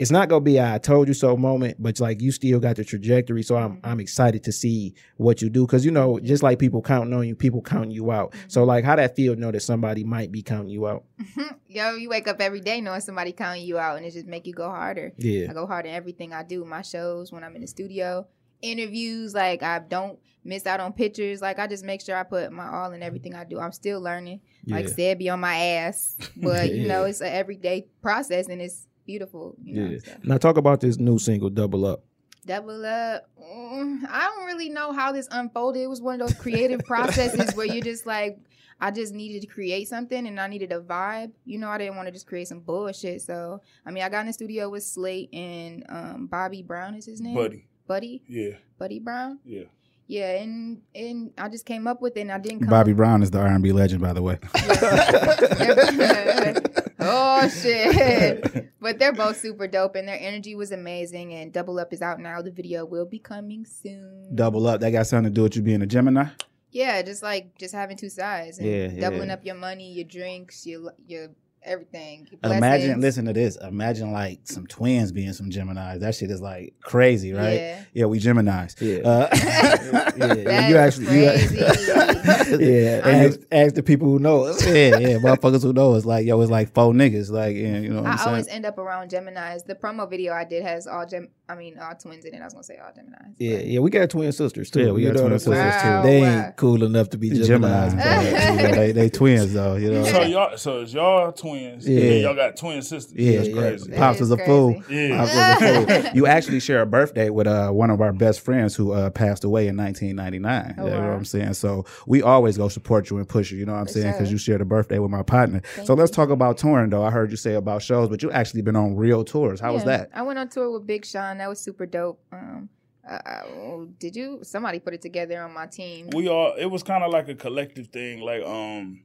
it's 0.00 0.10
not 0.10 0.30
gonna 0.30 0.40
be 0.40 0.56
a 0.56 0.74
I 0.74 0.78
told 0.78 1.08
you 1.08 1.14
so 1.14 1.36
moment, 1.36 1.76
but 1.78 2.00
like 2.00 2.22
you 2.22 2.32
still 2.32 2.58
got 2.58 2.76
the 2.76 2.84
trajectory. 2.84 3.42
So 3.42 3.56
I'm 3.56 3.76
mm-hmm. 3.76 3.86
I'm 3.86 4.00
excited 4.00 4.42
to 4.44 4.52
see 4.52 4.94
what 5.18 5.42
you 5.42 5.50
do 5.50 5.66
because 5.66 5.84
you 5.84 5.90
know 5.90 6.18
just 6.18 6.42
like 6.42 6.58
people 6.58 6.80
counting 6.80 7.12
on 7.12 7.28
you, 7.28 7.36
people 7.36 7.60
counting 7.60 7.90
you 7.90 8.10
out. 8.10 8.32
Mm-hmm. 8.32 8.48
So 8.48 8.64
like 8.64 8.82
how 8.82 8.96
that 8.96 9.14
feel 9.14 9.36
know 9.36 9.52
that 9.52 9.60
somebody 9.60 10.02
might 10.02 10.32
be 10.32 10.42
counting 10.42 10.70
you 10.70 10.88
out. 10.88 11.04
Mm-hmm. 11.20 11.54
Yo, 11.68 11.96
you 11.96 12.08
wake 12.08 12.26
up 12.28 12.40
every 12.40 12.60
day 12.60 12.80
knowing 12.80 13.02
somebody 13.02 13.32
counting 13.32 13.62
you 13.62 13.78
out, 13.78 13.98
and 13.98 14.06
it 14.06 14.12
just 14.12 14.26
make 14.26 14.46
you 14.46 14.54
go 14.54 14.70
harder. 14.70 15.12
Yeah. 15.18 15.48
I 15.50 15.52
go 15.52 15.66
hard 15.66 15.84
in 15.84 15.94
everything 15.94 16.32
I 16.32 16.44
do. 16.44 16.64
My 16.64 16.80
shows, 16.80 17.30
when 17.30 17.44
I'm 17.44 17.54
in 17.54 17.60
the 17.60 17.68
studio, 17.68 18.26
interviews. 18.62 19.34
Like 19.34 19.62
I 19.62 19.80
don't 19.80 20.18
miss 20.44 20.66
out 20.66 20.80
on 20.80 20.94
pictures. 20.94 21.42
Like 21.42 21.58
I 21.58 21.66
just 21.66 21.84
make 21.84 22.00
sure 22.00 22.16
I 22.16 22.22
put 22.22 22.50
my 22.52 22.68
all 22.68 22.92
in 22.92 23.02
everything 23.02 23.34
I 23.34 23.44
do. 23.44 23.60
I'm 23.60 23.72
still 23.72 24.00
learning. 24.00 24.40
Like 24.66 24.86
Ced, 24.86 25.18
be 25.18 25.28
on 25.28 25.40
my 25.40 25.56
ass, 25.56 26.16
but 26.36 26.72
you 26.72 26.86
know 26.86 27.04
it's 27.04 27.20
an 27.20 27.32
everyday 27.32 27.86
process, 28.02 28.48
and 28.48 28.62
it's 28.62 28.86
beautiful. 29.10 29.56
You 29.62 29.74
know, 29.74 29.90
Yeah. 29.90 29.98
so. 30.04 30.12
Now 30.22 30.38
talk 30.38 30.56
about 30.56 30.80
this 30.80 30.98
new 30.98 31.18
single, 31.18 31.50
Double 31.50 31.84
Up. 31.84 32.04
Double 32.46 32.86
up. 32.86 33.28
Mm, 33.38 34.04
I 34.08 34.30
don't 34.34 34.46
really 34.46 34.70
know 34.70 34.92
how 34.92 35.12
this 35.12 35.28
unfolded. 35.30 35.82
It 35.82 35.88
was 35.88 36.00
one 36.00 36.18
of 36.20 36.26
those 36.26 36.38
creative 36.38 36.80
processes 36.84 37.54
where 37.54 37.66
you 37.66 37.82
just 37.82 38.06
like, 38.06 38.38
I 38.80 38.90
just 38.90 39.12
needed 39.12 39.42
to 39.42 39.46
create 39.46 39.88
something 39.88 40.26
and 40.26 40.40
I 40.40 40.46
needed 40.46 40.72
a 40.72 40.80
vibe. 40.80 41.32
You 41.44 41.58
know, 41.58 41.68
I 41.68 41.76
didn't 41.76 41.96
want 41.96 42.06
to 42.06 42.12
just 42.12 42.26
create 42.26 42.48
some 42.48 42.60
bullshit. 42.60 43.20
So, 43.20 43.60
I 43.84 43.90
mean, 43.90 44.02
I 44.02 44.08
got 44.08 44.20
in 44.20 44.26
the 44.28 44.32
studio 44.32 44.70
with 44.70 44.84
Slate 44.84 45.28
and 45.34 45.84
um, 45.90 46.26
Bobby 46.28 46.62
Brown 46.62 46.94
is 46.94 47.04
his 47.04 47.20
name. 47.20 47.34
Buddy. 47.34 47.66
Buddy. 47.86 48.22
Yeah. 48.26 48.52
Buddy 48.78 49.00
Brown. 49.00 49.38
Yeah. 49.44 49.64
Yeah, 50.06 50.40
and 50.42 50.82
and 50.92 51.30
I 51.38 51.48
just 51.48 51.64
came 51.64 51.86
up 51.86 52.02
with 52.02 52.16
it 52.16 52.22
and 52.22 52.32
I 52.32 52.38
didn't 52.38 52.60
come 52.60 52.70
Bobby 52.70 52.94
Brown 52.94 53.22
is 53.22 53.30
the 53.30 53.38
R&B 53.38 53.70
legend, 53.70 54.00
by 54.00 54.12
the 54.12 54.22
way. 54.22 54.40
oh 57.10 57.48
shit. 57.48 58.72
but 58.80 58.98
they're 58.98 59.12
both 59.12 59.38
super 59.38 59.66
dope 59.66 59.96
and 59.96 60.08
their 60.08 60.18
energy 60.20 60.54
was 60.54 60.72
amazing 60.72 61.34
and 61.34 61.52
Double 61.52 61.78
Up 61.78 61.92
is 61.92 62.02
out 62.02 62.20
now. 62.20 62.40
The 62.42 62.50
video 62.50 62.84
will 62.84 63.06
be 63.06 63.18
coming 63.18 63.64
soon. 63.64 64.34
Double 64.34 64.66
up. 64.66 64.80
That 64.80 64.90
got 64.90 65.06
something 65.06 65.30
to 65.32 65.34
do 65.34 65.42
with 65.42 65.56
you 65.56 65.62
being 65.62 65.82
a 65.82 65.86
Gemini. 65.86 66.26
Yeah, 66.70 67.02
just 67.02 67.22
like 67.22 67.58
just 67.58 67.74
having 67.74 67.96
two 67.96 68.08
sides 68.08 68.58
and 68.58 68.68
Yeah, 68.68 68.88
doubling 69.00 69.28
yeah. 69.28 69.34
up 69.34 69.44
your 69.44 69.56
money, 69.56 69.92
your 69.92 70.04
drinks, 70.04 70.66
your 70.66 70.92
your 71.06 71.28
everything. 71.62 72.28
Your 72.30 72.54
Imagine, 72.54 73.00
listen 73.00 73.24
to 73.26 73.32
this. 73.32 73.56
Imagine 73.56 74.12
like 74.12 74.40
some 74.44 74.66
twins 74.66 75.12
being 75.12 75.32
some 75.32 75.50
Geminis. 75.50 76.00
That 76.00 76.14
shit 76.14 76.30
is 76.30 76.40
like 76.40 76.74
crazy, 76.80 77.32
right? 77.32 77.54
Yeah. 77.54 77.84
yeah 77.92 78.04
we 78.06 78.18
Geminis. 78.20 78.80
Yeah. 78.80 79.08
Uh, 79.08 79.28
yeah, 80.16 80.68
you 80.68 80.74
That's 80.74 80.98
actually, 80.98 81.20
you, 81.20 81.30
crazy. 81.30 81.56
yeah. 82.64 83.00
I- 83.04 83.20
Ask, 83.20 83.40
ask 83.52 83.74
the 83.74 83.82
people 83.82 84.08
who 84.08 84.18
know 84.18 84.44
us. 84.44 84.64
yeah, 84.66 84.98
yeah, 84.98 85.18
motherfuckers 85.18 85.62
who 85.62 85.72
know 85.72 85.94
it's 85.94 86.06
like 86.06 86.26
yo, 86.26 86.40
it's 86.40 86.50
like 86.50 86.72
four 86.72 86.92
niggas, 86.92 87.30
like 87.30 87.56
and, 87.56 87.84
you 87.84 87.90
know 87.90 88.02
what 88.02 88.06
I'm 88.06 88.12
I 88.12 88.16
saying. 88.16 88.28
always 88.28 88.48
end 88.48 88.64
up 88.66 88.78
around 88.78 89.10
Gemini's. 89.10 89.62
The 89.64 89.74
promo 89.74 90.08
video 90.08 90.32
I 90.32 90.44
did 90.44 90.62
has 90.62 90.86
all 90.86 91.06
Gem 91.06 91.28
I 91.48 91.54
mean 91.54 91.78
all 91.78 91.94
twins 91.94 92.24
in 92.24 92.34
it. 92.34 92.40
I 92.40 92.44
was 92.44 92.54
gonna 92.54 92.64
say 92.64 92.78
all 92.78 92.92
Gemini's. 92.94 93.36
Yeah, 93.38 93.58
yeah, 93.58 93.80
we 93.80 93.90
got 93.90 94.08
twin 94.08 94.32
sisters 94.32 94.70
too. 94.70 94.86
Yeah, 94.86 94.92
we 94.92 95.02
got 95.02 95.12
twin 95.12 95.24
what 95.24 95.32
I'm 95.32 95.38
sisters, 95.38 95.82
too. 95.82 96.02
They 96.02 96.20
wow. 96.22 96.46
ain't 96.46 96.56
cool 96.56 96.82
enough 96.84 97.10
to 97.10 97.18
be 97.18 97.30
Geminis, 97.30 97.46
Gemini's. 97.46 97.94
but, 97.94 98.24
you 98.24 98.68
know, 98.68 98.74
they, 98.74 98.92
they 98.92 99.08
twins 99.10 99.52
though, 99.52 99.76
you 99.76 99.92
know. 99.92 100.04
So 100.04 100.22
y'all, 100.22 100.56
so 100.56 100.80
it's 100.80 100.92
y'all 100.94 101.32
twins. 101.32 101.49
Yeah. 101.54 102.00
Yeah. 102.00 102.12
y'all 102.22 102.34
got 102.34 102.56
twin 102.56 102.82
sisters. 102.82 103.14
Yeah, 103.16 103.36
That's 103.36 103.48
yeah. 103.48 103.54
crazy. 103.54 103.90
That 103.90 103.98
Pops 103.98 104.16
is 104.16 104.20
was 104.20 104.30
a 104.32 104.36
crazy. 104.36 104.48
fool. 104.50 104.82
Yeah. 104.88 105.16
Pops 105.16 105.34
was 105.34 105.98
a 105.98 106.02
fool. 106.02 106.10
You 106.14 106.26
actually 106.26 106.60
share 106.60 106.82
a 106.82 106.86
birthday 106.86 107.30
with 107.30 107.46
uh, 107.46 107.70
one 107.70 107.90
of 107.90 108.00
our 108.00 108.12
best 108.12 108.40
friends 108.40 108.74
who 108.74 108.92
uh, 108.92 109.10
passed 109.10 109.44
away 109.44 109.68
in 109.68 109.76
1999. 109.76 110.74
Oh, 110.78 110.84
you 110.84 110.90
know 110.90 111.00
wow. 111.00 111.08
what 111.08 111.16
I'm 111.16 111.24
saying? 111.24 111.54
So 111.54 111.84
we 112.06 112.22
always 112.22 112.56
go 112.56 112.68
support 112.68 113.10
you 113.10 113.18
and 113.18 113.28
push 113.28 113.50
you. 113.50 113.58
You 113.58 113.66
know 113.66 113.72
what 113.72 113.80
I'm 113.80 113.86
For 113.86 113.92
saying? 113.92 114.12
Because 114.12 114.28
sure. 114.28 114.32
you 114.32 114.38
shared 114.38 114.60
a 114.60 114.64
birthday 114.64 114.98
with 114.98 115.10
my 115.10 115.22
partner. 115.22 115.60
Thank 115.74 115.86
so 115.86 115.94
let's 115.94 116.10
you. 116.10 116.16
talk 116.16 116.30
about 116.30 116.58
touring 116.58 116.90
though. 116.90 117.04
I 117.04 117.10
heard 117.10 117.30
you 117.30 117.36
say 117.36 117.54
about 117.54 117.82
shows, 117.82 118.08
but 118.08 118.22
you 118.22 118.30
actually 118.30 118.62
been 118.62 118.76
on 118.76 118.96
real 118.96 119.24
tours. 119.24 119.60
How 119.60 119.72
was 119.72 119.84
that? 119.84 120.10
I 120.14 120.22
went 120.22 120.38
on 120.38 120.48
tour 120.48 120.70
with 120.70 120.86
Big 120.86 121.04
Sean. 121.04 121.38
That 121.38 121.48
was 121.48 121.60
super 121.60 121.86
dope. 121.86 122.20
Um, 122.32 122.68
uh, 123.08 123.14
uh, 123.14 123.84
did 123.98 124.14
you? 124.14 124.40
Somebody 124.42 124.78
put 124.78 124.94
it 124.94 125.02
together 125.02 125.40
on 125.42 125.52
my 125.52 125.66
team. 125.66 126.10
we 126.14 126.28
all 126.28 126.54
it 126.56 126.66
was 126.66 126.82
kind 126.82 127.02
of 127.02 127.10
like 127.10 127.28
a 127.28 127.34
collective 127.34 127.88
thing 127.88 128.20
like 128.20 128.42
um 128.44 129.00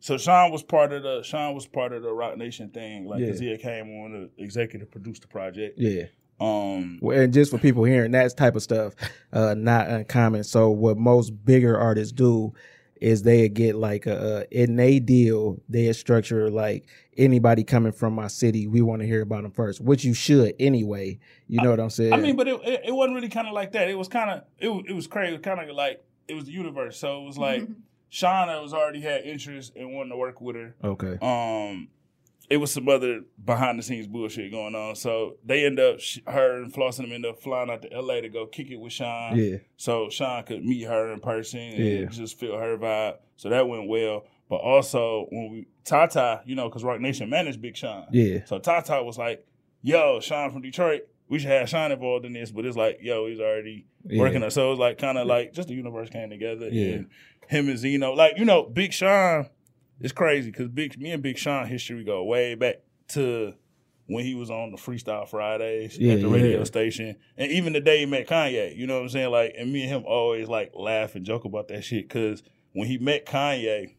so 0.00 0.16
sean 0.18 0.50
was 0.52 0.62
part 0.62 0.92
of 0.92 1.02
the 1.02 1.22
sean 1.22 1.54
was 1.54 1.66
part 1.66 1.92
of 1.92 2.02
the 2.02 2.12
roc 2.12 2.36
nation 2.36 2.68
thing 2.70 3.06
like 3.06 3.20
Yeah. 3.20 3.32
he 3.32 3.56
came 3.58 3.88
on 4.02 4.10
to 4.12 4.42
executive 4.42 4.90
produce 4.90 5.18
the 5.18 5.26
project 5.28 5.78
Yeah. 5.78 6.04
um 6.40 6.98
Well, 7.00 7.18
and 7.18 7.32
just 7.32 7.50
for 7.50 7.58
people 7.58 7.84
hearing 7.84 8.12
that 8.12 8.36
type 8.36 8.56
of 8.56 8.62
stuff, 8.62 8.94
uh, 9.32 9.54
not 9.56 9.88
uncommon. 9.88 10.44
So 10.44 10.70
what 10.70 10.98
most 10.98 11.30
bigger 11.44 11.78
artists 11.78 12.12
do 12.12 12.52
is 13.00 13.22
they 13.22 13.48
get 13.48 13.74
like 13.76 14.06
a, 14.06 14.46
a 14.50 14.62
in 14.62 14.76
they 14.76 14.98
deal 14.98 15.58
they 15.68 15.92
structure 15.92 16.50
like 16.50 16.86
anybody 17.18 17.62
coming 17.62 17.92
from 17.92 18.14
my 18.14 18.26
city 18.26 18.66
we 18.66 18.80
want 18.80 19.00
to 19.02 19.06
hear 19.06 19.20
about 19.20 19.42
them 19.42 19.52
first 19.52 19.82
which 19.82 20.02
you 20.02 20.14
should 20.14 20.54
anyway 20.58 21.18
you 21.46 21.60
know 21.62 21.68
what 21.70 21.78
i'm 21.78 21.90
saying 21.90 22.14
i 22.14 22.16
mean 22.16 22.36
but 22.36 22.48
it, 22.48 22.58
it, 22.64 22.80
it 22.86 22.92
wasn't 22.92 23.14
really 23.14 23.28
kind 23.28 23.46
of 23.46 23.52
like 23.52 23.72
that 23.72 23.88
it 23.90 23.98
was 23.98 24.08
kind 24.08 24.30
of 24.30 24.44
it, 24.58 24.70
it 24.88 24.94
was 24.94 25.06
crazy 25.06 25.28
it 25.34 25.36
was 25.36 25.42
kind 25.42 25.60
of 25.60 25.76
like 25.76 26.02
it 26.26 26.32
was 26.34 26.44
the 26.46 26.52
universe 26.52 26.96
so 26.98 27.20
it 27.20 27.26
was 27.26 27.36
like 27.36 27.68
sean 28.08 28.48
was 28.62 28.72
already 28.72 29.00
had 29.00 29.22
interest 29.22 29.74
in 29.76 29.92
wanting 29.92 30.10
to 30.12 30.16
work 30.16 30.40
with 30.40 30.56
her 30.56 30.74
okay 30.84 31.18
um 31.22 31.88
it 32.48 32.58
was 32.58 32.72
some 32.72 32.88
other 32.88 33.22
behind 33.44 33.76
the 33.78 33.82
scenes 33.82 34.06
bullshit 34.06 34.52
going 34.52 34.74
on 34.74 34.94
so 34.94 35.36
they 35.44 35.66
end 35.66 35.80
up 35.80 35.98
her 36.28 36.62
and 36.62 36.72
floss 36.72 36.98
and 36.98 37.08
them 37.08 37.12
end 37.14 37.26
up 37.26 37.40
flying 37.42 37.68
out 37.70 37.82
to 37.82 38.00
la 38.00 38.14
to 38.20 38.28
go 38.28 38.46
kick 38.46 38.70
it 38.70 38.76
with 38.76 38.92
sean 38.92 39.36
yeah 39.36 39.56
so 39.76 40.08
Sean 40.08 40.42
could 40.44 40.64
meet 40.64 40.84
her 40.84 41.12
in 41.12 41.20
person 41.20 41.58
and 41.60 41.78
Yeah. 42.00 42.04
just 42.06 42.38
feel 42.38 42.56
her 42.56 42.78
vibe. 42.78 43.16
So 43.36 43.50
that 43.50 43.68
went 43.68 43.88
well. 43.88 44.24
But 44.48 44.56
also 44.56 45.26
when 45.30 45.50
we 45.52 45.66
Tata, 45.84 46.40
you 46.46 46.54
know, 46.54 46.68
because 46.68 46.82
Roc 46.84 47.00
Nation 47.00 47.28
managed 47.28 47.60
Big 47.60 47.76
Sean. 47.76 48.06
yeah 48.12 48.44
So 48.46 48.58
Tata 48.58 49.02
was 49.02 49.18
like, 49.18 49.44
"Yo, 49.82 50.20
Sean 50.20 50.50
from 50.52 50.62
Detroit, 50.62 51.02
we 51.28 51.38
should 51.38 51.50
have 51.50 51.68
Sean 51.68 51.92
involved 51.92 52.24
in 52.24 52.32
this." 52.32 52.50
But 52.50 52.64
it's 52.66 52.76
like, 52.76 52.98
"Yo, 53.02 53.26
he's 53.26 53.40
already 53.40 53.86
Yeah. 54.06 54.20
working." 54.20 54.42
on 54.42 54.50
So 54.50 54.66
it 54.68 54.70
was 54.70 54.78
like 54.78 54.98
kind 54.98 55.18
of 55.18 55.26
like 55.26 55.52
just 55.52 55.68
the 55.68 55.74
universe 55.74 56.10
came 56.10 56.30
together. 56.30 56.68
Yeah. 56.70 56.92
And 56.94 57.06
him 57.48 57.68
and 57.68 57.78
Zeno, 57.78 58.12
like 58.12 58.38
you 58.38 58.44
know, 58.44 58.64
Big 58.64 58.92
Sean, 58.92 59.46
it's 60.00 60.12
crazy 60.12 60.50
because 60.50 60.68
Big 60.68 60.98
me 60.98 61.10
and 61.12 61.22
Big 61.22 61.38
Sean 61.38 61.66
history 61.66 62.04
go 62.04 62.24
way 62.24 62.54
back 62.54 62.76
to 63.08 63.54
when 64.08 64.24
he 64.24 64.34
was 64.36 64.50
on 64.50 64.70
the 64.70 64.76
Freestyle 64.76 65.28
Fridays 65.28 65.98
Yeah, 65.98 66.12
at 66.14 66.20
the 66.20 66.28
yeah. 66.28 66.34
radio 66.34 66.64
station, 66.64 67.16
and 67.36 67.50
even 67.50 67.72
the 67.72 67.80
day 67.80 67.98
he 67.98 68.06
met 68.06 68.28
Kanye. 68.28 68.76
You 68.76 68.86
know 68.86 68.94
what 68.96 69.02
I'm 69.02 69.08
saying? 69.08 69.30
Like, 69.30 69.54
and 69.58 69.72
me 69.72 69.82
and 69.82 69.90
him 69.90 70.04
always 70.06 70.48
like 70.48 70.72
laugh 70.74 71.14
and 71.16 71.24
joke 71.26 71.44
about 71.44 71.66
that 71.68 71.82
shit 71.82 72.08
because 72.08 72.42
when 72.72 72.86
he 72.88 72.98
met 72.98 73.26
Kanye. 73.26 73.94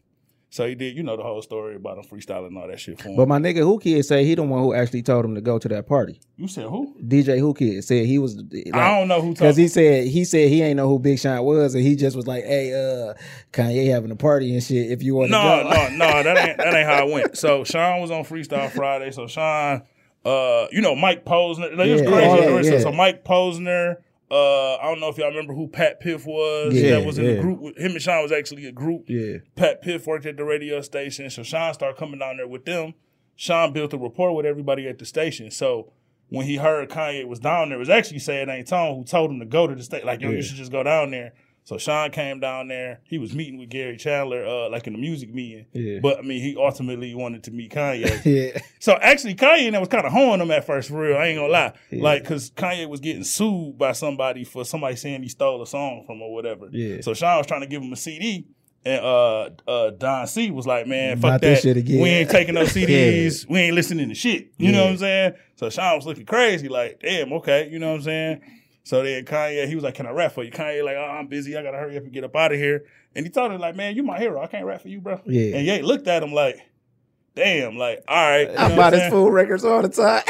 So 0.50 0.66
he 0.66 0.74
did, 0.74 0.96
you 0.96 1.02
know, 1.02 1.14
the 1.16 1.22
whole 1.22 1.42
story 1.42 1.76
about 1.76 1.98
him 1.98 2.04
freestyling 2.04 2.46
and 2.46 2.56
all 2.58 2.68
that 2.68 2.80
shit 2.80 2.98
for 3.00 3.08
him. 3.10 3.16
but 3.16 3.28
my 3.28 3.38
nigga 3.38 3.66
Whoo 3.66 3.78
Kid 3.78 4.02
say 4.06 4.24
he 4.24 4.34
the 4.34 4.42
one 4.42 4.62
who 4.62 4.72
actually 4.72 5.02
told 5.02 5.22
him 5.24 5.34
to 5.34 5.42
go 5.42 5.58
to 5.58 5.68
that 5.68 5.86
party 5.86 6.20
you 6.38 6.48
said 6.48 6.64
who? 6.68 6.94
dj 7.06 7.38
Whoo 7.42 7.52
Kid 7.52 7.84
said 7.84 8.06
he 8.06 8.18
was 8.18 8.38
I 8.72 8.98
don't 8.98 9.08
know 9.08 9.20
who 9.20 9.32
Because 9.34 9.56
he 9.58 9.68
said 9.68 10.06
he 10.06 10.24
said 10.24 10.48
he 10.48 10.62
ain't 10.62 10.76
know 10.78 10.88
who 10.88 10.98
Big 10.98 11.18
Sean 11.18 11.42
was, 11.44 11.74
and 11.74 11.84
he 11.84 11.96
just 11.96 12.16
was 12.16 12.26
like, 12.26 12.44
"Hey, 12.44 12.72
uh, 12.72 13.12
Kanye 13.52 13.90
having 13.90 14.10
a 14.10 14.16
party 14.16 14.54
and 14.54 14.62
shit. 14.62 14.90
If 14.90 15.02
you 15.02 15.14
want 15.16 15.28
to 15.28 15.32
No, 15.32 15.42
go, 15.64 15.68
no, 15.70 15.88
no, 15.90 16.22
that 16.22 16.38
ain't 16.48 16.56
that 16.56 16.74
ain't 16.74 16.86
how 16.88 17.06
it 17.06 17.12
went. 17.12 17.36
So 17.36 17.64
Sean 17.64 18.00
was 18.00 18.10
on 18.10 18.24
Freestyle 18.24 18.70
Friday. 18.70 19.10
So 19.10 19.26
Sean, 19.26 19.82
uh, 20.24 20.66
you 20.72 20.80
know 20.80 20.94
Mike 20.94 21.24
Posner. 21.26 21.76
Like, 21.76 21.88
it 21.88 21.92
was 21.92 22.00
Yeah, 22.02 22.06
crazy. 22.08 22.24
yeah, 22.26 22.30
on 22.30 22.46
the 22.46 22.52
rest 22.56 22.68
of- 22.68 22.74
yeah. 22.74 22.80
So 22.80 22.92
Mike 22.92 23.24
Posner. 23.24 23.96
Uh, 24.30 24.76
I 24.76 24.82
don't 24.84 25.00
know 25.00 25.08
if 25.08 25.16
y'all 25.16 25.28
remember 25.28 25.54
who 25.54 25.68
Pat 25.68 26.00
Piff 26.00 26.26
was. 26.26 26.74
Yeah, 26.74 26.90
that 26.98 27.06
was 27.06 27.18
in 27.18 27.24
yeah. 27.24 27.34
the 27.34 27.40
group. 27.40 27.78
Him 27.78 27.92
and 27.92 28.02
Sean 28.02 28.22
was 28.22 28.32
actually 28.32 28.66
a 28.66 28.72
group. 28.72 29.04
yeah, 29.08 29.38
Pat 29.56 29.80
Piff 29.82 30.06
worked 30.06 30.26
at 30.26 30.36
the 30.36 30.44
radio 30.44 30.80
station, 30.82 31.30
so 31.30 31.42
Sean 31.42 31.72
started 31.72 31.96
coming 31.98 32.18
down 32.18 32.36
there 32.36 32.46
with 32.48 32.64
them. 32.64 32.94
Sean 33.36 33.72
built 33.72 33.92
a 33.94 33.96
rapport 33.98 34.34
with 34.34 34.44
everybody 34.44 34.86
at 34.88 34.98
the 34.98 35.06
station. 35.06 35.50
So 35.50 35.92
when 36.28 36.44
he 36.44 36.56
heard 36.56 36.90
Kanye 36.90 37.26
was 37.26 37.38
down 37.38 37.68
there, 37.70 37.76
it 37.76 37.80
was 37.80 37.88
actually 37.88 38.18
saying 38.18 38.48
ain't 38.50 38.68
Tone 38.68 38.96
who 38.96 39.04
told 39.04 39.30
him 39.30 39.38
to 39.38 39.46
go 39.46 39.66
to 39.66 39.74
the 39.74 39.82
state. 39.82 40.04
Like, 40.04 40.20
yo, 40.20 40.28
Yeah. 40.30 40.36
you 40.36 40.42
should 40.42 40.56
just 40.56 40.72
go 40.72 40.82
down 40.82 41.10
there. 41.10 41.32
So 41.68 41.76
Sean 41.76 42.10
came 42.10 42.40
down 42.40 42.68
there. 42.68 43.00
He 43.04 43.18
was 43.18 43.34
meeting 43.34 43.58
with 43.58 43.68
Gary 43.68 43.98
Chandler, 43.98 44.42
uh, 44.42 44.70
like 44.70 44.86
in 44.86 44.94
the 44.94 44.98
music 44.98 45.34
meeting. 45.34 45.66
Yeah. 45.74 45.98
But 46.00 46.18
I 46.18 46.22
mean, 46.22 46.40
he 46.40 46.56
ultimately 46.56 47.14
wanted 47.14 47.44
to 47.44 47.50
meet 47.50 47.72
Kanye. 47.72 48.24
yeah, 48.54 48.58
so 48.78 48.94
actually, 48.94 49.34
Kanye 49.34 49.70
that 49.72 49.78
was 49.78 49.90
kind 49.90 50.06
of 50.06 50.10
hoeing 50.10 50.40
him 50.40 50.50
at 50.50 50.64
first, 50.64 50.88
for 50.88 50.98
real. 50.98 51.18
I 51.18 51.26
ain't 51.26 51.38
gonna 51.38 51.52
lie. 51.52 51.74
Yeah. 51.90 52.02
Like, 52.02 52.24
cause 52.24 52.48
Kanye 52.52 52.88
was 52.88 53.00
getting 53.00 53.22
sued 53.22 53.76
by 53.76 53.92
somebody 53.92 54.44
for 54.44 54.64
somebody 54.64 54.96
saying 54.96 55.22
he 55.22 55.28
stole 55.28 55.60
a 55.60 55.66
song 55.66 56.04
from 56.06 56.22
or 56.22 56.32
whatever. 56.32 56.70
Yeah. 56.70 57.02
So 57.02 57.12
Sean 57.12 57.36
was 57.36 57.46
trying 57.46 57.60
to 57.60 57.66
give 57.66 57.82
him 57.82 57.92
a 57.92 57.96
CD. 57.96 58.46
And 58.86 59.04
uh, 59.04 59.50
uh, 59.66 59.90
Don 59.90 60.26
C 60.26 60.50
was 60.50 60.66
like, 60.66 60.86
"Man, 60.86 61.20
fuck 61.20 61.42
this 61.42 61.58
that. 61.58 61.68
shit 61.68 61.76
again." 61.76 62.00
We 62.00 62.08
ain't 62.08 62.30
taking 62.30 62.54
no 62.54 62.62
CDs. 62.64 63.46
We 63.46 63.58
ain't 63.58 63.74
listening 63.74 64.08
to 64.08 64.14
shit. 64.14 64.52
You 64.56 64.72
know 64.72 64.84
what 64.84 64.92
I'm 64.92 64.98
saying?" 64.98 65.32
So 65.56 65.68
Sean 65.68 65.96
was 65.96 66.06
looking 66.06 66.24
crazy, 66.24 66.68
like, 66.68 67.00
"Damn, 67.02 67.30
okay." 67.34 67.68
You 67.68 67.78
know 67.78 67.90
what 67.90 67.96
I'm 67.96 68.02
saying? 68.04 68.40
So 68.88 69.02
then 69.02 69.22
Kanye, 69.26 69.68
he 69.68 69.74
was 69.74 69.84
like, 69.84 69.96
"Can 69.96 70.06
I 70.06 70.12
rap 70.12 70.32
for 70.32 70.42
you?" 70.42 70.50
Kanye 70.50 70.82
like, 70.82 70.96
"Oh, 70.96 71.04
I'm 71.04 71.26
busy. 71.26 71.54
I 71.54 71.62
gotta 71.62 71.76
hurry 71.76 71.98
up 71.98 72.04
and 72.04 72.12
get 72.12 72.24
up 72.24 72.34
out 72.34 72.52
of 72.52 72.58
here." 72.58 72.86
And 73.14 73.26
he 73.26 73.30
told 73.30 73.52
him 73.52 73.60
like, 73.60 73.76
"Man, 73.76 73.94
you 73.94 74.02
my 74.02 74.18
hero. 74.18 74.40
I 74.40 74.46
can't 74.46 74.64
rap 74.64 74.80
for 74.80 74.88
you, 74.88 75.02
bro." 75.02 75.20
Yeah. 75.26 75.56
And 75.56 75.66
Ye 75.66 75.82
looked 75.82 76.08
at 76.08 76.22
him 76.22 76.32
like, 76.32 76.58
"Damn, 77.34 77.76
like, 77.76 78.02
all 78.08 78.16
right." 78.16 78.48
I 78.48 78.74
buy 78.74 78.90
his 78.92 79.10
full 79.10 79.30
records 79.30 79.62
all 79.62 79.82
the 79.82 79.90
time, 79.90 80.22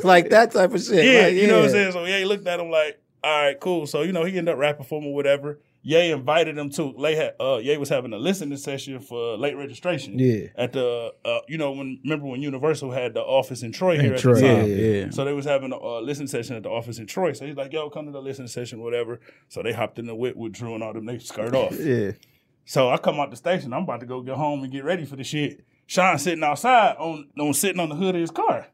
like 0.04 0.28
that 0.28 0.50
type 0.52 0.74
of 0.74 0.82
shit. 0.82 1.02
Yeah, 1.02 1.28
Like, 1.28 1.34
you 1.34 1.46
know 1.46 1.60
what 1.60 1.64
I'm 1.64 1.70
saying? 1.70 1.92
So 1.92 2.04
yeah, 2.04 2.18
he 2.18 2.26
looked 2.26 2.46
at 2.46 2.60
him 2.60 2.68
like, 2.68 3.00
all 3.24 3.42
right, 3.42 3.58
cool. 3.58 3.86
So, 3.86 4.02
you 4.02 4.12
know, 4.12 4.24
he 4.24 4.36
ended 4.36 4.52
up 4.52 4.60
rapping 4.60 4.84
for 4.84 5.00
him 5.00 5.06
or 5.08 5.14
whatever. 5.14 5.58
Ye 5.86 6.12
invited 6.12 6.56
him 6.56 6.70
to. 6.70 6.94
Lay 6.96 7.14
had 7.14 7.34
uh, 7.38 7.58
Ye 7.58 7.76
was 7.76 7.90
having 7.90 8.14
a 8.14 8.16
listening 8.16 8.56
session 8.56 8.98
for 9.00 9.36
late 9.36 9.54
registration. 9.54 10.18
Yeah. 10.18 10.46
At 10.56 10.72
the 10.72 11.12
uh, 11.24 11.40
you 11.46 11.58
know 11.58 11.72
when 11.72 12.00
remember 12.02 12.24
when 12.26 12.40
Universal 12.40 12.90
had 12.90 13.12
the 13.12 13.20
office 13.20 13.62
in 13.62 13.70
Troy 13.70 13.96
here 14.00 14.08
In 14.08 14.14
at 14.14 14.20
Troy, 14.20 14.34
the 14.34 14.40
time. 14.40 14.56
yeah, 14.68 14.74
yeah. 14.76 15.10
So 15.10 15.26
they 15.26 15.34
was 15.34 15.44
having 15.44 15.72
a 15.72 15.76
uh, 15.76 16.00
listening 16.00 16.28
session 16.28 16.56
at 16.56 16.62
the 16.62 16.70
office 16.70 16.98
in 16.98 17.06
Troy. 17.06 17.34
So 17.34 17.44
he's 17.44 17.54
like, 17.56 17.70
"Yo, 17.70 17.90
come 17.90 18.06
to 18.06 18.12
the 18.12 18.22
listening 18.22 18.48
session, 18.48 18.82
whatever." 18.82 19.20
So 19.50 19.62
they 19.62 19.72
hopped 19.74 19.98
in 19.98 20.06
the 20.06 20.14
whip 20.14 20.36
with 20.36 20.52
Drew 20.54 20.74
and 20.74 20.82
all 20.82 20.94
them. 20.94 21.04
They 21.04 21.18
skirt 21.18 21.54
off. 21.54 21.78
Yeah. 21.78 22.12
So 22.64 22.88
I 22.88 22.96
come 22.96 23.20
out 23.20 23.30
the 23.30 23.36
station. 23.36 23.74
I'm 23.74 23.82
about 23.82 24.00
to 24.00 24.06
go 24.06 24.22
get 24.22 24.36
home 24.36 24.62
and 24.62 24.72
get 24.72 24.84
ready 24.84 25.04
for 25.04 25.16
the 25.16 25.24
shit. 25.24 25.66
Sean 25.86 26.18
sitting 26.18 26.42
outside 26.42 26.96
on, 26.96 27.28
on 27.38 27.52
sitting 27.52 27.78
on 27.78 27.90
the 27.90 27.94
hood 27.94 28.14
of 28.14 28.22
his 28.22 28.30
car. 28.30 28.68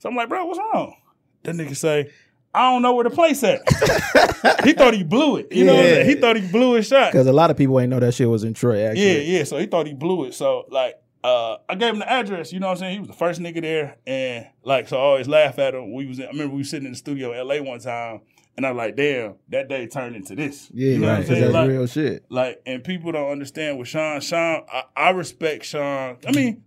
So 0.00 0.08
I'm 0.08 0.16
like, 0.16 0.28
bro, 0.28 0.44
what's 0.46 0.58
wrong? 0.58 0.96
That 1.44 1.54
nigga 1.54 1.76
say, 1.76 2.10
I 2.52 2.72
don't 2.72 2.82
know 2.82 2.94
where 2.94 3.04
the 3.04 3.10
place 3.10 3.42
at. 3.44 3.60
he 4.64 4.72
thought 4.72 4.92
he 4.94 5.04
blew 5.04 5.36
it. 5.36 5.52
You 5.52 5.64
know 5.64 5.74
what 5.74 5.84
I'm 5.84 5.90
saying? 5.90 6.08
He 6.08 6.14
thought 6.16 6.36
he 6.36 6.46
blew 6.48 6.74
his 6.74 6.86
shot. 6.88 7.12
Because 7.12 7.26
a 7.28 7.32
lot 7.32 7.50
of 7.50 7.56
people 7.56 7.78
ain't 7.78 7.90
know 7.90 8.00
that 8.00 8.14
shit 8.14 8.28
was 8.28 8.42
in 8.42 8.54
Troy. 8.54 8.82
Actually. 8.82 9.30
Yeah, 9.30 9.38
yeah. 9.38 9.44
So 9.44 9.58
he 9.58 9.66
thought 9.66 9.86
he 9.86 9.94
blew 9.94 10.24
it. 10.24 10.34
So 10.34 10.64
like, 10.68 10.96
uh, 11.22 11.58
I 11.68 11.74
gave 11.74 11.92
him 11.92 12.00
the 12.00 12.10
address. 12.10 12.52
You 12.52 12.60
know 12.60 12.66
what 12.66 12.72
I'm 12.72 12.78
saying? 12.78 12.92
He 12.94 12.98
was 13.00 13.08
the 13.08 13.14
first 13.14 13.40
nigga 13.40 13.60
there, 13.60 13.96
and 14.06 14.46
like, 14.64 14.88
so 14.88 14.96
I 14.96 15.00
always 15.00 15.28
laugh 15.28 15.58
at 15.58 15.74
him. 15.74 15.92
We 15.92 16.06
was, 16.06 16.18
in, 16.18 16.24
I 16.24 16.28
remember 16.28 16.54
we 16.54 16.58
was 16.58 16.70
sitting 16.70 16.86
in 16.86 16.92
the 16.92 16.98
studio 16.98 17.32
in 17.38 17.46
LA 17.46 17.62
one 17.62 17.78
time, 17.78 18.22
and 18.56 18.66
I'm 18.66 18.76
like, 18.76 18.96
damn, 18.96 19.34
that 19.50 19.68
day 19.68 19.86
turned 19.86 20.16
into 20.16 20.34
this. 20.34 20.70
Yeah, 20.72 20.92
you 20.92 20.98
know 20.98 21.08
right. 21.08 21.12
what 21.12 21.20
I'm 21.20 21.26
saying? 21.26 21.40
that's 21.42 21.52
Like, 21.52 21.68
real 21.68 21.86
shit. 21.86 22.24
like, 22.30 22.62
and 22.64 22.82
people 22.82 23.12
don't 23.12 23.30
understand 23.30 23.78
with 23.78 23.88
Sean. 23.88 24.20
Sean, 24.22 24.64
I, 24.72 24.84
I 24.96 25.10
respect 25.10 25.66
Sean. 25.66 26.16
I 26.26 26.32
mean, 26.32 26.64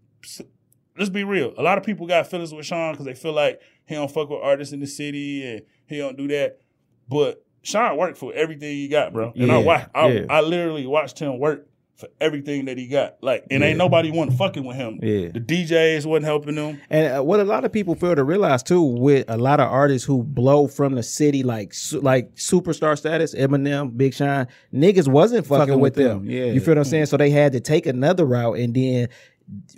let's 0.98 1.10
be 1.10 1.24
real. 1.24 1.54
A 1.58 1.63
lot 1.63 1.78
of 1.80 1.84
people 1.84 2.06
got 2.06 2.28
feelings 2.28 2.54
with 2.54 2.65
Sean 2.67 2.93
because 2.93 3.06
they 3.06 3.15
feel 3.15 3.34
like 3.34 3.60
he 3.86 3.96
don't 3.96 4.12
fuck 4.12 4.30
with 4.30 4.39
artists 4.41 4.74
in 4.74 4.80
the 4.80 4.88
city 4.88 5.46
and 5.48 5.62
he 5.88 5.98
don't 5.98 6.17
do 6.17 6.28
that. 6.30 6.60
But 7.10 7.43
Sean 7.62 7.98
worked 7.98 8.17
for 8.17 8.34
everything 8.34 8.72
he 8.76 8.88
got, 8.88 9.13
bro. 9.13 9.32
And 9.36 9.52
I 9.52 9.60
Yeah, 9.60 9.65
watched, 9.65 9.88
I, 9.96 10.08
yeah. 10.10 10.26
I 10.30 10.41
literally 10.41 10.86
watched 10.86 11.19
him 11.19 11.39
work 11.39 11.67
for 11.96 12.08
everything 12.19 12.65
that 12.65 12.78
he 12.78 12.88
got. 12.88 13.17
Like, 13.22 13.46
and 13.52 13.62
Yeah. 13.62 13.69
ain't 13.69 13.78
nobody 13.78 14.10
want 14.10 14.34
fucking 14.34 14.65
with 14.65 14.76
him. 14.76 15.00
Yeah. 15.02 15.30
The 15.32 15.39
DJs 15.39 16.06
wasn't 16.08 16.26
helping 16.26 16.56
him. 16.56 16.82
And 16.89 17.19
uh, 17.19 17.24
what 17.24 17.39
a 17.39 17.43
lot 17.43 17.65
of 17.65 17.72
people 17.72 17.93
fail 17.93 18.15
to 18.15 18.24
realize 18.24 18.63
too, 18.63 18.82
with 18.82 19.26
a 19.30 19.38
lot 19.38 19.60
of 19.60 19.69
artists 19.72 20.06
who 20.06 20.24
blow 20.24 20.67
from 20.67 20.96
the 20.96 21.04
city, 21.04 21.43
like 21.43 21.72
su- 21.74 22.02
like 22.02 22.34
superstar 22.36 22.98
status, 22.98 23.36
Eminem, 23.36 23.96
Big 23.96 24.15
Sean, 24.15 24.48
niggas 24.74 25.08
wasn't 25.08 25.46
fucking, 25.46 25.67
Fucking 25.67 25.80
with 25.80 25.96
with 25.96 26.04
them. 26.06 26.26
them, 26.26 26.30
yeah. 26.32 26.46
you 26.46 26.60
feel 26.62 26.72
what 26.72 26.80
I'm 26.80 26.84
saying? 26.86 27.06
So 27.06 27.15
they 27.17 27.30
had 27.30 27.52
to 27.54 27.60
take 27.60 27.86
another 27.86 28.26
route, 28.26 28.58
and 28.58 28.74
then 28.74 29.10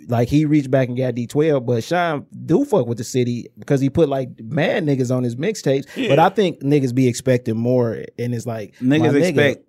like 0.08 0.28
he 0.28 0.44
reached 0.44 0.70
back 0.70 0.88
and 0.88 0.96
got 0.96 1.14
D12, 1.14 1.64
but 1.66 1.82
Sean 1.84 2.26
do 2.44 2.64
fuck 2.64 2.86
with 2.86 2.98
the 2.98 3.04
city 3.04 3.48
because 3.58 3.80
he 3.80 3.90
put 3.90 4.08
like 4.08 4.28
mad 4.40 4.84
niggas 4.84 5.14
on 5.14 5.22
his 5.22 5.36
mixtapes. 5.36 5.86
But 6.08 6.18
I 6.18 6.28
think 6.28 6.60
niggas 6.60 6.94
be 6.94 7.08
expecting 7.08 7.56
more, 7.56 8.02
and 8.18 8.34
it's 8.34 8.46
like 8.46 8.74
my 8.80 8.98
niggas 8.98 9.12
nigga- 9.12 9.28
expect 9.28 9.64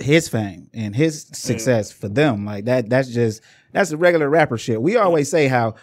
his 0.00 0.28
fame 0.28 0.68
and 0.72 0.94
his 0.94 1.26
success 1.32 1.90
for 1.92 2.08
them. 2.08 2.44
Like 2.44 2.64
that. 2.66 2.88
That's 2.90 3.08
just 3.08 3.42
that's 3.72 3.90
the 3.90 3.96
regular 3.96 4.28
rapper 4.28 4.58
shit. 4.58 4.80
We 4.80 4.96
always 4.96 5.28
say 5.30 5.48
how 5.48 5.74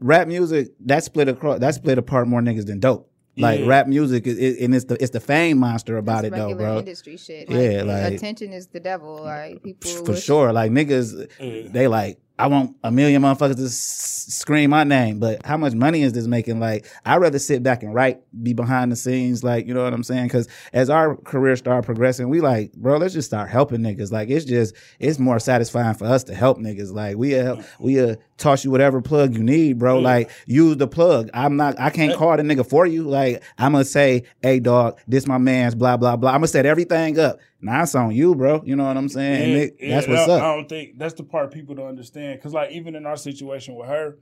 rap 0.00 0.26
music 0.26 0.68
that 0.86 1.04
split 1.04 1.28
across 1.28 1.58
that 1.60 1.74
split 1.74 1.98
apart 1.98 2.28
more 2.28 2.40
niggas 2.40 2.66
than 2.66 2.80
dope. 2.80 3.10
Like 3.38 3.60
Yeah. 3.60 3.66
rap 3.66 3.86
music 3.86 4.26
is, 4.26 4.38
is 4.38 4.62
and 4.64 4.74
it's 4.74 4.86
the 4.86 4.94
it's 5.02 5.10
the 5.12 5.20
fame 5.20 5.58
monster 5.58 5.98
about 5.98 6.22
That's 6.22 6.34
it 6.34 6.36
though, 6.38 6.54
bro. 6.54 6.78
industry 6.78 7.18
shit. 7.18 7.50
Yeah, 7.50 7.82
like- 7.82 8.14
attention 8.14 8.52
is 8.54 8.68
the 8.68 8.80
devil. 8.80 9.22
Like 9.22 9.62
people 9.62 9.90
For 9.90 10.12
wish- 10.12 10.24
sure. 10.24 10.52
Like 10.54 10.70
niggas, 10.72 11.28
Yeah. 11.38 11.68
they 11.70 11.86
like. 11.88 12.18
I 12.38 12.48
want 12.48 12.76
a 12.84 12.90
million 12.90 13.22
motherfuckers 13.22 13.56
to 13.56 13.64
s- 13.64 14.26
scream 14.28 14.70
my 14.70 14.84
name, 14.84 15.18
but 15.18 15.44
how 15.46 15.56
much 15.56 15.72
money 15.72 16.02
is 16.02 16.12
this 16.12 16.26
making? 16.26 16.60
Like, 16.60 16.86
I'd 17.06 17.16
rather 17.16 17.38
sit 17.38 17.62
back 17.62 17.82
and 17.82 17.94
write, 17.94 18.20
be 18.42 18.52
behind 18.52 18.92
the 18.92 18.96
scenes, 18.96 19.42
like, 19.42 19.66
you 19.66 19.72
know 19.72 19.82
what 19.84 19.94
I'm 19.94 20.02
saying? 20.02 20.26
Because 20.26 20.46
as 20.74 20.90
our 20.90 21.16
career 21.16 21.56
start 21.56 21.86
progressing, 21.86 22.28
we 22.28 22.40
like, 22.42 22.72
bro, 22.74 22.98
let's 22.98 23.14
just 23.14 23.28
start 23.28 23.48
helping 23.48 23.80
niggas. 23.80 24.12
Like, 24.12 24.28
it's 24.28 24.44
just, 24.44 24.74
it's 24.98 25.18
more 25.18 25.38
satisfying 25.38 25.94
for 25.94 26.04
us 26.04 26.24
to 26.24 26.34
help 26.34 26.58
niggas. 26.58 26.92
Like, 26.92 27.16
we 27.16 27.38
uh, 27.38 27.62
we 27.80 28.00
uh, 28.00 28.16
toss 28.36 28.64
you 28.64 28.70
whatever 28.70 29.00
plug 29.00 29.34
you 29.34 29.42
need, 29.42 29.78
bro. 29.78 29.98
Like, 29.98 30.30
use 30.46 30.76
the 30.76 30.88
plug. 30.88 31.30
I'm 31.32 31.56
not, 31.56 31.80
I 31.80 31.88
can't 31.90 32.14
call 32.18 32.36
the 32.36 32.42
nigga 32.42 32.68
for 32.68 32.86
you. 32.86 33.04
Like, 33.04 33.42
I'm 33.56 33.72
gonna 33.72 33.84
say, 33.84 34.24
hey, 34.42 34.60
dog, 34.60 34.98
this 35.08 35.26
my 35.26 35.38
man's, 35.38 35.74
blah 35.74 35.96
blah 35.96 36.16
blah. 36.16 36.30
I'm 36.30 36.36
gonna 36.38 36.48
set 36.48 36.66
everything 36.66 37.18
up. 37.18 37.38
Now 37.66 37.82
it's 37.82 37.94
on 37.94 38.12
you, 38.12 38.34
bro. 38.34 38.62
You 38.64 38.76
know 38.76 38.84
what 38.86 38.96
I'm 38.96 39.08
saying? 39.08 39.42
And 39.42 39.52
it- 39.62 39.76
yeah, 39.80 39.94
that's 39.96 40.08
what's 40.08 40.28
I, 40.28 40.32
up. 40.34 40.42
I 40.42 40.54
don't 40.54 40.68
think 40.68 40.98
that's 40.98 41.14
the 41.14 41.22
part 41.24 41.52
people 41.52 41.74
don't 41.74 41.88
understand. 41.88 42.40
Cause 42.42 42.52
like 42.54 42.70
even 42.72 42.94
in 42.96 43.04
our 43.06 43.16
situation 43.16 43.74
with 43.74 43.88
her, 43.88 44.16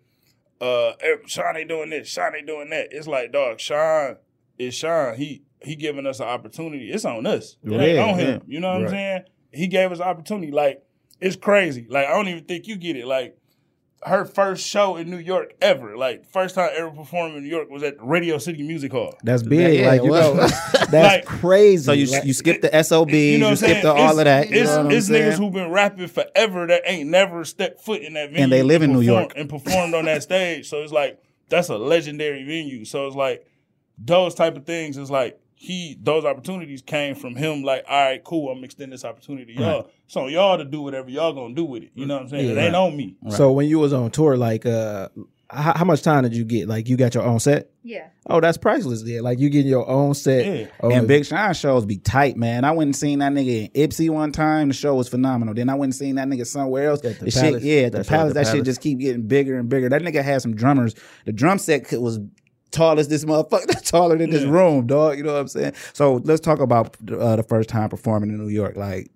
uh, 0.60 0.92
Sean 1.26 1.56
ain't 1.56 1.68
doing 1.68 1.90
this, 1.90 2.08
Sean 2.08 2.34
ain't 2.36 2.46
doing 2.46 2.70
that. 2.70 2.88
It's 2.90 3.06
like, 3.06 3.32
dog, 3.32 3.60
Sean 3.60 4.16
is 4.58 4.74
Sean. 4.74 5.14
He 5.16 5.42
he 5.62 5.76
giving 5.76 6.06
us 6.06 6.20
an 6.20 6.26
opportunity. 6.26 6.90
It's 6.90 7.04
on 7.04 7.26
us. 7.26 7.56
It 7.64 7.72
ain't 7.72 7.98
on 7.98 8.18
him. 8.18 8.28
yeah. 8.28 8.38
You 8.46 8.60
know 8.60 8.68
what 8.72 8.76
Right. 8.82 8.84
I'm 8.84 8.90
saying? 8.90 9.22
He 9.52 9.66
gave 9.68 9.92
us 9.92 9.98
an 9.98 10.04
opportunity. 10.04 10.50
Like 10.52 10.82
it's 11.20 11.36
crazy. 11.36 11.86
Like 11.88 12.06
I 12.06 12.10
don't 12.12 12.28
even 12.28 12.44
think 12.44 12.66
you 12.66 12.76
get 12.76 12.96
it. 12.96 13.06
Like 13.06 13.36
her 14.04 14.24
first 14.24 14.66
show 14.66 14.96
in 14.96 15.08
New 15.10 15.18
York 15.18 15.54
ever. 15.60 15.96
Like 15.96 16.26
first 16.30 16.54
time 16.54 16.70
ever 16.76 16.90
performing 16.90 17.38
in 17.38 17.42
New 17.44 17.48
York 17.48 17.70
was 17.70 17.82
at 17.82 17.94
Radio 18.00 18.38
City 18.38 18.62
Music 18.62 18.92
Hall. 18.92 19.14
That's 19.22 19.42
big. 19.42 19.80
Yeah, 19.80 19.86
like 19.88 20.02
you 20.02 20.10
well- 20.10 20.34
know, 20.34 20.46
that's 20.90 20.92
Like- 20.92 21.24
crazy. 21.40 21.84
So 21.84 21.92
you 21.92 22.06
Like- 22.06 22.24
you 22.24 22.32
skip 22.34 22.60
the 22.60 22.82
SOBs, 22.82 23.12
you, 23.12 23.18
You 23.18 23.38
know 23.38 23.46
what 23.46 23.50
I'm 23.52 23.56
skip 23.56 23.82
the, 23.82 23.92
all 23.92 24.18
of 24.18 24.24
that. 24.24 24.50
You 24.50 24.60
It's, 24.62 24.70
know 24.70 24.88
it's 24.90 25.08
niggas 25.08 25.38
who've 25.38 25.52
been 25.52 25.70
rapping 25.70 26.08
forever 26.08 26.66
that 26.66 26.82
ain't 26.84 27.08
never 27.08 27.44
stepped 27.44 27.80
foot 27.80 28.02
in 28.02 28.12
that 28.14 28.28
venue. 28.30 28.42
And 28.44 28.52
they 28.52 28.62
live 28.62 28.82
in 28.82 28.92
New 28.92 29.00
York. 29.00 29.32
And 29.36 29.48
performed 29.48 29.94
on 29.94 30.04
that 30.04 30.22
stage. 30.22 30.68
So 30.68 30.82
it's 30.82 30.92
like, 30.92 31.22
that's 31.48 31.68
a 31.68 31.78
legendary 31.78 32.44
venue. 32.44 32.84
So 32.84 33.06
it's 33.06 33.16
like, 33.16 33.46
those 33.98 34.34
type 34.34 34.56
of 34.56 34.66
things 34.66 34.96
is 34.98 35.10
like, 35.10 35.38
he, 35.64 35.96
those 36.00 36.24
opportunities 36.24 36.82
came 36.82 37.14
from 37.14 37.34
him, 37.36 37.62
like, 37.62 37.84
all 37.88 38.00
right, 38.08 38.22
cool, 38.22 38.50
I'm 38.52 38.62
extending 38.64 38.90
this 38.90 39.04
opportunity 39.04 39.54
to 39.54 39.60
y'all. 39.60 39.90
So 40.06 40.26
y'all 40.28 40.58
to 40.58 40.64
do 40.64 40.82
whatever 40.82 41.08
y'all 41.10 41.32
gonna 41.32 41.54
do 41.54 41.64
with 41.64 41.82
it. 41.84 41.90
You 41.94 42.06
know 42.06 42.14
what 42.14 42.24
I'm 42.24 42.28
saying? 42.28 42.50
it 42.50 42.56
Yeah. 42.56 42.66
ain't 42.66 42.76
on 42.76 42.96
me. 42.96 43.16
So 43.30 43.52
when 43.52 43.66
you 43.68 43.78
was 43.78 43.92
on 43.92 44.10
tour, 44.10 44.36
like, 44.36 44.66
uh, 44.66 45.08
how, 45.50 45.72
how 45.74 45.84
much 45.84 46.02
time 46.02 46.22
did 46.24 46.34
you 46.34 46.44
get? 46.44 46.68
Like, 46.68 46.88
you 46.88 46.96
got 46.96 47.14
your 47.14 47.22
own 47.24 47.38
set? 47.38 47.70
Yeah. 47.82 48.08
Oh, 48.26 48.40
that's 48.40 48.56
priceless. 48.56 49.02
There, 49.02 49.20
like 49.22 49.38
you 49.38 49.50
getting 49.50 49.70
your 49.70 49.88
own 49.88 50.14
set. 50.14 50.46
Yeah. 50.46 50.66
on 50.80 50.92
and 50.92 51.06
Big 51.08 51.26
Sean 51.26 51.52
shows 51.52 51.84
be 51.84 51.98
tight, 51.98 52.36
man. 52.36 52.64
I 52.64 52.72
went 52.72 52.88
and 52.88 52.96
seen 52.96 53.18
that 53.20 53.30
nigga 53.32 53.70
in 53.74 53.88
Ypsi 53.88 54.08
one 54.10 54.32
time. 54.32 54.68
The 54.68 54.74
show 54.74 54.94
was 54.94 55.08
phenomenal. 55.08 55.54
Then 55.54 55.68
I 55.68 55.74
went 55.74 55.88
and 55.92 55.94
seen 55.94 56.14
that 56.16 56.26
nigga 56.28 56.46
somewhere 56.46 56.88
else. 56.88 57.04
At 57.04 57.18
the 57.18 57.26
the 57.26 57.30
shit, 57.30 57.62
yeah, 57.62 57.84
the 57.84 57.98
That's 57.98 58.10
right, 58.10 58.16
palace. 58.18 58.34
that 58.34 58.46
shit 58.48 58.64
just 58.64 58.80
keep 58.80 58.98
getting 58.98 59.26
bigger 59.26 59.58
and 59.58 59.68
bigger. 59.68 59.90
That 59.90 60.00
nigga 60.02 60.22
had 60.24 60.40
some 60.40 60.54
drummers. 60.56 60.94
The 61.26 61.32
drum 61.32 61.58
set 61.58 61.92
was 61.92 62.18
tall 62.74 62.98
as 62.98 63.08
this 63.08 63.24
motherfucker, 63.24 63.82
taller 63.90 64.18
than 64.18 64.30
this 64.30 64.42
Yeah. 64.42 64.50
room, 64.50 64.86
dog. 64.86 65.16
You 65.16 65.24
know 65.24 65.32
what 65.34 65.40
I'm 65.40 65.48
saying? 65.48 65.74
So 65.92 66.16
let's 66.24 66.40
talk 66.40 66.60
about 66.60 66.96
uh, 67.10 67.36
the 67.36 67.42
first 67.42 67.68
time 67.68 67.88
performing 67.88 68.30
in 68.30 68.38
New 68.38 68.48
York. 68.48 68.76
Like, 68.76 69.10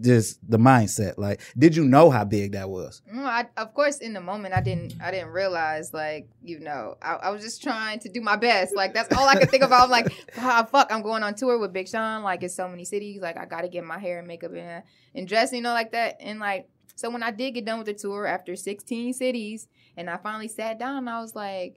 just 0.00 0.38
the 0.50 0.58
mindset. 0.58 1.14
Like, 1.18 1.40
did 1.56 1.76
you 1.76 1.84
know 1.84 2.10
how 2.10 2.24
big 2.24 2.52
that 2.52 2.68
was? 2.70 3.02
Mm, 3.14 3.24
I, 3.24 3.46
of 3.56 3.72
course, 3.74 3.98
in 3.98 4.14
the 4.14 4.20
moment, 4.20 4.54
I 4.54 4.60
didn't. 4.60 4.94
I 5.00 5.10
didn't 5.10 5.28
realize, 5.28 5.92
like, 5.92 6.28
you 6.42 6.58
know, 6.60 6.96
I, 7.02 7.14
I 7.14 7.30
was 7.30 7.42
just 7.42 7.62
trying 7.62 8.00
to 8.00 8.08
do 8.08 8.20
my 8.20 8.36
best. 8.36 8.74
Like, 8.74 8.94
that's 8.94 9.14
all 9.16 9.28
I 9.28 9.36
could 9.36 9.50
think 9.50 9.62
about. 9.62 9.84
I'm 9.84 9.90
like, 9.90 10.12
ah, 10.38 10.66
fuck, 10.70 10.90
I'm 10.90 11.02
going 11.02 11.22
on 11.22 11.34
tour 11.34 11.58
with 11.58 11.72
Big 11.72 11.88
Sean. 11.88 12.22
Like, 12.22 12.42
it's 12.42 12.54
so 12.56 12.68
many 12.68 12.84
cities. 12.84 13.20
Like, 13.20 13.36
I 13.36 13.44
got 13.44 13.60
to 13.60 13.68
get 13.68 13.84
my 13.84 13.98
hair 13.98 14.18
and 14.18 14.26
makeup 14.26 14.52
and 14.56 14.82
and 15.14 15.28
dress, 15.28 15.52
you 15.52 15.60
know, 15.60 15.72
like 15.74 15.92
that. 15.92 16.16
And 16.20 16.40
like, 16.40 16.68
so 16.96 17.10
when 17.10 17.22
I 17.22 17.30
did 17.30 17.52
get 17.52 17.64
done 17.66 17.78
with 17.78 17.86
the 17.86 17.94
tour 17.94 18.26
after 18.26 18.56
16 18.56 19.12
cities, 19.12 19.68
and 19.96 20.08
I 20.10 20.16
finally 20.16 20.48
sat 20.48 20.78
down, 20.78 21.06
I 21.06 21.20
was 21.20 21.34
like, 21.34 21.76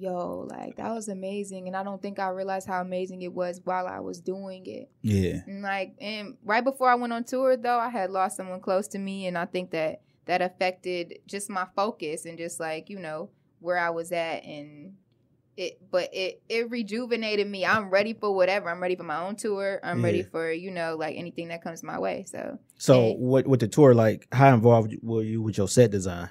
yo, 0.00 0.46
like 0.50 0.76
that 0.76 0.92
was 0.92 1.08
amazing. 1.08 1.66
And 1.66 1.76
I 1.76 1.82
don't 1.82 2.00
think 2.00 2.18
I 2.18 2.28
realized 2.28 2.66
how 2.66 2.80
amazing 2.80 3.22
it 3.22 3.32
was 3.32 3.60
while 3.64 3.86
I 3.86 4.00
was 4.00 4.20
doing 4.20 4.66
it. 4.66 4.90
Yeah. 5.02 5.40
And 5.46 5.62
like, 5.62 5.94
and 6.00 6.36
right 6.44 6.64
before 6.64 6.88
I 6.88 6.94
went 6.94 7.12
on 7.12 7.24
tour, 7.24 7.56
though, 7.56 7.78
I 7.78 7.88
had 7.88 8.10
lost 8.10 8.36
someone 8.36 8.60
close 8.60 8.88
to 8.88 8.98
me, 8.98 9.26
and 9.26 9.36
I 9.36 9.44
think 9.44 9.70
that 9.72 10.02
that 10.26 10.42
affected 10.42 11.18
just 11.26 11.50
my 11.50 11.66
focus 11.76 12.24
and 12.24 12.38
just 12.38 12.60
like 12.60 12.88
you 12.88 12.98
know 12.98 13.30
where 13.60 13.78
I 13.78 13.90
was 13.90 14.10
at, 14.12 14.44
and 14.44 14.94
it. 15.56 15.78
But 15.90 16.08
it 16.12 16.42
it 16.48 16.70
rejuvenated 16.70 17.46
me. 17.46 17.66
I'm 17.66 17.90
ready 17.90 18.14
for 18.14 18.34
whatever. 18.34 18.70
I'm 18.70 18.80
ready 18.80 18.96
for 18.96 19.04
my 19.04 19.20
own 19.20 19.36
tour. 19.36 19.80
I'm 19.82 20.02
ready 20.02 20.22
for 20.22 20.50
you 20.50 20.70
know 20.70 20.96
like 20.96 21.16
anything 21.16 21.48
that 21.48 21.62
comes 21.62 21.82
my 21.82 21.98
way. 21.98 22.24
So, 22.26 22.58
so 22.78 23.10
and, 23.10 23.20
what 23.20 23.46
with 23.46 23.60
the 23.60 23.68
tour? 23.68 23.94
Like, 23.94 24.26
how 24.32 24.54
involved 24.54 24.96
were 25.02 25.22
you 25.22 25.42
with 25.42 25.58
your 25.58 25.68
set 25.68 25.90
design? 25.90 26.30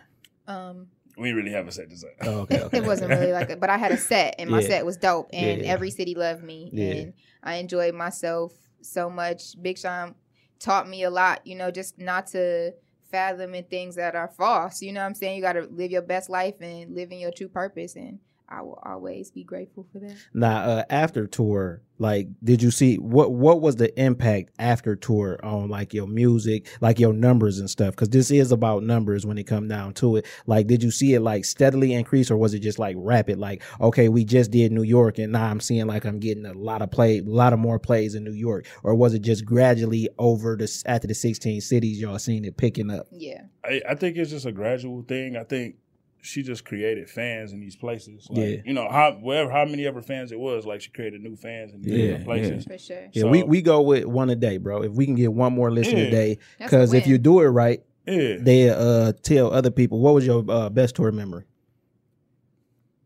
um, 0.50 0.88
We 1.20 1.32
really 1.34 1.52
have 1.52 1.68
a 1.68 1.72
set 1.72 1.90
design. 1.90 2.12
Oh, 2.22 2.42
okay, 2.42 2.62
okay. 2.62 2.78
it 2.80 2.86
wasn't 2.86 3.10
really 3.10 3.32
like, 3.34 3.50
a, 3.50 3.56
but 3.58 3.70
I 3.70 3.78
had 3.78 3.92
a 3.92 3.98
set, 3.98 4.36
and 4.40 4.50
my 4.50 4.62
Yeah. 4.62 4.68
set 4.68 4.86
was 4.86 4.98
dope, 4.98 5.30
and 5.34 5.62
Yeah. 5.62 5.68
every 5.68 5.92
city 5.92 6.16
loved 6.16 6.44
me, 6.44 6.70
Yeah. 6.74 6.92
and 6.94 7.14
I 7.44 7.56
enjoyed 7.56 7.94
myself 7.94 8.54
so 8.82 9.10
much. 9.10 9.62
Big 9.62 9.78
Sean 9.78 10.16
taught 10.60 10.88
me 10.88 11.04
a 11.04 11.10
lot, 11.10 11.46
you 11.46 11.56
know, 11.56 11.72
just 11.72 11.98
not 12.00 12.28
to 12.28 12.74
fathom 13.12 13.56
in 13.56 13.64
things 13.66 13.96
that 13.96 14.16
are 14.16 14.28
false. 14.28 14.82
You 14.82 14.94
know 14.94 15.02
what 15.02 15.08
I'm 15.08 15.16
saying? 15.16 15.36
You 15.36 15.42
got 15.42 15.54
to 15.54 15.62
live 15.72 15.90
your 15.92 16.02
best 16.04 16.30
life 16.30 16.56
and 16.62 16.94
live 16.96 17.12
in 17.12 17.20
your 17.20 17.32
true 17.32 17.48
purpose, 17.50 17.96
and 17.96 18.20
I 18.50 18.62
will 18.62 18.80
always 18.84 19.30
be 19.30 19.44
grateful 19.44 19.86
for 19.92 20.00
that. 20.00 20.16
Now, 20.34 20.58
uh, 20.64 20.84
after 20.90 21.28
tour, 21.28 21.84
like, 22.00 22.28
did 22.44 22.64
you 22.64 22.72
see 22.72 22.96
what 22.96 23.32
what 23.32 23.62
was 23.62 23.76
the 23.76 23.98
impact 24.02 24.52
after 24.58 24.96
tour 24.96 25.40
on 25.44 25.70
like 25.70 25.94
your 25.94 26.08
music, 26.08 26.68
like 26.82 27.00
your 27.00 27.14
numbers 27.14 27.60
and 27.60 27.70
stuff? 27.70 27.92
Because 27.92 28.10
this 28.10 28.32
is 28.32 28.52
about 28.52 28.84
numbers 28.84 29.26
when 29.26 29.38
it 29.38 29.44
come 29.44 29.68
down 29.68 29.94
to 29.96 30.16
it. 30.16 30.26
Like, 30.48 30.68
did 30.68 30.82
you 30.82 30.90
see 30.92 31.14
it 31.14 31.20
like 31.20 31.46
steadily 31.46 31.94
increase, 31.94 32.32
or 32.32 32.38
was 32.38 32.54
it 32.54 32.60
just 32.60 32.80
like 32.80 32.96
rapid? 32.98 33.38
Like, 33.38 33.62
okay, 33.80 34.10
we 34.10 34.26
just 34.26 34.50
did 34.50 34.72
New 34.72 34.84
York, 34.84 35.20
and 35.20 35.34
now 35.34 35.46
I'm 35.46 35.60
seeing 35.60 35.86
like 35.86 36.06
I'm 36.06 36.20
getting 36.20 36.46
a 36.46 36.54
lot 36.54 36.82
of 36.82 36.90
play, 36.90 37.20
a 37.20 37.24
lot 37.24 37.54
of 37.54 37.60
more 37.60 37.78
plays 37.80 38.16
in 38.16 38.24
New 38.24 38.34
York, 38.34 38.66
or 38.84 38.96
was 38.96 39.14
it 39.14 39.22
just 39.22 39.46
gradually 39.46 40.10
over 40.18 40.56
the 40.56 40.84
after 40.86 41.08
the 41.08 41.14
16 41.14 41.62
cities 41.62 42.00
y'all 42.00 42.18
seen 42.18 42.46
it 42.46 42.58
picking 42.58 42.90
up? 42.90 43.08
Yeah. 43.12 43.44
I, 43.64 43.82
I 43.90 43.96
think 43.96 44.18
it's 44.18 44.32
just 44.32 44.46
a 44.46 44.52
gradual 44.52 45.04
thing. 45.04 45.36
I 45.36 45.44
think 45.44 45.76
she 46.22 46.44
just 46.44 46.66
created 46.66 47.10
fans 47.10 47.54
in 47.54 47.60
these 47.60 47.76
places. 47.76 48.28
Like, 48.30 48.38
Yeah. 48.40 48.56
You 48.66 48.74
know, 48.74 48.90
how 48.90 49.14
wherever 49.14 49.50
how 49.52 49.66
many 49.66 49.86
ever 49.86 50.02
fans 50.02 50.32
it 50.32 50.40
was, 50.40 50.66
like 50.66 50.82
she 50.82 50.90
created 50.92 51.22
new 51.22 51.36
fans 51.36 51.74
in 51.74 51.82
these 51.82 51.94
Yeah, 51.94 52.06
different 52.18 52.26
places. 52.26 52.66
For 52.66 52.78
sure. 52.78 53.10
Yeah, 53.14 53.22
So- 53.24 53.30
we 53.30 53.44
we 53.44 53.62
go 53.62 53.82
with 53.82 54.06
one 54.06 54.30
a 54.30 54.36
day, 54.36 54.58
bro. 54.58 54.84
If 54.84 54.92
we 54.94 55.06
can 55.06 55.16
get 55.16 55.32
one 55.34 55.54
more 55.54 55.72
listen 55.72 55.98
Yeah. 55.98 56.04
a 56.06 56.12
day, 56.12 56.38
because 56.60 56.94
if 56.94 57.08
you 57.08 57.18
do 57.18 57.40
it 57.42 57.46
right, 57.48 57.82
Yeah. 58.08 58.38
they 58.40 58.70
uh 58.70 59.14
tell 59.24 59.54
other 59.54 59.72
people 59.72 60.00
what 60.00 60.14
was 60.14 60.26
your 60.26 60.44
uh, 60.50 60.70
best 60.70 60.96
tour 60.96 61.12
memory. 61.12 61.44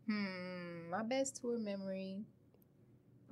Hmm, 0.07 0.89
my 0.89 1.03
best 1.03 1.39
tour 1.41 1.57
memory 1.57 2.18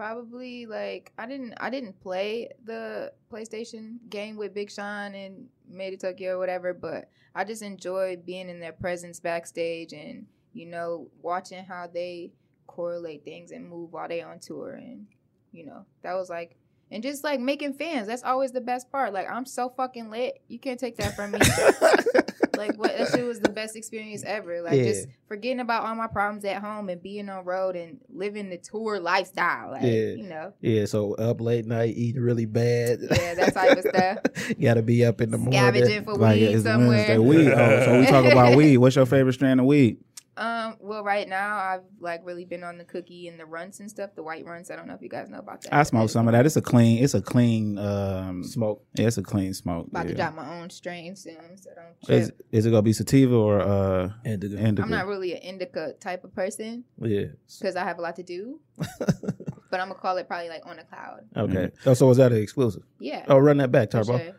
probably 0.01 0.65
like 0.65 1.11
I 1.19 1.27
didn't 1.27 1.53
I 1.57 1.69
didn't 1.69 2.01
play 2.01 2.49
the 2.65 3.13
PlayStation 3.31 3.97
game 4.09 4.35
with 4.35 4.51
Big 4.51 4.71
Sean 4.71 5.13
and 5.13 5.45
Made 5.69 5.93
in 5.93 5.99
Tokyo 5.99 6.37
or 6.37 6.39
whatever, 6.39 6.73
but 6.73 7.07
I 7.35 7.43
just 7.43 7.61
enjoyed 7.61 8.25
being 8.25 8.49
in 8.49 8.59
their 8.59 8.71
presence 8.71 9.19
backstage 9.19 9.93
and 9.93 10.25
you 10.53 10.65
know 10.65 11.07
watching 11.21 11.63
how 11.63 11.85
they 11.85 12.31
correlate 12.65 13.23
things 13.23 13.51
and 13.51 13.69
move 13.69 13.93
while 13.93 14.07
they 14.07 14.23
on 14.23 14.39
tour 14.39 14.71
and 14.71 15.05
you 15.51 15.67
know 15.67 15.85
that 16.01 16.15
was 16.15 16.31
like 16.31 16.55
and 16.91 17.01
just 17.03 17.23
like 17.23 17.39
making 17.39 17.73
fans 17.73 18.07
that's 18.07 18.23
always 18.23 18.51
the 18.51 18.61
best 18.61 18.91
part 18.91 19.13
like 19.13 19.29
I'm 19.29 19.45
so 19.45 19.69
fucking 19.69 20.09
lit 20.11 20.41
you 20.47 20.59
can't 20.59 20.79
take 20.79 20.97
that 20.97 21.15
from 21.15 21.31
me 21.31 21.39
like 22.57 22.77
what 22.77 22.95
that 22.95 23.09
shit 23.09 23.25
was 23.25 23.39
the 23.39 23.49
best 23.49 23.75
experience 23.75 24.23
ever. 24.23 24.61
Like 24.61 24.73
Yeah. 24.75 24.83
just 24.83 25.07
forgetting 25.27 25.61
about 25.61 25.83
all 25.83 25.95
my 25.95 26.07
problems 26.07 26.45
at 26.45 26.61
home 26.61 26.89
and 26.89 27.01
being 27.01 27.27
on 27.29 27.43
road 27.43 27.75
and 27.75 27.97
living 28.09 28.49
the 28.49 28.57
tour 28.57 28.99
lifestyle. 28.99 29.71
Like, 29.71 29.81
Yeah. 29.83 29.89
you 29.89 30.27
know. 30.27 30.53
Yeah, 30.61 30.85
so 30.85 31.15
up 31.15 31.41
late 31.41 31.65
night, 31.65 31.95
eating 31.97 32.21
really 32.21 32.45
bad. 32.45 32.99
Yeah, 33.01 33.33
that 33.35 33.53
type 33.55 33.77
of 33.77 33.83
stuff. 33.83 34.57
Got 34.61 34.75
to 34.75 34.83
be 34.83 35.03
up 35.05 35.21
in 35.21 35.31
the 35.31 35.37
morning. 35.39 35.59
Scavenging 35.59 36.03
for 36.03 36.13
Like 36.15 36.35
weed 36.35 36.43
it's 36.45 36.63
somewhere. 36.63 36.89
Wednesday. 36.89 37.17
Weed. 37.17 37.51
Oh, 37.51 37.85
so 37.85 37.99
we 37.99 38.05
talk 38.05 38.25
about 38.25 38.55
weed. 38.57 38.77
What's 38.77 38.95
your 38.95 39.05
favorite 39.07 39.33
strand 39.33 39.59
of 39.59 39.65
weed? 39.65 39.97
Um, 40.37 40.77
well 40.79 41.03
right 41.03 41.27
now 41.27 41.57
I've 41.57 41.81
like 41.99 42.21
really 42.23 42.45
been 42.45 42.63
on 42.63 42.77
the 42.77 42.85
cookie 42.85 43.27
and 43.27 43.37
the 43.39 43.45
runts 43.45 43.81
and 43.81 43.89
stuff, 43.89 44.11
the 44.15 44.23
white 44.23 44.45
runts. 44.45 44.71
I 44.71 44.75
don't 44.77 44.87
know 44.87 44.93
if 44.93 45.01
you 45.01 45.09
guys 45.09 45.29
know 45.29 45.39
about 45.39 45.61
that. 45.63 45.73
I 45.73 45.83
smoke 45.83 46.09
some 46.09 46.27
of 46.27 46.31
that. 46.31 46.45
It's 46.45 46.55
a 46.55 46.61
clean. 46.61 47.03
It's 47.03 47.13
a 47.13 47.21
clean. 47.21 47.77
Um, 47.77 48.43
Smoke. 48.43 48.83
yeah, 48.93 49.07
it's 49.07 49.17
a 49.17 49.23
clean 49.23 49.53
smoke. 49.53 49.87
About 49.87 50.07
to 50.07 50.13
drop 50.15 50.33
my 50.33 50.59
own 50.59 50.69
strain 50.69 51.15
soon, 51.17 51.57
so 51.57 51.69
don't 51.75 52.15
Is, 52.15 52.27
trip. 52.29 52.41
is 52.51 52.65
it 52.65 52.69
gonna 52.69 52.81
be 52.81 52.93
sativa 52.93 53.35
or 53.35 53.59
uh 53.59 54.09
Indica. 54.25 54.57
indica? 54.57 54.83
I'm 54.83 54.89
not 54.89 55.05
really 55.07 55.33
an 55.33 55.39
indica 55.41 55.93
type 55.99 56.23
of 56.23 56.33
person 56.33 56.85
Yeah. 56.99 57.25
because 57.59 57.75
I 57.75 57.83
have 57.83 57.99
a 57.99 58.01
lot 58.01 58.15
to 58.15 58.23
do. 58.23 58.59
but 58.77 59.79
I'm 59.79 59.87
gonna 59.89 59.95
call 59.95 60.17
it 60.17 60.27
probably 60.27 60.49
like 60.49 60.65
on 60.65 60.79
a 60.79 60.83
cloud. 60.85 61.21
Okay. 61.35 61.71
Oh, 61.85 61.93
so 61.93 62.07
was 62.07 62.17
that 62.17 62.31
an 62.31 62.41
exclusive? 62.41 62.83
Yeah. 62.99 63.25
Oh, 63.27 63.37
run 63.37 63.57
that 63.57 63.71
back, 63.71 63.91
for 63.91 64.03
sure. 64.03 64.35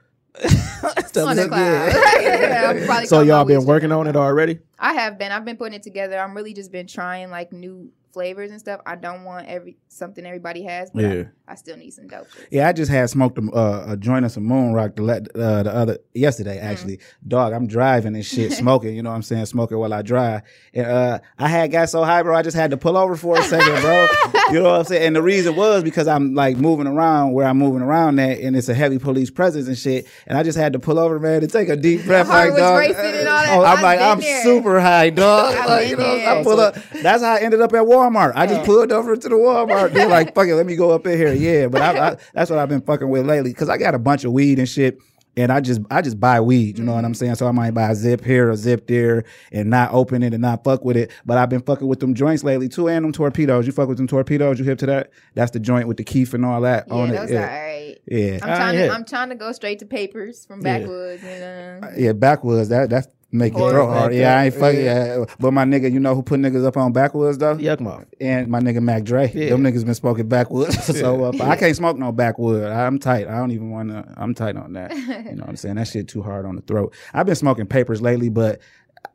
Tell 1.12 1.28
On 1.28 1.37
the 1.37 1.47
cloud. 1.49 1.93
Yeah, 2.22 3.05
so 3.05 3.20
y'all 3.20 3.45
been 3.45 3.66
working 3.66 3.93
on 3.93 4.07
it 4.07 4.16
already? 4.16 4.61
I 4.78 4.95
have 4.95 5.18
been. 5.18 5.30
I've 5.30 5.45
been 5.45 5.57
putting 5.57 5.74
it 5.74 5.83
together. 5.83 6.18
I'm 6.18 6.35
really 6.35 6.55
just 6.55 6.72
been 6.72 6.87
trying 6.87 7.30
like 7.30 7.53
new 7.53 7.91
flavors 8.12 8.50
and 8.50 8.60
stuff. 8.60 8.80
I 8.86 8.96
don't 8.96 9.24
want 9.24 9.46
every 9.48 9.76
something 9.88 10.24
everybody 10.26 10.62
has, 10.64 10.90
but 10.90 11.02
Yeah. 11.02 11.24
I, 11.48 11.52
I 11.52 11.54
still 11.54 11.76
need 11.76 11.90
some 11.92 12.06
dope. 12.06 12.26
Yeah, 12.50 12.68
I 12.68 12.72
just 12.72 12.90
had 12.90 13.08
smoked 13.10 13.38
a, 13.38 13.42
uh, 13.50 13.84
a 13.88 13.96
joint 13.96 14.24
of 14.24 14.32
some 14.32 14.44
moon 14.44 14.72
rock 14.72 14.96
the, 14.96 15.04
uh, 15.34 15.62
the 15.62 15.74
other 15.74 15.98
yesterday. 16.14 16.56
Mm-hmm. 16.56 16.66
Actually, 16.66 16.98
dog, 17.26 17.52
I'm 17.52 17.66
driving 17.66 18.14
and 18.14 18.24
shit, 18.24 18.52
smoking. 18.62 18.94
You 18.96 19.02
know 19.02 19.10
what 19.10 19.16
I'm 19.16 19.22
saying? 19.22 19.46
Smoking 19.46 19.78
while 19.78 19.92
I 19.92 20.02
drive. 20.02 20.42
And 20.74 20.86
uh, 20.86 21.18
I 21.38 21.48
had 21.48 21.70
got 21.72 21.88
so 21.88 22.04
high, 22.04 22.22
bro. 22.22 22.36
I 22.36 22.42
just 22.42 22.56
had 22.56 22.70
to 22.70 22.76
pull 22.76 22.96
over 22.96 23.16
for 23.16 23.38
a 23.38 23.42
second, 23.42 23.80
bro. 23.82 24.08
you 24.50 24.60
know 24.60 24.64
what 24.72 24.80
I'm 24.80 24.84
saying? 24.84 25.06
And 25.08 25.16
the 25.16 25.22
reason 25.22 25.56
was 25.56 25.82
because 25.82 26.06
I'm 26.06 26.34
like 26.34 26.56
moving 26.56 26.86
around 26.86 27.32
where 27.32 27.46
I'm 27.46 27.58
moving 27.58 27.82
around 27.82 28.18
at, 28.18 28.38
and 28.40 28.56
it's 28.56 28.68
a 28.68 28.74
heavy 28.74 28.98
police 28.98 29.30
presence 29.30 29.66
and 29.68 29.76
shit. 29.78 30.06
And 30.26 30.36
I 30.36 30.42
just 30.42 30.58
had 30.58 30.72
to 30.74 30.78
pull 30.78 30.98
over, 30.98 31.18
man, 31.18 31.40
to 31.40 31.46
take 31.46 31.68
a 31.68 31.76
deep 31.76 32.04
breath. 32.04 32.28
like, 32.28 32.50
was 32.50 32.58
dog. 32.58 32.78
racing 32.78 32.96
and 32.98 33.28
all 33.28 33.42
that. 33.42 33.52
I'm 33.52 33.76
I've 33.78 33.82
like, 33.82 34.00
I'm 34.00 34.20
there. 34.20 34.42
super 34.42 34.80
high, 34.80 35.10
dog. 35.10 35.54
Like, 35.68 35.88
you 35.88 35.96
know. 35.96 36.04
I 36.04 36.42
pull 36.42 36.60
up. 36.60 36.76
That's 37.02 37.22
how 37.22 37.34
I 37.34 37.40
ended 37.40 37.60
up 37.60 37.72
at 37.72 37.82
Walmart. 37.82 38.01
I 38.11 38.46
just 38.46 38.64
pulled 38.64 38.92
over 38.92 39.16
to 39.16 39.28
the 39.28 39.34
Walmart. 39.36 39.92
They're 39.92 40.09
like, 40.09 40.34
fuck 40.34 40.48
it, 40.48 40.55
let 40.55 40.66
me 40.66 40.76
go 40.76 40.90
up 40.90 41.07
in 41.07 41.16
here. 41.16 41.32
Yeah, 41.32 41.68
but 41.68 41.82
I, 41.82 42.09
I, 42.11 42.16
that's 42.34 42.50
what 42.50 42.59
I've 42.59 42.68
been 42.68 42.82
fucking 42.82 43.09
with 43.09 43.26
lately 43.26 43.50
because 43.50 43.68
I 43.68 43.78
got 43.78 43.94
a 43.94 43.98
bunch 43.98 44.24
of 44.24 44.32
weed 44.32 44.59
and 44.59 44.68
shit. 44.68 44.98
And 45.34 45.50
I 45.50 45.61
just 45.62 45.80
I 45.90 46.03
just 46.03 46.20
buy 46.20 46.42
weed, 46.42 46.76
you 46.78 46.84
know 46.84 46.92
what 46.92 47.07
I'm 47.07 47.14
saying? 47.14 47.36
So 47.36 47.46
I 47.48 47.53
might 47.53 47.70
buy 47.70 47.88
a 47.90 47.94
zip 47.94 48.22
here, 48.22 48.50
a 48.50 48.57
zip 48.57 48.86
there, 48.86 49.24
and 49.50 49.70
not 49.70 49.90
open 49.94 50.22
it 50.22 50.34
and 50.34 50.42
not 50.42 50.62
fuck 50.62 50.84
with 50.84 50.94
it. 50.94 51.11
But 51.24 51.38
I've 51.38 51.48
been 51.48 51.62
fucking 51.62 51.88
with 51.88 52.00
them 52.00 52.12
joints 52.14 52.44
lately 52.44 52.68
too, 52.68 52.86
and 52.90 53.03
them 53.03 53.12
torpedoes. 53.12 53.64
You 53.66 53.72
fuck 53.72 53.88
with 53.88 53.96
them 53.96 54.07
torpedoes? 54.07 54.59
You 54.59 54.66
hip 54.66 54.76
to 54.80 54.86
that? 54.86 55.11
That's 55.34 55.50
the 55.53 55.59
joint 55.59 55.88
with 55.88 55.96
the 55.96 56.05
keef 56.05 56.34
and 56.34 56.44
all 56.44 56.61
that 56.61 56.84
Yeah, 56.88 56.94
on 56.94 57.09
those 57.09 57.30
it. 57.30 57.36
are 57.36 57.40
Yeah, 57.40 57.46
alright. 57.46 57.98
yeah. 58.07 58.38
I'm 58.42 58.50
Ah, 58.50 58.57
trying 58.57 58.78
yeah. 58.78 58.86
to. 58.88 58.92
I'm 58.92 59.05
trying 59.07 59.28
to 59.30 59.34
go 59.34 59.53
straight 59.53 59.78
to 59.78 59.86
papers 59.86 60.44
from 60.44 60.61
Yeah. 60.61 60.80
backwoods. 60.80 61.22
And, 61.24 61.84
uh, 61.84 61.88
Yeah, 61.96 62.12
backwoods. 62.12 62.68
That 62.68 62.90
that's 62.90 63.09
make 63.33 63.53
your 63.57 63.70
throat 63.70 63.87
Horrible. 63.87 63.99
hard. 63.99 64.14
Yeah, 64.14 64.39
I 64.39 64.45
ain't 64.47 64.55
fuck 64.55 64.74
yeah. 64.74 65.24
But 65.41 65.53
my 65.53 65.64
nigga, 65.64 65.91
you 65.91 65.99
know 65.99 66.14
who 66.14 66.22
put 66.22 66.39
niggas 66.41 66.64
up 66.64 66.76
on 66.76 66.93
backwoods 66.93 67.39
though? 67.39 67.57
Yukmouth. 67.57 68.07
And 68.20 68.49
my 68.49 68.61
nigga 68.61 68.80
Mac 68.83 69.05
Dre. 69.05 69.30
Yeah. 69.33 69.51
Them 69.51 69.62
niggas 69.62 69.85
been 69.85 69.95
smoking 69.95 70.28
backwoods. 70.28 70.85
so 70.99 71.24
uh, 71.24 71.33
I 71.43 71.57
can't 71.57 71.74
smoke 71.74 71.97
no 71.99 72.12
backwood. 72.12 72.64
I'm 72.64 72.99
tight. 72.99 73.26
I 73.26 73.37
don't 73.39 73.51
even 73.51 73.70
want 73.70 73.91
to. 73.91 74.05
I'm 74.16 74.35
tight 74.35 74.57
on 74.57 74.74
that. 74.74 74.93
You 75.33 75.37
know 75.37 75.43
what 75.43 75.49
I'm 75.51 75.57
saying? 75.57 75.76
That 75.76 75.89
shit 75.89 76.09
too 76.09 76.22
hard 76.22 76.45
on 76.47 76.57
the 76.57 76.62
throat. 76.62 76.95
I've 77.14 77.26
been 77.26 77.35
smoking 77.35 77.66
papers 77.66 78.01
lately, 78.03 78.28
but. 78.28 78.61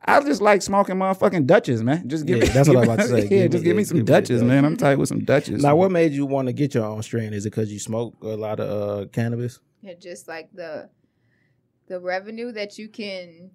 I 0.03 0.19
just 0.21 0.41
like 0.41 0.61
smoking 0.61 0.95
motherfucking 0.95 1.45
Dutches, 1.47 1.81
man. 1.81 2.09
Just 2.09 2.25
give 2.25 2.39
Yeah, 2.39 2.43
me. 2.43 2.49
that's 2.49 2.67
what 2.67 2.75
I 2.77 2.79
was 2.81 2.87
about 2.89 2.99
to 2.99 3.07
say. 3.07 3.21
Yeah, 3.23 3.43
Give 3.43 3.51
just 3.51 3.63
me- 3.63 3.67
give 3.69 3.77
me 3.77 3.83
some 3.85 4.03
give 4.03 4.29
me 4.41 4.41
man. 4.47 4.65
I'm 4.65 4.75
tight 4.75 4.97
with 4.97 5.07
some 5.07 5.23
Dutches. 5.23 5.61
Now, 5.63 5.77
what 5.77 5.91
made 5.91 6.11
you 6.11 6.25
want 6.25 6.47
to 6.49 6.53
get 6.53 6.73
your 6.73 6.83
own 6.85 7.01
strain? 7.03 7.33
Is 7.33 7.45
it 7.45 7.51
because 7.51 7.71
you 7.71 7.79
smoke 7.79 8.15
a 8.21 8.27
lot 8.35 8.59
of 8.59 8.69
uh, 8.69 9.05
cannabis? 9.11 9.59
yeah, 9.81 9.93
just 9.93 10.27
like 10.27 10.49
the 10.53 10.89
the 11.87 11.99
revenue 12.01 12.51
that 12.51 12.77
you 12.77 12.89
can 12.89 13.51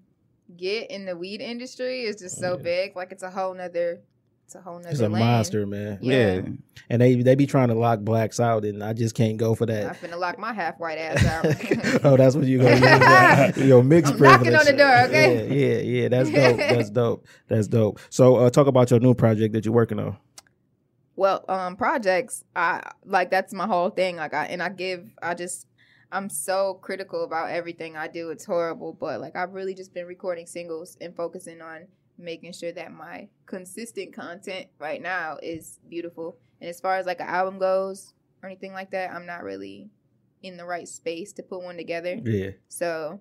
get 0.56 0.90
in 0.90 1.04
the 1.06 1.16
weed 1.16 1.40
industry 1.40 2.02
is 2.02 2.16
just 2.16 2.38
so 2.38 2.56
Yeah. 2.56 2.62
big. 2.62 2.96
Like 2.96 3.12
it's 3.12 3.22
a 3.22 3.30
whole 3.30 3.54
nother. 3.54 4.00
It's 4.44 4.54
a 4.54 4.60
whole 4.60 4.76
nother. 4.78 4.90
It's 4.90 5.00
a 5.00 5.08
lane. 5.08 5.24
monster, 5.24 5.66
man. 5.66 5.98
Yeah. 6.02 6.34
Yeah. 6.34 6.40
And 6.90 7.00
they 7.00 7.14
they 7.14 7.34
be 7.34 7.46
trying 7.46 7.68
to 7.68 7.74
lock 7.74 8.00
blacks 8.00 8.38
out, 8.38 8.64
and 8.64 8.82
I 8.84 8.92
just 8.92 9.14
can't 9.14 9.38
go 9.38 9.54
for 9.54 9.64
that. 9.66 9.82
I'm 9.82 9.88
that. 9.88 10.00
finna 10.02 10.18
lock 10.18 10.38
my 10.38 10.52
half 10.52 10.78
white 10.78 10.98
ass 10.98 11.24
out. 11.24 11.46
oh, 12.04 12.16
that's 12.18 12.36
what 12.36 12.44
you're 12.46 12.62
gonna 12.62 13.54
use. 13.54 13.56
Your 13.66 13.82
mixed 13.82 14.12
I'm 14.14 14.18
knocking 14.20 14.54
on 14.54 14.64
the 14.66 14.72
door, 14.74 14.98
okay? 15.04 15.46
Yeah, 15.48 15.78
yeah, 15.78 16.02
yeah. 16.02 16.08
That's 16.08 16.30
dope. 16.30 16.56
That's 16.58 16.90
dope. 17.00 17.26
That's 17.48 17.68
dope. 17.68 18.00
So, 18.10 18.36
uh, 18.36 18.50
talk 18.50 18.66
about 18.66 18.90
your 18.90 19.00
new 19.00 19.14
project 19.14 19.54
that 19.54 19.64
you're 19.64 19.72
working 19.74 19.98
on. 19.98 20.18
Well, 21.16 21.44
um, 21.48 21.76
projects, 21.76 22.42
I 22.56 22.82
like 23.04 23.30
that's 23.30 23.52
my 23.54 23.66
whole 23.66 23.90
thing. 23.90 24.16
Like 24.16 24.34
I 24.34 24.46
and 24.46 24.62
I 24.62 24.70
give, 24.70 25.08
I 25.22 25.34
just, 25.34 25.66
I'm 26.12 26.28
so 26.28 26.74
critical 26.82 27.24
about 27.24 27.50
everything 27.50 27.96
I 27.96 28.06
do. 28.06 28.30
It's 28.30 28.44
horrible, 28.44 28.92
but 28.92 29.20
like 29.20 29.34
I've 29.34 29.54
really 29.54 29.74
just 29.74 29.94
been 29.94 30.06
recording 30.06 30.46
singles 30.46 30.98
and 31.00 31.16
focusing 31.16 31.62
on 31.62 31.86
making 32.18 32.52
sure 32.52 32.70
that 32.72 32.92
my 32.92 33.28
consistent 33.46 34.12
content 34.14 34.66
right 34.78 35.00
now 35.00 35.38
is 35.42 35.80
beautiful. 35.88 36.36
And 36.60 36.68
as 36.68 36.80
far 36.80 36.96
as 36.96 37.06
like 37.06 37.20
an 37.20 37.26
album 37.28 37.58
goes 37.58 38.12
or 38.42 38.48
anything 38.48 38.74
like 38.74 38.90
that, 38.90 39.10
I'm 39.10 39.24
not 39.24 39.42
really 39.42 39.88
in 40.42 40.58
the 40.58 40.66
right 40.66 40.86
space 40.86 41.32
to 41.32 41.42
put 41.42 41.62
one 41.62 41.76
together. 41.78 42.20
Yeah, 42.22 42.50
So, 42.68 43.20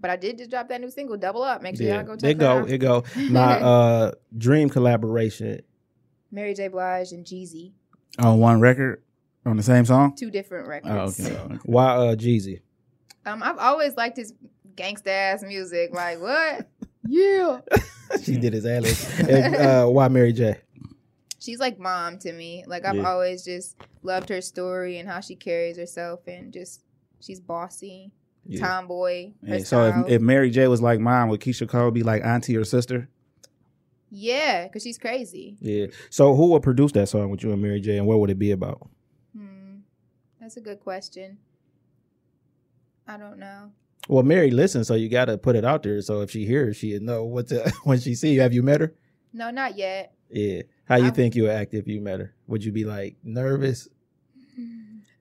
but 0.00 0.10
I 0.10 0.16
did 0.16 0.38
just 0.38 0.50
drop 0.50 0.68
that 0.68 0.80
new 0.80 0.90
single, 0.90 1.16
Double 1.16 1.42
Up. 1.42 1.62
Make 1.62 1.76
sure 1.76 1.86
yeah. 1.86 1.96
y'all 1.96 2.04
go 2.04 2.16
check 2.16 2.30
It 2.32 2.38
that 2.38 2.64
It 2.68 2.78
go, 2.78 2.94
out. 2.96 3.04
it 3.04 3.14
go. 3.18 3.30
My 3.30 3.60
uh, 3.60 4.12
dream 4.36 4.68
collaboration. 4.68 5.60
Mary 6.32 6.54
J. 6.54 6.68
Blige 6.68 7.12
and 7.12 7.24
Jeezy, 7.24 7.72
on 8.18 8.40
one 8.40 8.58
record 8.58 9.02
on 9.44 9.56
the 9.56 9.62
same 9.62 9.84
song? 9.84 10.14
two 10.16 10.30
different 10.30 10.66
Oh, 10.66 10.70
records. 10.70 11.20
okay. 11.26 11.36
okay. 11.38 11.58
Why 11.64 11.86
uh, 11.94 12.14
Jeezy? 12.16 12.60
Um, 13.24 13.42
I've 13.42 13.58
always 13.58 13.94
liked 13.96 14.16
his 14.16 14.34
gangsta 14.74 15.08
ass 15.08 15.42
music. 15.42 15.92
Like 15.94 16.20
what? 16.20 16.68
yeah. 17.06 17.60
She 18.22 18.36
did 18.36 18.52
his 18.52 18.66
ad 18.66 18.84
and, 19.26 19.56
uh, 19.56 19.86
Why 19.86 20.06
Mary 20.08 20.34
J? 20.34 20.58
She's 21.40 21.58
like 21.58 21.78
mom 21.78 22.18
to 22.18 22.32
me. 22.32 22.62
Like 22.66 22.84
I've 22.84 22.96
Yeah. 22.96 23.08
always 23.10 23.42
just 23.42 23.74
loved 24.02 24.28
her 24.28 24.42
story 24.42 24.98
and 24.98 25.08
how 25.08 25.20
she 25.20 25.34
carries 25.34 25.78
herself 25.78 26.20
and 26.26 26.52
just 26.52 26.82
she's 27.20 27.40
bossy, 27.40 28.12
Yeah. 28.44 28.60
tomboy. 28.60 29.32
Yeah, 29.42 29.58
so 29.60 29.84
if, 29.84 30.08
if 30.16 30.20
Mary 30.20 30.50
J 30.50 30.68
was 30.68 30.82
like 30.82 31.00
mom, 31.00 31.30
would 31.30 31.40
Keyshia 31.40 31.66
Cole 31.66 31.90
be 31.90 32.02
like 32.02 32.22
auntie 32.22 32.54
or 32.56 32.64
sister? 32.64 33.08
yeah, 34.10 34.64
because 34.66 34.82
she's 34.82 34.98
crazy. 34.98 35.56
Yeah. 35.60 35.86
So, 36.10 36.34
who 36.34 36.50
would 36.50 36.62
produce 36.62 36.92
that 36.92 37.08
song 37.08 37.30
with 37.30 37.42
you 37.42 37.52
and 37.52 37.62
Mary 37.62 37.80
J, 37.80 37.96
and 37.96 38.06
what 38.06 38.20
would 38.20 38.28
it 38.30 38.38
be 38.38 38.50
about? 38.50 38.88
That's 40.42 40.56
a 40.56 40.60
good 40.60 40.80
question. 40.80 41.38
I 43.06 43.16
don't 43.16 43.38
know. 43.38 43.70
Well, 44.08 44.24
Mary 44.24 44.50
listens, 44.50 44.88
so 44.88 44.94
you 44.94 45.08
got 45.08 45.26
to 45.26 45.38
put 45.38 45.54
it 45.54 45.64
out 45.64 45.84
there. 45.84 46.02
So 46.02 46.20
if 46.22 46.30
she 46.32 46.44
hears, 46.44 46.76
she 46.76 46.98
know 46.98 47.22
what 47.24 47.46
to 47.48 47.72
when 47.84 48.00
she 48.00 48.14
see 48.16 48.34
you. 48.34 48.40
Have 48.40 48.52
you 48.52 48.62
met 48.62 48.80
her? 48.80 48.92
No, 49.32 49.50
not 49.50 49.78
yet. 49.78 50.12
Yeah. 50.30 50.62
How 50.86 50.96
you 50.96 51.06
I- 51.06 51.10
think 51.10 51.36
you 51.36 51.44
would 51.44 51.52
act 51.52 51.74
if 51.74 51.86
you 51.86 52.00
met 52.00 52.18
her? 52.20 52.34
Would 52.48 52.64
you 52.64 52.72
be 52.72 52.84
like 52.84 53.16
nervous? 53.22 53.88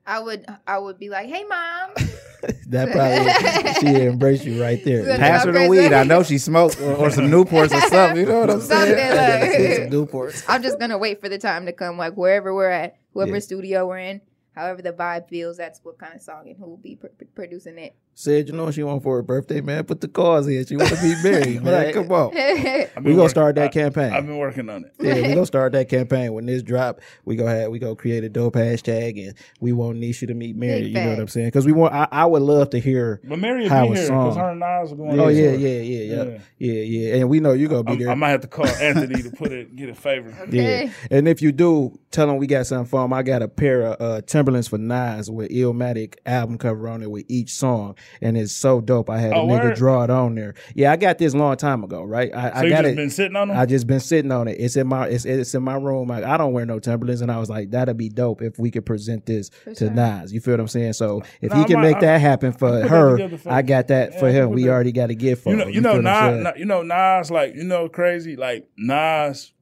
I 0.04 0.20
would 0.20 0.44
I 0.66 0.80
would 0.80 0.98
be 0.98 1.10
like, 1.10 1.28
"Hey, 1.28 1.44
mom." 1.44 1.92
that 2.70 2.92
probably 2.92 3.74
she 3.94 4.02
embrace 4.04 4.44
you 4.44 4.60
right 4.62 4.84
there. 4.84 5.04
Good 5.06 5.20
Pass 5.20 5.46
her 5.46 5.52
the 5.52 5.68
weed. 5.70 5.94
I 5.94 6.04
know 6.04 6.24
she 6.24 6.40
smoked 6.40 6.82
or, 6.82 6.96
or 6.96 7.12
some 7.12 7.26
Newports 7.30 7.72
or 7.72 7.82
something. 7.82 8.18
You 8.22 8.26
know 8.26 8.40
what 8.42 8.50
I'm 8.50 8.62
Something 8.62 8.96
saying? 8.96 9.86
like- 9.88 9.92
Some 9.92 10.08
Newports. 10.08 10.44
I'm 10.48 10.64
just 10.64 10.80
gonna 10.80 10.98
wait 10.98 11.22
for 11.22 11.30
the 11.30 11.38
time 11.38 11.68
to 11.68 11.72
come, 11.72 12.00
like 12.00 12.16
wherever 12.18 12.52
we're 12.54 12.72
at, 12.72 12.98
whoever 13.14 13.34
Yeah. 13.36 13.40
studio 13.40 13.88
we're 13.88 14.00
in, 14.00 14.22
however 14.56 14.82
the 14.82 14.94
vibe 14.94 15.30
feels. 15.30 15.58
That's 15.58 15.80
what 15.84 15.98
kind 16.00 16.16
of 16.16 16.22
song 16.22 16.48
and 16.48 16.58
who 16.58 16.66
will 16.66 16.78
be 16.78 16.96
pr- 16.96 17.08
pr- 17.08 17.26
producing 17.36 17.78
it. 17.78 17.96
Said 18.14 18.50
you 18.50 18.54
know 18.54 18.70
she 18.72 18.84
want 18.84 19.02
for 19.02 19.16
her 19.16 19.24
birthday, 19.24 19.62
man. 19.62 19.84
Put 19.86 20.02
the 20.02 20.08
cause 20.08 20.48
in. 20.48 20.66
She 20.66 20.76
want 20.76 20.90
to 20.90 21.02
be 21.02 21.16
married, 21.24 21.64
man. 21.64 21.74
Right. 21.74 21.94
Come 21.94 22.12
on. 22.12 22.32
We 23.04 23.16
gonna 23.16 23.30
start 23.30 23.56
that 23.56 23.66
I- 23.66 23.68
campaign. 23.70 24.12
I've 24.14 24.28
been 24.28 24.38
working 24.38 24.70
on 24.70 24.84
it. 24.86 24.94
yeah, 25.00 25.16
we 25.16 25.34
gonna 25.34 25.46
start 25.46 25.72
that 25.72 25.88
campaign 25.90 26.34
when 26.34 26.46
this 26.46 26.62
drop. 26.62 27.00
We 27.26 27.36
go 27.36 27.48
have 27.48 27.72
we 27.72 27.80
go 27.80 27.96
create 27.96 28.24
a 28.24 28.30
dope 28.30 28.54
hashtag 28.56 29.28
and 29.28 29.36
we 29.60 29.72
want 29.72 29.98
Neisha 29.98 30.28
to 30.28 30.34
meet 30.34 30.56
Mary. 30.56 30.82
Big 30.84 30.88
You 30.94 30.94
know 31.04 31.10
what 31.12 31.20
I'm 31.20 31.28
saying? 31.30 31.48
Because 31.48 31.66
we 31.66 31.72
want. 31.72 31.94
I, 31.96 32.08
I 32.12 32.26
would 32.26 32.42
love 32.44 32.70
to 32.72 32.80
hear. 32.80 33.22
But 33.24 33.40
Mary 33.40 33.68
How 33.68 33.88
be 33.88 33.96
here 33.96 34.08
because 34.08 34.36
her 34.36 34.50
and 34.52 34.60
Nas 34.60 34.92
are 34.92 34.96
going. 34.96 35.20
Oh 35.20 35.30
yeah, 35.30 35.52
tour. 35.52 35.60
yeah, 35.60 35.68
yeah, 35.70 35.80
yeah, 35.80 36.24
Yeah. 36.24 36.38
yeah, 36.60 36.74
yeah. 36.84 37.16
And 37.16 37.30
we 37.30 37.40
know 37.40 37.54
you're 37.54 37.70
gonna 37.70 37.84
be 37.86 37.92
I'm- 37.94 38.00
there. 38.00 38.10
I 38.12 38.16
might 38.16 38.30
have 38.30 38.42
to 38.42 38.48
call 38.48 38.68
Anthony 38.68 39.24
to 39.24 39.32
put 39.32 39.52
it, 39.52 39.76
get 39.76 39.90
a 39.90 39.96
favor. 39.96 40.36
okay. 40.42 40.86
Yeah, 40.86 40.92
and 41.10 41.28
if 41.28 41.42
you 41.42 41.52
do, 41.54 41.98
tell 42.12 42.30
him 42.30 42.38
we 42.38 42.46
got 42.46 42.68
something 42.68 42.86
for 42.90 43.04
him. 43.06 43.14
I 43.14 43.24
got 43.24 43.42
a 43.42 43.48
pair 43.48 43.82
of 43.84 44.02
uh, 44.02 44.22
Timberlands 44.22 44.68
for 44.68 44.78
Nas 44.78 45.32
with 45.32 45.50
Illmatic 45.50 46.16
album 46.26 46.58
cover 46.58 46.88
on 46.90 47.02
it 47.02 47.10
with 47.10 47.26
each 47.30 47.54
song, 47.54 47.96
and 48.22 48.38
it's 48.38 48.52
so 48.54 48.82
dope. 48.82 49.10
I 49.10 49.20
had 49.20 49.32
a 49.34 49.36
Oh, 49.36 49.48
nigga 49.48 49.64
word? 49.66 49.76
draw 49.76 50.04
it 50.04 50.10
on 50.10 50.36
there. 50.36 50.54
Yeah, 50.76 50.92
I 50.92 50.96
got 50.96 51.18
this 51.18 51.34
long 51.34 51.56
time 51.58 51.84
ago, 51.84 52.04
right? 52.04 52.34
I, 52.34 52.50
So 52.52 52.56
I 52.56 52.64
you 52.64 52.70
got 52.70 52.82
just 52.84 52.94
it. 52.94 52.96
been 52.96 53.10
sitting 53.10 53.36
on 53.36 53.48
them. 53.50 53.58
I 53.58 53.66
just 53.66 53.88
been 53.88 54.00
sitting 54.00 54.32
on 54.32 54.48
it. 54.48 54.54
It's 54.60 54.76
in 54.76 54.88
my 54.88 55.08
it's 55.08 55.26
it's 55.26 55.54
in 55.56 55.64
my 55.64 55.76
room. 55.76 56.08
Like, 56.08 56.24
I 56.24 56.38
don't 56.38 56.54
wear 56.54 56.66
no 56.66 56.80
Timberlands, 56.80 57.22
and 57.22 57.32
I 57.32 57.38
was 57.40 57.50
like, 57.50 57.72
that'd 57.72 57.98
be 57.98 58.10
dope 58.10 58.42
if 58.42 58.58
we 58.60 58.72
could 58.72 58.86
present 58.86 59.26
this 59.26 59.50
For 59.64 59.74
to 59.74 59.86
sure. 59.86 59.90
Nas. 59.92 60.34
You 60.34 60.40
feel 60.42 60.54
what 60.54 60.60
I'm 60.62 60.68
saying? 60.68 60.94
So 60.94 61.22
if 61.42 61.50
Nah, 61.52 61.58
he 61.58 61.62
I 61.64 61.66
can 61.68 61.76
might- 61.78 61.82
make 61.88 61.98
I- 61.98 62.02
that 62.02 62.22
happen 62.22 62.52
for 62.52 62.70
her, 62.88 63.38
for 63.38 63.52
I 63.52 63.62
got 63.62 63.88
that 63.90 64.14
Yeah, 64.14 64.20
for 64.20 64.28
I 64.28 64.32
him. 64.32 64.50
We 64.52 64.64
that- 64.64 64.70
already 64.72 64.92
got 64.92 65.10
a 65.10 65.16
gift 65.16 65.44
for 65.44 65.52
you 65.52 65.58
know, 65.58 65.66
him. 65.66 65.74
you 65.74 65.82
know, 65.82 65.94
feel 65.94 66.04
what 66.04 66.32
Nas, 66.32 66.44
saying? 66.46 66.54
you 66.60 66.66
know, 66.66 66.82
Nas, 66.84 67.32
like, 67.32 67.56
you 67.56 67.64
know, 67.64 67.90
crazy. 67.90 68.36
Like 68.36 68.68
Nas, 68.78 69.54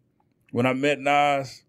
when 0.51 0.65
I 0.65 0.73
met 0.73 0.99
Nas, 0.99 1.63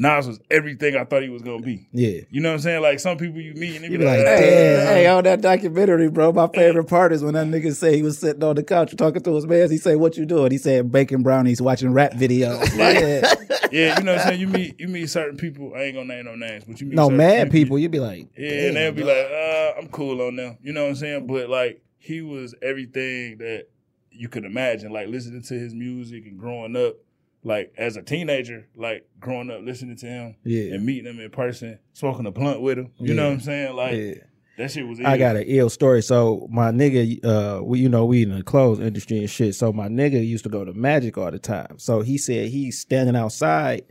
Nas 0.00 0.26
was 0.26 0.40
everything 0.50 0.96
I 0.96 1.04
thought 1.04 1.22
he 1.22 1.28
was 1.28 1.42
gonna 1.42 1.60
be. 1.60 1.86
Yeah. 1.92 2.22
You 2.30 2.40
know 2.40 2.48
what 2.48 2.54
I'm 2.54 2.60
saying? 2.60 2.80
Like 2.80 3.00
some 3.00 3.18
people 3.18 3.38
you 3.38 3.52
meet 3.52 3.76
and 3.76 3.84
they 3.84 3.88
You 3.88 3.98
be 3.98 3.98
be 3.98 4.04
like, 4.06 4.18
like, 4.20 4.26
"Uh, 4.28 4.36
hey, 4.38 4.84
hey, 4.86 5.06
on 5.06 5.24
that 5.24 5.42
documentary, 5.42 6.08
bro. 6.08 6.32
My 6.32 6.48
favorite 6.48 6.84
part 6.84 7.12
is 7.12 7.22
when 7.22 7.34
that 7.34 7.46
nigga 7.48 7.74
say 7.76 7.96
he 7.96 8.02
was 8.02 8.16
sitting 8.16 8.42
on 8.42 8.56
the 8.56 8.62
couch 8.62 8.96
talking 8.96 9.20
to 9.22 9.34
his 9.34 9.46
man. 9.46 9.70
He 9.70 9.76
say, 9.76 9.96
"What 9.96 10.16
you 10.16 10.24
doing?" 10.24 10.52
He 10.52 10.56
said, 10.56 10.90
"Baking 10.90 11.22
brownies, 11.22 11.60
watching 11.60 11.92
rap 11.92 12.12
videos." 12.14 12.74
yeah. 12.78 13.34
yeah, 13.70 13.98
you 13.98 14.04
know 14.04 14.12
what 14.14 14.22
I'm 14.22 14.28
saying? 14.28 14.40
You 14.40 14.48
meet 14.48 14.80
you 14.80 14.88
meet 14.88 15.10
certain 15.10 15.36
people. 15.36 15.74
I 15.76 15.80
ain't 15.82 15.94
gonna 15.96 16.06
name 16.14 16.24
no 16.24 16.34
names, 16.34 16.64
but 16.64 16.80
you 16.80 16.86
meet 16.86 16.96
No 16.96 17.10
mad 17.10 17.50
people. 17.50 17.78
you'd 17.78 17.90
be 17.90 18.00
like, 18.00 18.26
Yeah, 18.38 18.68
and 18.68 18.76
they'll 18.76 18.92
be 18.92 19.04
like, 19.04 19.26
uh, 19.30 19.72
I'm 19.78 19.88
cool 19.88 20.22
on 20.22 20.36
them. 20.36 20.56
You 20.62 20.72
know 20.72 20.84
what 20.84 20.88
I'm 20.90 20.96
saying? 20.96 21.26
But 21.26 21.50
like 21.50 21.82
he 21.98 22.22
was 22.22 22.54
everything 22.62 23.36
that 23.38 23.66
you 24.10 24.30
could 24.30 24.46
imagine. 24.46 24.92
Like 24.92 25.08
listening 25.08 25.42
to 25.42 25.54
his 25.54 25.74
music 25.74 26.24
and 26.24 26.38
growing 26.38 26.74
up, 26.74 26.96
like 27.42 27.72
as 27.78 27.96
a 27.96 28.02
teenager, 28.02 28.66
like 28.76 29.08
growing 29.18 29.50
up 29.50 29.60
listening 29.62 29.96
to 29.96 30.06
him 30.06 30.36
yeah, 30.44 30.74
and 30.74 30.84
meeting 30.84 31.06
him 31.06 31.20
in 31.20 31.30
person, 31.30 31.78
smoking 31.92 32.26
a 32.26 32.30
blunt 32.30 32.60
with 32.60 32.78
him. 32.78 32.92
You 32.98 33.14
know 33.14 33.26
what 33.26 33.34
I'm 33.34 33.40
saying? 33.40 33.74
Like 33.74 33.96
yeah. 33.96 34.14
that 34.58 34.70
shit 34.70 34.86
was 34.86 35.00
I 35.00 35.16
got 35.16 35.36
an 35.36 35.44
ill 35.46 35.70
story. 35.70 36.02
So 36.02 36.46
my 36.50 36.70
nigga, 36.70 37.24
uh, 37.24 37.62
we 37.62 37.78
you 37.80 37.88
know 37.88 38.04
we 38.04 38.22
in 38.22 38.36
the 38.36 38.42
clothes 38.42 38.80
industry 38.80 39.18
and 39.18 39.30
shit. 39.30 39.54
So 39.54 39.72
my 39.72 39.88
nigga 39.88 40.24
used 40.26 40.44
to 40.44 40.50
go 40.50 40.64
to 40.64 40.72
Magic 40.74 41.16
all 41.16 41.30
the 41.30 41.38
time. 41.38 41.78
So 41.78 42.02
he 42.02 42.18
said 42.18 42.48
he's 42.48 42.78
standing 42.78 43.16
outside. 43.16 43.84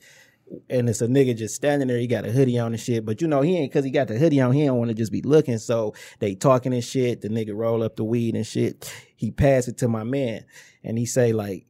And 0.68 0.90
it's 0.90 1.02
a 1.02 1.08
nigga 1.08 1.38
just 1.38 1.54
standing 1.54 1.88
there. 1.88 2.00
He 2.00 2.08
got 2.08 2.26
a 2.26 2.32
hoodie 2.32 2.58
on 2.58 2.74
and 2.74 2.82
shit, 2.82 3.06
but 3.06 3.22
you 3.22 3.28
know 3.28 3.42
he 3.42 3.56
ain't 3.56 3.72
because 3.72 3.86
he 3.86 3.92
got 3.92 4.08
the 4.08 4.18
hoodie 4.18 4.42
on. 4.42 4.52
He 4.52 4.66
don't 4.66 4.80
want 4.80 4.90
to 4.90 4.96
just 4.96 5.12
be 5.12 5.22
looking. 5.22 5.60
So 5.60 5.94
they 6.18 6.34
talking 6.34 6.74
and 6.74 6.84
shit. 6.84 7.22
The 7.22 7.30
nigga 7.30 7.56
roll 7.56 7.84
up 7.84 7.98
the 7.98 8.04
weed 8.04 8.34
and 8.34 8.48
shit. 8.48 8.92
He 9.16 9.30
pass 9.30 9.68
it 9.68 9.78
to 9.78 9.88
my 9.88 10.04
man, 10.04 10.46
and 10.84 10.98
he 10.98 11.06
say 11.06 11.34
like, 11.34 11.68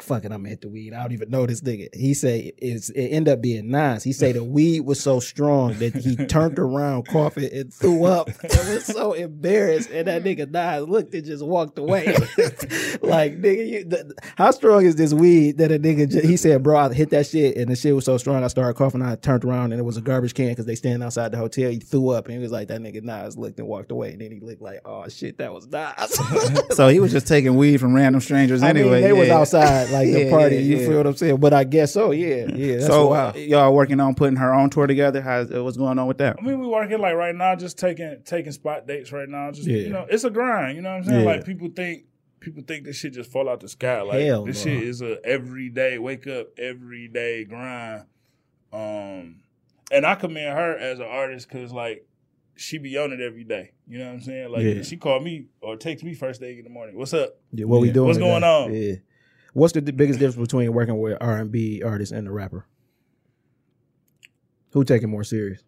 "Fucking, 0.00 0.32
I'm 0.32 0.40
gonna 0.40 0.50
hit 0.50 0.60
the 0.62 0.68
weed. 0.68 0.94
I 0.94 1.02
don't 1.02 1.12
even 1.12 1.30
know 1.30 1.46
this 1.46 1.60
nigga." 1.60 1.94
He 1.94 2.14
say 2.14 2.52
it's 2.58 2.90
it 2.90 3.08
end 3.08 3.28
up 3.28 3.40
being 3.42 3.70
nice. 3.70 4.02
He 4.02 4.12
say 4.12 4.32
the 4.32 4.44
weed 4.52 4.80
was 4.80 5.00
so 5.00 5.20
strong 5.20 5.74
that 5.74 5.94
he 5.94 6.16
turned 6.26 6.58
around 6.58 7.08
coughed 7.08 7.36
and 7.36 7.72
threw 7.72 8.04
up. 8.04 8.28
It 8.44 8.68
was 8.68 8.84
so 8.86 9.12
embarrassed, 9.12 9.90
and 9.90 10.06
that 10.08 10.22
nigga 10.24 10.50
Nas 10.50 10.88
looked 10.88 11.14
and 11.14 11.24
just 11.24 11.44
walked 11.44 11.78
away. 11.78 12.06
like 13.02 13.40
nigga, 13.40 13.68
you, 13.68 13.84
th- 13.84 14.04
how 14.36 14.50
strong 14.50 14.84
is 14.84 14.96
this 14.96 15.12
weed 15.14 15.58
that 15.58 15.72
a 15.72 15.78
nigga? 15.78 16.10
Just, 16.10 16.26
he 16.26 16.36
said, 16.36 16.62
"Bro, 16.62 16.78
I 16.78 16.92
hit 16.92 17.10
that 17.10 17.26
shit, 17.26 17.56
and 17.56 17.70
the 17.70 17.76
shit 17.76 17.94
was 17.94 18.04
so 18.04 18.18
strong. 18.18 18.44
I 18.44 18.48
started 18.48 18.74
coughing. 18.74 19.02
I 19.02 19.16
turned 19.16 19.44
around, 19.44 19.72
and 19.72 19.80
it 19.80 19.84
was 19.84 19.96
a 19.96 20.00
garbage 20.00 20.34
can 20.34 20.48
because 20.50 20.66
they 20.66 20.74
stand 20.74 21.02
outside 21.02 21.32
the 21.32 21.38
hotel. 21.38 21.70
He 21.70 21.78
threw 21.78 22.10
up, 22.10 22.26
and 22.26 22.34
he 22.34 22.40
was 22.40 22.52
like, 22.52 22.68
that 22.68 22.80
nigga 22.80 23.02
Nas 23.02 23.36
looked 23.36 23.58
and 23.58 23.68
walked 23.68 23.90
away, 23.90 24.12
and 24.12 24.20
then 24.20 24.30
he 24.30 24.40
looked 24.40 24.62
like, 24.62 24.80
oh 24.84 25.08
shit, 25.08 25.38
that 25.38 25.52
was 25.52 25.66
Nas. 25.68 26.76
So 26.76 26.88
he 26.88 27.00
was 27.00 27.12
just 27.12 27.26
taking 27.26 27.56
weed 27.56 27.78
from 27.78 27.94
random 27.94 28.20
strangers 28.20 28.62
I 28.62 28.70
anyway. 28.70 29.00
mean, 29.00 29.02
they 29.02 29.12
was 29.12 29.28
yeah. 29.28 29.38
Outside 29.82 29.92
like 29.92 30.12
the 30.12 30.24
Yeah, 30.24 30.30
party. 30.30 30.54
yeah, 30.56 30.60
you 30.62 30.76
yeah. 30.78 30.86
feel 30.88 30.96
what 30.98 31.06
I'm 31.06 31.16
saying? 31.16 31.36
But 31.38 31.52
I 31.52 31.64
guess 31.64 31.92
so. 31.92 32.10
Yeah, 32.10 32.46
yeah. 32.54 32.74
That's 32.74 32.86
so 32.86 33.08
wild. 33.08 33.36
uh, 33.36 33.38
y'all 33.38 33.74
working 33.74 34.00
on 34.00 34.14
putting 34.14 34.36
her 34.36 34.52
own 34.54 34.70
tour 34.70 34.86
together? 34.86 35.20
How's 35.22 35.50
what's 35.50 35.76
going 35.76 35.98
on 35.98 36.06
with 36.06 36.18
that? 36.18 36.36
I 36.38 36.42
mean, 36.42 36.58
we 36.60 36.66
working 36.66 37.00
like 37.00 37.14
right 37.14 37.34
now, 37.34 37.54
just 37.56 37.78
taking 37.78 38.22
taking 38.24 38.52
spot 38.52 38.86
dates 38.86 39.12
right 39.12 39.28
now. 39.28 39.50
Just 39.52 39.68
Yeah. 39.68 39.76
you 39.78 39.90
know, 39.90 40.06
it's 40.08 40.24
a 40.24 40.30
grind. 40.30 40.76
You 40.76 40.82
know 40.82 40.90
what 40.90 40.96
I'm 40.98 41.04
saying? 41.04 41.20
Yeah. 41.24 41.26
Like 41.32 41.44
people 41.44 41.68
think 41.74 42.04
people 42.40 42.62
think 42.66 42.84
this 42.84 42.96
shit 42.96 43.12
just 43.12 43.30
fall 43.30 43.48
out 43.48 43.60
the 43.60 43.68
sky. 43.68 44.00
Like 44.02 44.20
Hell 44.22 44.44
this 44.44 44.64
no. 44.66 44.72
shit 44.72 44.82
is 44.82 45.00
a 45.02 45.18
everyday 45.24 45.98
wake 45.98 46.26
up, 46.26 46.48
everyday 46.58 47.44
grind. 47.44 48.04
Um, 48.72 49.36
and 49.90 50.06
I 50.06 50.14
commend 50.14 50.56
her 50.56 50.76
as 50.76 50.98
an 50.98 51.06
artist 51.06 51.48
because 51.48 51.72
like 51.72 52.06
she 52.56 52.78
be 52.78 52.96
on 52.98 53.12
it 53.12 53.20
every 53.20 53.44
day. 53.44 53.72
You 53.86 53.98
know 53.98 54.06
what 54.06 54.12
I'm 54.14 54.20
saying? 54.22 54.50
Like 54.50 54.62
Yeah. 54.62 54.82
she 54.82 54.96
called 54.96 55.22
me 55.22 55.46
or 55.60 55.76
text 55.76 56.04
me 56.04 56.14
first 56.14 56.40
thing 56.40 56.58
in 56.58 56.64
the 56.64 56.70
morning. 56.70 56.96
What's 56.96 57.12
up? 57.14 57.36
Yeah, 57.52 57.66
what 57.66 57.80
we 57.80 57.90
doing? 57.90 58.06
What's 58.06 58.18
today? 58.18 58.28
going 58.30 58.44
on? 58.44 58.74
Yeah. 58.74 58.94
What's 59.52 59.72
the 59.72 59.80
d- 59.80 59.92
biggest 59.92 60.18
difference 60.18 60.48
between 60.48 60.72
working 60.72 60.98
with 60.98 61.18
R 61.20 61.38
and 61.38 61.50
B 61.52 61.82
artist 61.82 62.12
and 62.12 62.26
the 62.26 62.32
rapper? 62.32 62.66
Who 64.72 64.84
take 64.84 65.02
it 65.02 65.08
more 65.08 65.24
serious? 65.24 65.62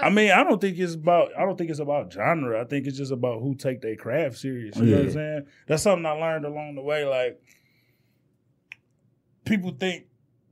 I 0.00 0.10
mean, 0.10 0.30
I 0.30 0.44
don't 0.44 0.60
think 0.60 0.78
it's 0.78 0.94
about 0.94 1.30
I 1.36 1.44
don't 1.44 1.56
think 1.56 1.70
it's 1.70 1.80
about 1.80 2.12
genre. 2.12 2.60
I 2.60 2.64
think 2.64 2.86
it's 2.86 2.96
just 2.96 3.10
about 3.12 3.40
who 3.40 3.54
take 3.54 3.80
their 3.80 3.96
craft 3.96 4.38
serious. 4.38 4.76
You 4.76 4.84
know 4.84 4.96
what 4.98 5.06
I'm 5.06 5.12
saying? 5.12 5.46
That's 5.66 5.82
something 5.82 6.06
I 6.06 6.12
learned 6.12 6.44
along 6.44 6.76
the 6.76 6.82
way. 6.82 7.04
Like 7.04 7.40
people 9.44 9.74
think 9.78 10.06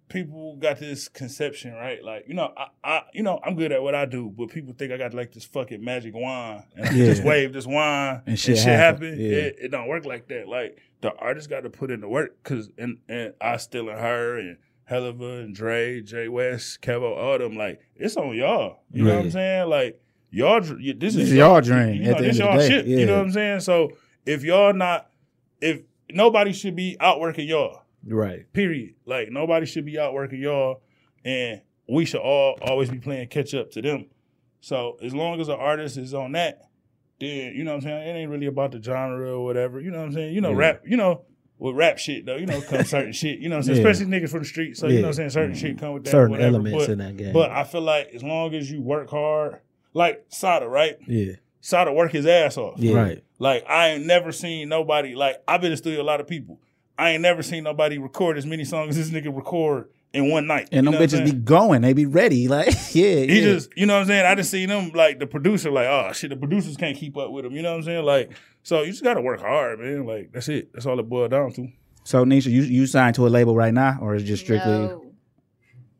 people 0.08 0.56
got 0.56 0.78
this 0.78 1.08
conception, 1.08 1.72
right? 1.74 2.02
Like, 2.02 2.24
you 2.28 2.34
know, 2.34 2.52
I, 2.56 2.66
I 2.84 3.02
you 3.12 3.22
know, 3.22 3.40
I'm 3.44 3.56
good 3.56 3.72
at 3.72 3.82
what 3.82 3.94
I 3.94 4.06
do, 4.06 4.32
but 4.36 4.48
people 4.50 4.74
think 4.76 4.92
I 4.92 4.96
got 4.96 5.14
like 5.14 5.32
this 5.32 5.44
fucking 5.44 5.82
magic 5.82 6.14
wand 6.14 6.64
and 6.76 6.86
I 6.88 6.92
Yeah. 6.92 7.06
just 7.06 7.24
wave 7.24 7.52
this 7.52 7.66
wand 7.66 8.22
And 8.26 8.38
shit 8.38 8.58
happen. 8.58 9.08
happen. 9.08 9.20
Yeah. 9.20 9.36
It, 9.38 9.56
it 9.62 9.70
don't 9.70 9.88
work 9.88 10.04
like 10.04 10.28
that. 10.28 10.48
Like 10.48 10.78
the 11.00 11.12
artist 11.16 11.50
got 11.50 11.60
to 11.64 11.70
put 11.70 11.90
in 11.90 12.00
the 12.00 12.08
work 12.08 12.36
because 12.42 12.70
and 12.78 12.98
and 13.08 13.34
I 13.40 13.56
still 13.58 13.88
and 13.88 13.98
her 14.00 14.38
and 14.38 14.58
Helluva 14.90 15.42
and 15.44 15.54
Dre, 15.54 16.00
Jay 16.00 16.28
West, 16.28 16.80
Kevo, 16.82 17.16
all 17.16 17.38
them. 17.38 17.56
Like 17.56 17.80
it's 17.96 18.16
on 18.16 18.34
y'all. 18.36 18.78
You 18.92 19.04
know 19.04 19.16
what 19.16 19.24
I'm 19.24 19.30
saying? 19.32 19.68
Like 19.68 20.00
y'all, 20.30 20.60
this, 20.60 20.94
This 20.96 21.16
is 21.16 21.32
y'all 21.32 21.60
dream 21.60 22.02
You 22.02 22.12
know, 22.12 22.20
this 22.22 22.38
y'all 22.38 22.60
shit. 22.60 22.86
You 22.86 23.06
know 23.06 23.14
what 23.18 23.22
I'm 23.26 23.32
saying? 23.32 23.60
So 23.60 23.92
if 24.24 24.44
y'all 24.44 24.72
not, 24.72 25.10
if 25.60 25.80
nobody 26.10 26.52
should 26.52 26.76
be 26.76 26.96
outworking 27.00 27.48
y'all. 27.48 27.82
Right. 28.06 28.50
Period. 28.52 28.94
Like 29.04 29.30
nobody 29.30 29.66
should 29.66 29.84
be 29.84 29.98
outworking 29.98 30.40
y'all, 30.40 30.82
and 31.24 31.60
we 31.88 32.04
should 32.04 32.20
all 32.20 32.58
always 32.62 32.90
be 32.90 32.98
playing 32.98 33.28
catch 33.28 33.54
up 33.54 33.70
to 33.72 33.82
them. 33.82 34.06
So 34.60 34.96
as 35.02 35.14
long 35.14 35.40
as 35.40 35.48
an 35.48 35.56
artist 35.58 35.96
is 35.96 36.14
on 36.14 36.32
that, 36.32 36.62
then 37.20 37.54
you 37.54 37.64
know 37.64 37.72
what 37.72 37.76
I'm 37.78 37.82
saying. 37.82 38.08
It 38.16 38.18
ain't 38.20 38.30
really 38.30 38.46
about 38.46 38.72
the 38.72 38.82
genre 38.82 39.32
or 39.36 39.44
whatever. 39.44 39.80
You 39.80 39.90
know 39.90 39.98
what 39.98 40.06
I'm 40.06 40.12
saying. 40.12 40.34
You 40.34 40.40
know 40.40 40.50
Yeah. 40.50 40.56
rap. 40.56 40.82
You 40.86 40.96
know 40.96 41.22
with 41.58 41.74
rap 41.74 41.98
shit 41.98 42.26
though. 42.26 42.36
You 42.36 42.46
know 42.46 42.60
come 42.60 42.84
certain 42.84 43.12
shit. 43.12 43.38
You 43.38 43.48
know 43.48 43.56
what 43.56 43.68
I'm 43.68 43.74
saying. 43.74 43.82
Yeah. 43.84 43.90
Especially 43.90 44.12
niggas 44.12 44.30
from 44.30 44.40
the 44.40 44.46
street. 44.46 44.76
So 44.76 44.86
you 44.88 44.94
Yeah. 44.94 45.00
know 45.00 45.06
what 45.08 45.10
I'm 45.10 45.14
saying. 45.14 45.30
Certain 45.30 45.54
shit 45.54 45.78
come 45.78 45.94
with 45.94 46.04
that. 46.04 46.10
Certain 46.10 46.30
whatever. 46.30 46.48
elements 46.48 46.86
but, 46.86 46.92
in 46.92 46.98
that 46.98 47.16
game. 47.16 47.32
But 47.32 47.50
I 47.50 47.64
feel 47.64 47.80
like 47.82 48.08
as 48.14 48.22
long 48.22 48.54
as 48.54 48.70
you 48.70 48.80
work 48.82 49.10
hard, 49.10 49.60
like 49.94 50.24
Sada, 50.28 50.68
right? 50.68 50.96
yeah. 51.06 51.32
Sada 51.60 51.92
work 51.92 52.12
his 52.12 52.26
ass 52.26 52.56
off. 52.56 52.78
Yeah. 52.78 52.94
Right. 52.94 53.24
Like 53.38 53.64
I 53.68 53.88
ain't 53.90 54.06
never 54.06 54.30
seen 54.32 54.68
nobody 54.68 55.14
like 55.14 55.42
I've 55.48 55.60
been 55.60 55.68
in 55.68 55.72
the 55.72 55.76
studio 55.78 56.02
a 56.02 56.04
lot 56.04 56.20
of 56.20 56.26
people. 56.26 56.60
I 56.98 57.10
ain't 57.10 57.22
never 57.22 57.42
seen 57.42 57.64
nobody 57.64 57.98
record 57.98 58.38
as 58.38 58.46
many 58.46 58.64
songs 58.64 58.96
as 58.96 59.10
this 59.10 59.22
nigga 59.22 59.34
record 59.34 59.90
in 60.12 60.30
one 60.30 60.46
night. 60.46 60.68
And 60.72 60.84
You 60.86 60.92
them 60.92 61.00
I'm 61.00 61.08
bitches 61.08 61.24
be 61.24 61.32
going. 61.32 61.82
They 61.82 61.92
be 61.92 62.06
ready. 62.06 62.48
Like, 62.56 62.68
yeah. 62.94 63.16
He 63.16 63.40
yeah. 63.40 63.52
just, 63.52 63.70
you 63.76 63.86
know 63.86 63.94
what 63.94 64.00
I'm 64.02 64.06
saying? 64.06 64.24
I 64.24 64.34
just 64.34 64.50
seen 64.50 64.68
them 64.68 64.90
like 64.94 65.18
the 65.18 65.26
producer, 65.26 65.70
like, 65.70 65.86
oh 65.86 66.12
shit, 66.12 66.30
the 66.30 66.36
producers 66.36 66.76
can't 66.76 66.96
keep 66.96 67.16
up 67.16 67.30
with 67.30 67.44
him. 67.44 67.52
You 67.52 67.62
know 67.62 67.72
what 67.72 67.78
I'm 67.78 67.82
saying? 67.84 68.04
Like, 68.04 68.32
so 68.62 68.82
you 68.82 68.92
just 68.92 69.04
gotta 69.04 69.20
work 69.20 69.40
hard, 69.40 69.78
man. 69.78 70.06
Like 70.06 70.32
that's 70.32 70.48
it. 70.48 70.72
That's 70.72 70.86
all 70.86 70.98
it 70.98 71.08
boiled 71.08 71.32
down 71.32 71.52
to. 71.52 71.68
So 72.04 72.24
Neisha, 72.24 72.50
you 72.50 72.62
you 72.62 72.86
signed 72.86 73.14
to 73.16 73.26
a 73.26 73.28
label 73.28 73.54
right 73.54 73.74
now, 73.74 73.98
or 74.00 74.14
is 74.14 74.22
it 74.22 74.26
just 74.26 74.44
strictly 74.44 74.72
No. 74.72 75.12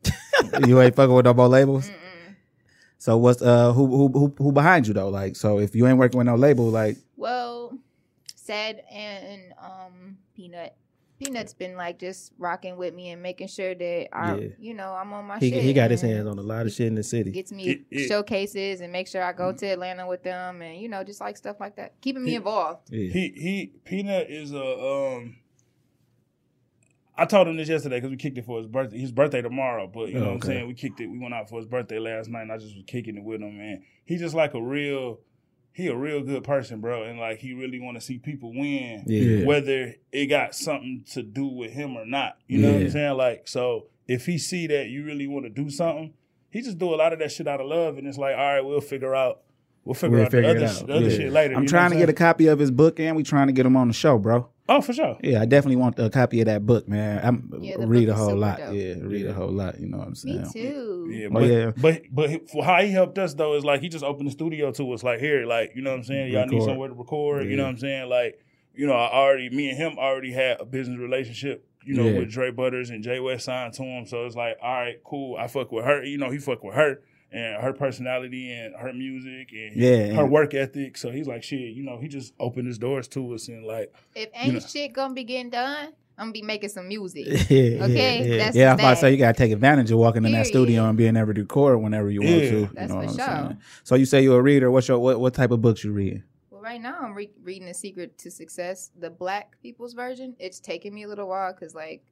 you 0.67 0.81
ain't 0.81 0.95
fucking 0.95 1.13
with 1.13 1.25
no 1.25 1.33
more 1.33 1.47
labels? 1.47 1.89
Mm-mm. 1.89 2.35
So 2.97 3.17
what's 3.17 3.41
uh 3.41 3.71
who 3.73 3.87
who 3.87 4.07
who 4.09 4.35
who 4.37 4.51
behind 4.51 4.87
you 4.87 4.93
though? 4.93 5.09
Like, 5.09 5.35
so 5.35 5.59
if 5.59 5.75
you 5.75 5.85
ain't 5.87 5.97
working 5.97 6.17
with 6.17 6.27
no 6.27 6.35
label, 6.35 6.69
like 6.69 6.97
Well, 7.15 7.77
Sad 8.35 8.83
and 8.91 9.53
um 9.61 10.17
Peanut. 10.35 10.75
Peanut's 11.19 11.53
been 11.53 11.75
like 11.75 11.97
just 11.99 12.31
rocking 12.37 12.77
with 12.77 12.93
me 12.93 13.09
and 13.09 13.21
making 13.23 13.47
sure 13.47 13.73
that 13.73 14.07
I, 14.15 14.35
Yeah. 14.35 14.47
you 14.59 14.73
know, 14.75 14.93
I'm 14.93 15.11
on 15.13 15.25
my 15.25 15.39
He 15.39 15.49
shit. 15.49 15.63
he 15.63 15.73
got 15.73 15.89
his 15.89 16.01
hands 16.01 16.27
on 16.27 16.37
a 16.37 16.41
lot 16.43 16.65
of 16.67 16.71
shit 16.71 16.87
in 16.87 16.95
the 16.95 17.03
city. 17.03 17.31
Gets 17.31 17.51
me 17.51 17.69
It- 17.69 17.81
it- 17.89 18.07
showcases 18.07 18.81
and 18.81 18.91
make 18.91 19.07
sure 19.07 19.23
I 19.23 19.33
go 19.33 19.51
to 19.51 19.65
Atlanta 19.65 20.05
with 20.07 20.21
them 20.23 20.61
and 20.61 20.79
you 20.79 20.89
know 20.89 21.03
just 21.03 21.19
like 21.19 21.35
stuff 21.37 21.59
like 21.59 21.75
that, 21.77 21.99
keeping 22.01 22.23
me 22.23 22.31
He- 22.31 22.35
involved. 22.35 22.89
Yeah. 22.91 23.11
He 23.11 23.29
he 23.35 23.71
Peanut 23.83 24.29
is 24.29 24.53
a 24.53 24.63
um. 24.63 25.37
I 27.19 27.25
told 27.25 27.47
him 27.47 27.57
this 27.57 27.67
yesterday 27.67 27.97
because 27.97 28.11
we 28.11 28.17
kicked 28.17 28.37
it 28.37 28.45
for 28.45 28.59
his 28.59 28.67
birthday. 28.67 28.99
His 28.99 29.11
birthday 29.11 29.41
tomorrow, 29.41 29.87
but 29.87 30.09
you 30.09 30.15
know 30.15 30.19
Oh, 30.19 30.25
what 30.27 30.33
I'm 30.35 30.41
saying. 30.41 30.67
We 30.67 30.75
kicked 30.75 30.99
it. 31.01 31.07
We 31.07 31.17
went 31.17 31.33
out 31.33 31.49
for 31.49 31.57
his 31.57 31.65
birthday 31.65 31.97
last 31.97 32.29
night, 32.29 32.43
and 32.43 32.51
I 32.51 32.57
just 32.57 32.75
was 32.75 32.83
kicking 32.85 33.17
it 33.17 33.23
with 33.23 33.41
him. 33.41 33.57
Man, 33.57 33.81
he 34.05 34.17
just 34.17 34.35
like 34.35 34.53
a 34.53 34.61
real. 34.61 35.19
He 35.77 35.85
a 35.89 35.95
real 35.95 36.23
good 36.23 36.43
person, 36.43 36.81
bro, 36.81 37.03
and 37.03 37.19
like 37.19 37.37
he 37.37 37.53
really 37.53 37.79
want 37.79 37.97
to 37.97 38.01
see 38.01 38.17
people 38.17 38.51
win, 38.51 39.03
Yeah. 39.05 39.45
whether 39.45 39.93
it 40.11 40.25
got 40.25 40.55
something 40.55 41.03
to 41.11 41.21
do 41.21 41.45
with 41.45 41.69
him 41.69 41.95
or 41.95 42.03
not. 42.03 42.39
You 42.47 42.57
know 42.57 42.73
what 42.73 42.81
I'm 42.81 42.89
saying? 42.89 43.15
Like, 43.15 43.47
so 43.47 43.85
if 44.07 44.25
he 44.25 44.39
see 44.39 44.65
that 44.65 44.87
you 44.87 45.05
really 45.05 45.27
want 45.27 45.45
to 45.45 45.51
do 45.51 45.69
something, 45.69 46.13
he 46.49 46.63
just 46.63 46.79
do 46.79 46.91
a 46.91 46.97
lot 46.97 47.13
of 47.13 47.19
that 47.19 47.31
shit 47.31 47.47
out 47.47 47.61
of 47.61 47.67
love, 47.67 47.99
and 47.99 48.07
it's 48.07 48.17
like, 48.17 48.35
all 48.35 48.53
right, 48.55 48.61
we'll 48.65 48.81
figure 48.81 49.13
out, 49.13 49.41
we'll 49.87 49.93
figure 49.95 50.17
We'll 50.17 50.25
out 50.25 50.31
figure 50.31 50.53
the 50.53 50.65
other, 50.65 50.79
out. 50.81 50.87
the 50.87 50.93
other 50.95 51.09
Yeah. 51.09 51.17
shit 51.17 51.31
later. 51.31 51.55
I'm 51.55 51.65
trying 51.65 51.91
to 51.91 51.97
get 51.97 52.09
a 52.09 52.13
copy 52.13 52.47
of 52.47 52.59
his 52.59 52.69
book 52.71 52.99
and 52.99 53.15
we 53.15 53.23
trying 53.23 53.47
to 53.47 53.53
get 53.53 53.65
him 53.65 53.75
on 53.77 53.87
the 53.87 53.93
show, 53.93 54.17
bro. 54.19 54.49
Oh, 54.69 54.81
for 54.81 54.91
sure. 54.91 55.17
Yeah, 55.23 55.41
I 55.41 55.45
definitely 55.45 55.77
want 55.77 55.97
a 55.97 56.09
copy 56.09 56.41
of 56.41 56.47
that 56.47 56.65
book, 56.65 56.89
man. 56.89 57.21
I'm 57.23 57.53
Yeah, 57.61 57.75
read 57.79 58.07
book 58.07 58.15
a 58.17 58.19
whole 58.19 58.35
lot. 58.35 58.57
dope. 58.57 58.73
Yeah, 58.75 58.95
read 59.01 59.25
a 59.25 59.33
whole 59.33 59.51
lot. 59.51 59.79
You 59.79 59.87
know 59.87 59.97
what 59.99 60.07
I'm 60.07 60.15
saying? 60.15 60.41
Me 60.41 60.49
too. 60.51 61.09
Yeah, 61.09 61.27
Oh, 61.27 61.29
but, 61.31 61.43
yeah. 61.45 61.71
but 61.81 62.01
but 62.11 62.49
for 62.49 62.65
how 62.65 62.81
he 62.81 62.91
helped 62.91 63.17
us 63.17 63.33
though 63.33 63.53
is 63.55 63.63
like 63.63 63.79
he 63.81 63.87
just 63.87 64.03
opened 64.03 64.27
the 64.27 64.31
studio 64.31 64.71
to 64.73 64.91
us. 64.91 65.03
Like 65.03 65.19
here, 65.21 65.45
like 65.45 65.71
you 65.73 65.81
know 65.81 65.91
what 65.91 65.97
I'm 65.99 66.03
saying. 66.03 66.33
Y'all 66.33 66.45
need 66.47 66.61
somewhere 66.63 66.89
to 66.89 66.93
record. 66.95 67.47
You 67.47 67.55
know 67.55 67.63
what 67.63 67.69
I'm 67.69 67.77
saying. 67.77 68.09
Like 68.09 68.39
you 68.75 68.85
know, 68.85 68.93
I 68.93 69.09
already 69.13 69.49
me 69.49 69.69
and 69.69 69.77
him 69.77 69.97
already 69.97 70.33
had 70.33 70.59
a 70.59 70.65
business 70.65 70.99
relationship. 70.99 71.63
You 71.85 71.93
know, 71.95 72.03
Yeah. 72.03 72.19
with 72.19 72.29
Dre 72.29 72.51
Butters 72.51 72.89
and 72.89 73.01
Jay 73.01 73.21
West 73.21 73.45
signed 73.45 73.71
to 73.75 73.83
him. 73.83 74.05
So 74.05 74.25
it's 74.25 74.35
like, 74.35 74.57
all 74.61 74.73
right, 74.73 74.97
cool. 75.05 75.37
I 75.37 75.47
fuck 75.47 75.71
with 75.71 75.85
her. 75.85 76.03
You 76.03 76.17
know, 76.17 76.29
he 76.29 76.37
fuck 76.39 76.61
with 76.61 76.75
her 76.75 76.99
and 77.31 77.61
her 77.61 77.73
personality 77.73 78.51
and 78.51 78.73
her 78.75 78.93
music 78.93 79.49
and 79.53 79.75
Yeah, 79.75 80.13
her 80.13 80.23
and- 80.23 80.31
work 80.31 80.53
ethic. 80.53 80.97
So 80.97 81.11
he's 81.11 81.27
like, 81.27 81.43
shit. 81.43 81.59
You 81.75 81.83
know, 81.83 81.97
he 81.99 82.07
just 82.07 82.33
opened 82.39 82.67
his 82.67 82.77
doors 82.77 83.07
to 83.09 83.33
us 83.33 83.47
and 83.47 83.65
like, 83.65 83.93
If 84.15 84.29
ain't 84.33 84.53
know. 84.53 84.59
shit 84.59 84.93
gonna 84.93 85.13
be 85.13 85.23
getting 85.23 85.49
done, 85.49 85.89
I'm 86.19 86.25
gonna 86.27 86.31
be 86.31 86.41
making 86.41 86.69
some 86.69 86.87
music. 86.87 87.25
yeah, 87.49 87.83
Okay, 87.83 88.27
yeah, 88.29 88.37
that's 88.37 88.55
Yeah, 88.55 88.69
I 88.69 88.71
his 88.71 88.77
was 88.77 88.79
about 88.79 88.89
to 88.91 88.95
say 89.01 89.11
you 89.11 89.17
gotta 89.17 89.37
take 89.37 89.51
advantage 89.51 89.91
of 89.91 89.99
walking 89.99 90.25
in 90.25 90.31
that 90.31 90.47
studio 90.47 90.85
and 90.87 90.97
being 90.97 91.15
able 91.17 91.33
to 91.33 91.41
record 91.41 91.81
whenever 91.81 92.09
you 92.09 92.21
want 92.21 92.31
Yeah. 92.43 92.49
to. 92.51 92.69
That's 92.73 92.73
you 92.73 92.81
know 92.81 92.87
for 92.87 92.95
what 92.95 93.21
I'm 93.21 93.37
sure. 93.39 93.47
saying? 93.49 93.57
So 93.83 93.95
you 93.95 94.05
say 94.05 94.23
you're 94.23 94.39
a 94.39 94.41
reader. 94.41 94.71
What's 94.71 94.87
your 94.87 94.99
what, 94.99 95.19
what 95.19 95.33
type 95.33 95.51
of 95.51 95.61
books 95.61 95.83
you 95.83 95.91
read? 95.91 96.23
Well, 96.49 96.61
right 96.61 96.81
now 96.81 96.97
I'm 97.01 97.13
re- 97.13 97.29
reading 97.43 97.67
The 97.67 97.73
Secret 97.75 98.17
to 98.19 98.31
Success, 98.31 98.89
the 98.97 99.09
Black 99.11 99.57
people's 99.61 99.93
version. 99.93 100.35
It's 100.39 100.59
taking 100.59 100.93
me 100.93 101.03
a 101.03 101.07
little 101.07 101.27
while 101.27 101.53
because 101.53 101.75
like 101.75 102.03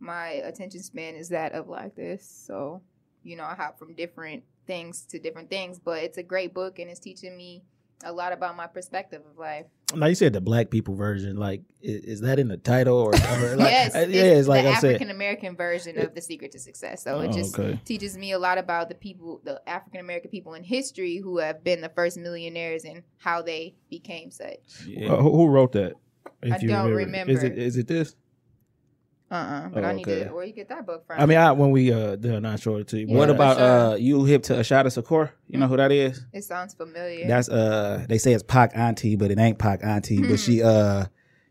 my 0.00 0.28
attention 0.30 0.82
span 0.82 1.14
is 1.14 1.28
that 1.28 1.52
of 1.52 1.68
like 1.68 1.94
this, 1.94 2.28
so 2.28 2.82
you 3.22 3.36
know 3.36 3.44
I 3.44 3.54
hop 3.54 3.78
from 3.78 3.94
different 3.94 4.42
things 4.66 5.02
to 5.10 5.18
different 5.18 5.50
things. 5.50 5.78
But 5.78 6.02
it's 6.02 6.18
a 6.18 6.22
great 6.22 6.54
book 6.54 6.78
and 6.78 6.90
it's 6.90 7.00
teaching 7.00 7.36
me 7.36 7.62
a 8.04 8.12
lot 8.12 8.32
about 8.32 8.56
my 8.56 8.66
perspective 8.66 9.22
of 9.30 9.38
life. 9.38 9.66
Now 9.94 10.06
you 10.06 10.14
said 10.14 10.32
the 10.32 10.40
black 10.40 10.70
people 10.70 10.94
version. 10.94 11.36
Like, 11.36 11.62
is, 11.80 12.02
is 12.04 12.20
that 12.22 12.38
in 12.38 12.48
the 12.48 12.56
title 12.56 12.96
or? 12.98 13.08
or 13.14 13.56
like, 13.56 13.70
yes, 13.70 13.94
it's, 13.94 14.12
yeah, 14.12 14.22
it's 14.22 14.48
like 14.48 14.64
the 14.64 14.70
I'm 14.70 14.80
saying. 14.80 14.94
African 14.96 15.10
American 15.10 15.56
version 15.56 15.98
of 15.98 16.14
The 16.14 16.20
Secret 16.20 16.52
to 16.52 16.58
Success. 16.58 17.02
So 17.04 17.20
it 17.20 17.28
Oh, 17.28 17.32
just 17.32 17.58
okay. 17.58 17.78
teaches 17.84 18.18
me 18.18 18.32
a 18.32 18.38
lot 18.38 18.58
about 18.58 18.88
the 18.88 18.94
people, 18.94 19.40
the 19.44 19.62
African 19.66 20.00
American 20.00 20.30
people 20.30 20.54
in 20.54 20.64
history 20.64 21.18
who 21.18 21.38
have 21.38 21.62
been 21.64 21.80
the 21.80 21.88
first 21.90 22.18
millionaires 22.18 22.84
and 22.84 23.04
how 23.18 23.40
they 23.42 23.74
became 23.88 24.30
such. 24.30 24.58
Uh, 24.86 25.16
who 25.16 25.30
who 25.30 25.46
wrote 25.48 25.72
that? 25.72 25.94
I 26.42 26.58
don't 26.58 26.92
remember. 26.92 27.32
Is 27.32 27.42
it 27.42 27.56
is 27.56 27.76
it 27.78 27.86
this? 27.86 28.16
Uh 29.34 29.36
uh 29.36 29.68
But 29.68 29.84
Oh, 29.84 29.88
I 29.88 29.92
need 29.94 30.06
okay. 30.08 30.24
to 30.24 30.30
where 30.34 30.44
you 30.44 30.52
get 30.52 30.68
that 30.68 30.86
book 30.86 31.06
from. 31.06 31.20
I 31.20 31.26
mean, 31.26 31.38
I, 31.38 31.50
when 31.52 31.70
we 31.72 31.92
uh, 31.92 32.16
done, 32.16 32.44
I 32.46 32.56
showed 32.56 32.80
it 32.82 32.88
to 32.88 32.98
you. 33.00 33.06
Yeah, 33.08 33.16
what 33.18 33.30
about 33.30 33.56
sure. 33.56 33.66
uh 33.66 33.94
you 33.96 34.24
hip 34.24 34.42
to 34.44 34.58
Assata 34.58 34.88
Shakur? 34.90 35.30
You 35.48 35.58
know 35.58 35.66
who 35.66 35.76
that 35.76 35.90
is? 35.92 36.24
it 36.32 36.44
sounds 36.44 36.74
familiar. 36.74 37.26
That's 37.26 37.48
uh 37.48 38.04
they 38.08 38.18
say 38.18 38.32
it's 38.32 38.44
Pac 38.44 38.70
auntie, 38.74 39.16
but 39.16 39.30
it 39.30 39.38
ain't 39.38 39.58
Pac 39.58 39.80
auntie. 39.82 40.18
Hmm. 40.18 40.28
But 40.30 40.38
she 40.38 40.62
uh 40.62 41.06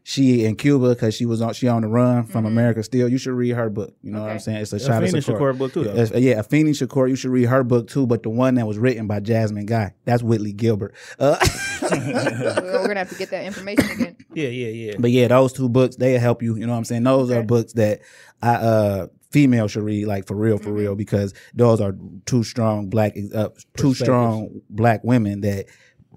she 0.05 0.43
in 0.43 0.57
Cuba 0.57 0.89
because 0.89 1.13
she 1.15 1.25
was 1.25 1.41
on 1.41 1.53
she 1.53 1.67
on 1.69 1.81
the 1.81 1.87
run 1.87 2.25
from 2.25 2.43
Mhm. 2.43 2.47
America 2.49 2.83
still. 2.83 3.07
You 3.07 3.17
should 3.17 3.35
read 3.35 3.51
her 3.55 3.69
book. 3.69 3.93
You 4.01 4.11
know 4.11 4.21
what 4.21 4.31
I'm 4.31 4.39
saying? 4.39 4.57
It's 4.61 4.73
a 4.73 4.77
Afeni 4.77 5.07
Shada 5.11 5.23
Shakur 5.23 5.37
Shakur. 5.53 5.57
book 5.57 5.73
too. 5.73 5.83
Though. 5.85 5.93
Yes, 5.93 6.11
yeah, 6.13 6.41
Afeni 6.41 6.71
Shakur. 6.71 7.07
You 7.09 7.15
should 7.15 7.31
read 7.31 7.45
her 7.45 7.63
book 7.63 7.87
too, 7.87 8.05
but 8.05 8.21
the 8.23 8.29
one 8.29 8.55
that 8.55 8.67
was 8.67 8.77
written 8.77 9.07
by 9.07 9.21
Jasmine 9.21 9.65
Guy. 9.65 9.93
That's 10.03 10.21
Whitley 10.21 10.51
Gilbert. 10.51 10.93
Uh, 11.19 11.37
We're 11.81 12.87
gonna 12.87 12.99
have 12.99 13.09
to 13.09 13.15
get 13.15 13.29
that 13.31 13.45
information 13.45 13.89
again. 13.91 14.15
Yeah, 14.35 14.49
yeah, 14.49 14.67
yeah. 14.91 14.95
but 14.99 15.11
yeah, 15.11 15.27
those 15.27 15.53
two 15.53 15.69
books 15.69 15.95
they'll 15.95 16.19
help 16.19 16.41
you. 16.43 16.55
You 16.55 16.65
know 16.65 16.73
what 16.73 16.77
I'm 16.79 16.85
saying? 16.85 17.03
Those 17.03 17.31
are 17.31 17.43
books 17.43 17.73
that 17.73 18.01
I 18.41 18.55
uh 18.55 19.07
female 19.31 19.67
should 19.67 19.83
read 19.83 20.05
like 20.05 20.27
for 20.27 20.35
real, 20.35 20.57
for 20.59 20.69
Mhm. 20.69 20.77
real, 20.77 20.95
because 20.95 21.33
those 21.55 21.81
are 21.81 21.95
two 22.25 22.43
strong 22.43 22.89
black, 22.89 23.17
uh, 23.33 23.49
two 23.77 23.93
strong 23.93 24.61
black 24.69 25.03
women 25.03 25.41
that. 25.41 25.65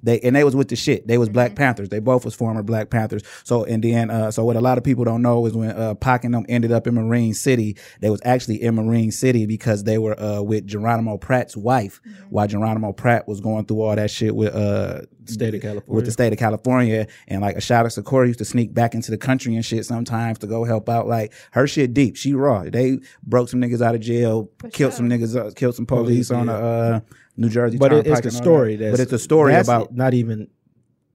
They, 0.07 0.19
and 0.21 0.35
they 0.35 0.45
was 0.45 0.57
with 0.57 0.69
the 0.69 0.77
shit. 0.77 1.07
They 1.07 1.19
was 1.19 1.29
Black 1.29 1.53
Mhm. 1.53 1.57
Panthers. 1.57 1.89
They 1.91 1.99
both 1.99 2.25
was 2.25 2.35
former 2.35 2.63
Black 2.63 2.89
Panthers. 2.89 3.23
So 3.45 3.65
in 3.65 3.81
the 3.83 3.93
end, 3.93 4.11
uh, 4.11 4.31
so 4.31 4.45
what 4.45 4.57
a 4.57 4.61
lot 4.61 4.79
of 4.79 4.85
people 4.85 5.05
don't 5.05 5.21
know 5.21 5.45
is 5.47 5.53
when 5.55 5.71
uh, 5.71 5.95
Pac 5.97 6.25
and 6.25 6.33
them 6.33 6.47
ended 6.49 6.73
up 6.73 6.87
in 6.87 6.95
Marin 6.95 7.35
City, 7.35 7.77
they 8.01 8.09
was 8.09 8.21
actually 8.25 8.63
in 8.63 8.77
Marin 8.77 9.11
City 9.13 9.45
because 9.47 9.85
they 9.85 9.99
were 9.99 10.19
uh, 10.19 10.41
with 10.41 10.67
Geronimo 10.67 11.19
Pratt's 11.19 11.57
wife, 11.57 12.01
while 12.31 12.47
Geronimo 12.47 12.93
Pratt 12.93 13.29
was 13.29 13.41
going 13.41 13.67
through 13.67 13.83
all 13.83 13.95
that 13.97 14.11
shit 14.11 14.35
with 14.35 14.55
uh, 14.55 15.03
State 15.27 15.57
of 15.57 15.61
California. 15.61 15.93
with 15.97 16.05
the 16.05 16.13
state 16.13 16.33
of 16.33 16.39
California, 16.39 17.09
and 17.27 17.43
like 17.43 17.57
a 17.57 17.61
shout 17.61 17.85
Assata 17.85 17.91
Sakura 18.07 18.29
used 18.29 18.39
to 18.39 18.45
sneak 18.45 18.73
back 18.73 18.95
into 18.95 19.11
the 19.11 19.19
country 19.19 19.57
and 19.57 19.65
shit 19.65 19.85
sometimes 19.85 20.39
to 20.39 20.47
go 20.47 20.63
help 20.63 20.89
out. 20.89 21.09
Like 21.09 21.33
her 21.51 21.67
shit 21.67 21.93
deep, 21.93 22.15
she 22.17 22.33
raw. 22.33 22.63
They 22.63 23.01
broke 23.25 23.49
some 23.49 23.61
niggas 23.61 23.83
out 23.83 23.97
of 23.97 24.01
jail, 24.01 24.49
For 24.61 24.69
killed 24.69 24.93
sure. 24.93 24.99
some 24.99 25.09
niggas, 25.11 25.35
uh, 25.37 25.51
killed 25.51 25.75
some 25.75 25.85
police 25.85 26.29
Police, 26.29 26.31
on 26.31 26.47
the 26.47 26.53
yeah. 26.53 26.59
uh, 26.59 27.01
New 27.37 27.49
Jersey. 27.49 27.79
but 27.79 27.93
it, 27.93 28.07
it's 28.07 28.21
the 28.21 28.31
story. 28.31 28.77
that. 28.77 28.85
That's, 28.85 28.97
but 28.99 29.01
it's 29.03 29.13
a 29.13 29.19
story 29.19 29.53
that's 29.53 29.69
about 29.69 29.95
not 29.95 30.15
even. 30.15 30.49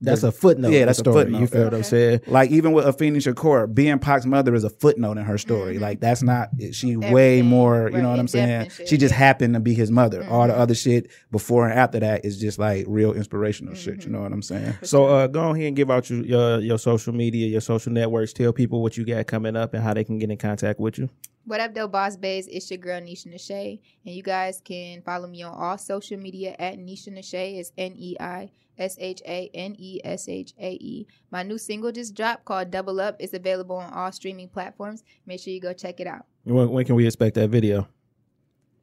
That's 0.03 0.23
a 0.23 0.31
footnote. 0.31 0.71
Yeah, 0.71 0.85
that's 0.85 0.97
a 0.97 1.03
the 1.03 1.11
story. 1.11 1.25
footnote. 1.25 1.39
You 1.41 1.45
feel 1.47 1.63
what 1.65 1.75
I'm 1.75 1.83
saying? 1.83 2.21
like 2.25 2.49
even 2.49 2.71
with 2.71 2.85
Afeni 2.85 3.17
Shakur, 3.17 3.71
being 3.71 3.99
Pac's 3.99 4.25
mother 4.25 4.55
is 4.55 4.63
a 4.63 4.69
footnote 4.71 5.19
in 5.19 5.25
her 5.25 5.37
story. 5.37 5.77
Mhm. 5.77 5.81
Like 5.81 5.99
that's 5.99 6.23
not 6.23 6.49
she 6.71 6.97
way 6.97 7.05
Everything, 7.37 7.45
more. 7.45 7.91
You 7.91 8.01
know 8.01 8.09
what 8.09 8.17
I'm 8.19 8.27
saying? 8.27 8.71
She 8.87 8.97
just 8.97 9.13
happened 9.13 9.53
to 9.53 9.59
be 9.59 9.75
his 9.75 9.91
mother. 9.91 10.25
All 10.27 10.47
the 10.47 10.53
Mhm. 10.53 10.57
other 10.57 10.73
shit 10.73 11.11
before 11.31 11.69
and 11.69 11.77
after 11.77 11.99
that 11.99 12.25
is 12.25 12.39
just 12.39 12.57
like 12.57 12.85
real 12.87 13.13
inspirational 13.13 13.75
shit. 13.75 14.03
You 14.03 14.09
know 14.09 14.21
what 14.21 14.31
I'm 14.33 14.41
saying? 14.41 14.73
So 14.81 15.05
uh, 15.05 15.27
go 15.27 15.51
ahead 15.51 15.67
and 15.67 15.75
give 15.75 15.91
out 15.91 16.09
your, 16.09 16.23
your 16.25 16.59
your 16.61 16.79
social 16.79 17.13
media, 17.13 17.45
your 17.47 17.61
social 17.61 17.91
networks. 17.93 18.33
Tell 18.33 18.51
people 18.53 18.81
what 18.81 18.97
you 18.97 19.05
got 19.05 19.27
coming 19.27 19.55
up 19.55 19.75
and 19.75 19.83
how 19.83 19.93
they 19.93 20.03
can 20.03 20.17
get 20.17 20.31
in 20.31 20.37
contact 20.37 20.79
with 20.79 20.97
you. 20.97 21.09
What 21.45 21.59
up, 21.59 21.73
though, 21.73 21.87
Boss 21.87 22.17
Bays? 22.17 22.47
It's 22.47 22.69
your 22.69 22.77
girl 22.77 23.01
Neisha 23.01 23.25
Neshae, 23.25 23.79
and 24.05 24.13
you 24.13 24.21
guys 24.21 24.61
can 24.63 25.01
follow 25.01 25.27
me 25.27 25.41
on 25.41 25.53
all 25.53 25.77
social 25.77 26.17
media 26.17 26.55
at 26.59 26.77
Neisha 26.77 27.09
Neshae. 27.09 27.57
It's 27.57 27.71
N 27.79 27.95
E 27.97 28.15
I 28.19 28.51
S 28.77 28.95
H 28.99 29.23
A 29.27 29.49
N 29.51 29.75
E 29.79 29.99
S 30.03 30.29
H 30.29 30.53
A 30.59 30.73
E. 30.73 31.07
My 31.31 31.41
new 31.41 31.57
single 31.57 31.91
just 31.91 32.13
dropped 32.13 32.45
called 32.45 32.69
Double 32.69 33.01
Up. 33.01 33.15
It's 33.19 33.33
available 33.33 33.77
on 33.77 33.91
all 33.91 34.11
streaming 34.11 34.49
platforms. 34.49 35.03
Make 35.25 35.41
sure 35.41 35.51
you 35.51 35.59
go 35.59 35.73
check 35.73 35.99
it 35.99 36.05
out. 36.05 36.25
When, 36.43 36.69
when 36.69 36.85
can 36.85 36.93
we 36.93 37.07
expect 37.07 37.33
that 37.35 37.49
video? 37.49 37.87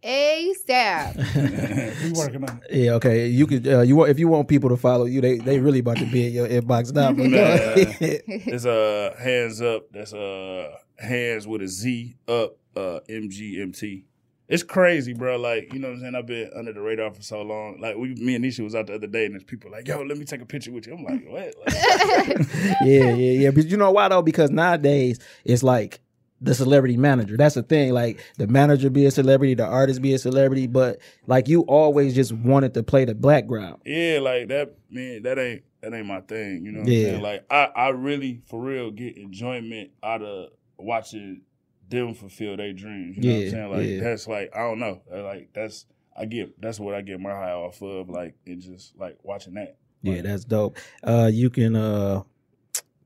ASAP. 0.03 1.17
we 2.03 2.13
working 2.13 2.43
on 2.43 2.61
it. 2.69 2.77
Yeah, 2.77 2.93
okay. 2.95 3.29
You 3.29 3.47
could 3.47 3.69
uh, 3.69 3.81
you 3.83 3.95
want 3.95 4.11
if 4.11 4.19
you 4.19 4.27
want 4.27 4.49
people 4.49 4.71
to 4.71 4.77
follow 4.77 5.05
you, 5.05 5.21
they 5.21 5.39
they 5.39 5.61
really 5.61 5.79
about 5.79 5.99
to 5.99 6.07
be 6.07 6.27
in 6.27 6.33
your 6.33 6.49
inbox 6.49 6.93
now. 6.93 7.13
But 7.13 7.29
go 7.31 7.37
ahead. 7.37 8.23
It's 8.27 8.67
uh 8.67 9.15
hands 9.17 9.63
up. 9.63 9.93
That's 9.93 10.13
uh 10.13 10.77
hands 10.99 11.47
with 11.47 11.63
a 11.63 11.69
Z 11.69 12.17
up. 12.27 12.57
Uh, 12.77 13.01
MGMT. 13.09 14.05
It's 14.47 14.63
crazy, 14.63 15.13
bro. 15.13 15.37
Like 15.37 15.73
you 15.73 15.81
know 15.81 15.89
what 15.89 15.95
I'm 15.95 16.01
saying. 16.01 16.15
I've 16.15 16.27
been 16.27 16.51
under 16.57 16.73
the 16.73 16.81
radar 16.81 17.11
for 17.13 17.23
so 17.23 17.43
long. 17.43 17.81
Like 17.81 17.97
we, 17.97 18.15
me 18.15 18.37
and 18.37 18.45
Neisha 18.45 18.61
was 18.63 18.75
out 18.75 18.87
the 18.87 18.95
other 18.95 19.09
day, 19.09 19.27
and 19.27 19.35
there's 19.35 19.43
people 19.43 19.71
like, 19.71 19.89
"Yo, 19.89 20.01
let 20.03 20.17
me 20.17 20.25
take 20.25 20.41
a 20.41 20.47
picture 20.47 20.71
with 20.71 20.87
you." 20.87 20.95
I'm 20.95 21.03
like, 21.03 21.27
"What?" 21.27 21.55
Like, 21.67 22.39
yeah, 22.85 23.11
yeah, 23.11 23.33
yeah. 23.33 23.51
But 23.51 23.67
you 23.67 23.77
know 23.77 23.91
why 23.91 24.09
though? 24.09 24.23
Because 24.23 24.51
nowadays 24.51 25.19
it's 25.45 25.65
like 25.65 25.99
the 26.41 26.55
celebrity 26.55 26.97
manager. 26.97 27.37
That's 27.37 27.57
the 27.57 27.65
thing. 27.65 27.93
Like 27.93 28.21
the 28.39 28.47
manager 28.47 28.91
be 28.91 29.07
a 29.07 29.11
celebrity, 29.11 29.55
the 29.55 29.67
artist 29.67 30.01
be 30.01 30.15
a 30.15 30.19
celebrity, 30.19 30.69
but 30.69 31.01
like 31.27 31.49
you 31.49 31.63
always 31.63 32.15
just 32.15 32.33
wanted 32.33 32.75
to 32.75 32.83
play 32.85 33.05
the 33.07 33.15
background. 33.17 33.83
yeah, 33.85 34.21
like 34.23 34.49
that. 34.49 34.75
Man, 34.89 35.25
that 35.25 35.39
ain't 35.39 35.63
that 35.83 35.93
ain't 35.93 36.07
my 36.07 36.21
thing. 36.21 36.65
You 36.65 36.73
know 36.73 36.81
what 36.81 36.89
Yeah. 36.89 36.99
I'm 36.99 37.11
saying? 37.15 37.23
Like 37.23 37.45
I, 37.51 37.65
I 37.75 37.89
really 37.89 38.41
for 38.47 38.61
real 38.63 38.93
get 38.93 39.19
enjoyment 39.19 39.91
out 40.03 40.23
of 40.23 40.51
watching 40.79 41.43
them 41.89 42.15
fulfill 42.15 42.57
their 42.57 42.73
dreams. 42.73 43.17
You 43.17 43.23
know 43.23 43.37
what 43.37 43.45
I'm 43.45 43.51
saying? 43.51 43.71
Like 43.71 43.87
yeah. 43.87 44.01
that's 44.01 44.29
like 44.29 44.51
I 44.55 44.61
don't 44.61 44.79
know. 44.79 45.01
Like 45.11 45.51
that's 45.53 45.87
I 46.17 46.25
get 46.25 46.61
that's 46.61 46.81
what 46.81 46.95
I 46.95 47.03
get 47.03 47.21
my 47.21 47.31
high 47.31 47.53
off 47.53 47.83
of. 47.83 48.09
Like 48.09 48.35
and 48.47 48.61
just 48.61 48.99
like 48.99 49.19
watching 49.23 49.55
that. 49.55 49.77
Yeah, 50.03 50.23
that's 50.23 50.45
dope. 50.45 50.79
Uh, 51.03 51.29
you 51.33 51.51
can 51.51 51.75
uh, 51.75 52.23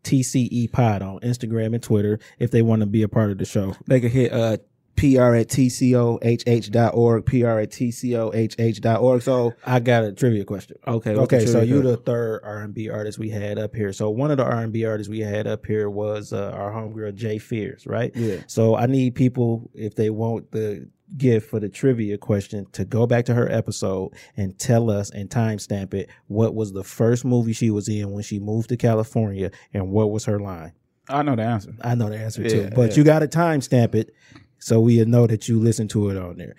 TCE 0.04 0.70
Pod 0.72 1.02
on 1.02 1.20
Instagram 1.20 1.74
and 1.74 1.82
Twitter 1.82 2.18
if 2.38 2.50
they 2.50 2.62
want 2.62 2.80
to 2.80 2.86
be 2.86 3.02
a 3.02 3.08
part 3.08 3.30
of 3.30 3.38
the 3.38 3.44
show. 3.44 3.74
They 3.86 4.00
can 4.00 4.10
hit 4.10 4.32
uh 4.32 4.58
PR 4.96 5.34
at 5.34 5.48
tcohh.org, 5.48 7.26
PR 7.26 7.48
at 7.48 7.70
tcohh.org. 7.70 9.22
So, 9.22 9.54
I 9.64 9.80
got 9.80 10.04
a 10.04 10.12
trivia 10.12 10.44
question. 10.44 10.76
okay. 10.86 11.14
Okay, 11.14 11.46
so 11.46 11.60
you 11.60 11.82
the 11.82 11.96
third 11.96 12.40
R 12.44 12.58
and 12.58 12.74
B 12.74 12.88
artist 12.88 13.18
we 13.18 13.30
had 13.30 13.58
up 13.58 13.74
here. 13.74 13.92
So 13.92 14.10
one 14.10 14.30
of 14.30 14.36
the 14.36 14.44
R 14.44 14.60
and 14.60 14.72
B 14.72 14.84
artists 14.84 15.10
we 15.10 15.20
had 15.20 15.46
up 15.46 15.66
here 15.66 15.88
was 15.90 16.32
uh, 16.32 16.50
our 16.54 16.70
homegirl 16.72 17.14
Jay 17.14 17.38
Fears, 17.38 17.86
right? 17.86 18.12
Yeah. 18.14 18.38
So 18.46 18.76
I 18.76 18.86
need 18.86 19.14
people 19.14 19.70
if 19.74 19.94
they 19.94 20.10
want 20.10 20.50
the 20.52 20.88
gift 21.16 21.50
for 21.50 21.60
the 21.60 21.68
trivia 21.68 22.16
question 22.16 22.66
to 22.72 22.84
go 22.84 23.06
back 23.06 23.26
to 23.26 23.34
her 23.34 23.50
episode 23.50 24.12
and 24.36 24.58
tell 24.58 24.90
us 24.90 25.10
and 25.10 25.28
timestamp 25.28 25.92
it. 25.94 26.08
What 26.26 26.54
was 26.54 26.72
the 26.72 26.84
first 26.84 27.24
movie 27.24 27.52
she 27.52 27.70
was 27.70 27.88
in 27.88 28.10
when 28.12 28.22
she 28.22 28.38
moved 28.38 28.68
to 28.70 28.76
California, 28.76 29.50
and 29.74 29.90
what 29.90 30.10
was 30.10 30.24
her 30.26 30.38
line? 30.40 30.72
I 31.08 31.22
know 31.22 31.34
the 31.36 31.42
answer. 31.42 31.74
I 31.82 31.94
know 31.94 32.08
the 32.08 32.16
answer 32.16 32.42
Yeah, 32.42 32.48
too, 32.48 32.70
but 32.74 32.90
yeah. 32.90 32.96
you 32.96 33.04
got 33.04 33.18
to 33.18 33.28
timestamp 33.28 33.94
it 33.94 34.14
so 34.62 34.78
we 34.78 35.04
know 35.04 35.26
that 35.26 35.48
you 35.48 35.58
listen 35.58 35.88
to 35.88 36.08
it 36.08 36.16
on 36.16 36.36
there. 36.36 36.54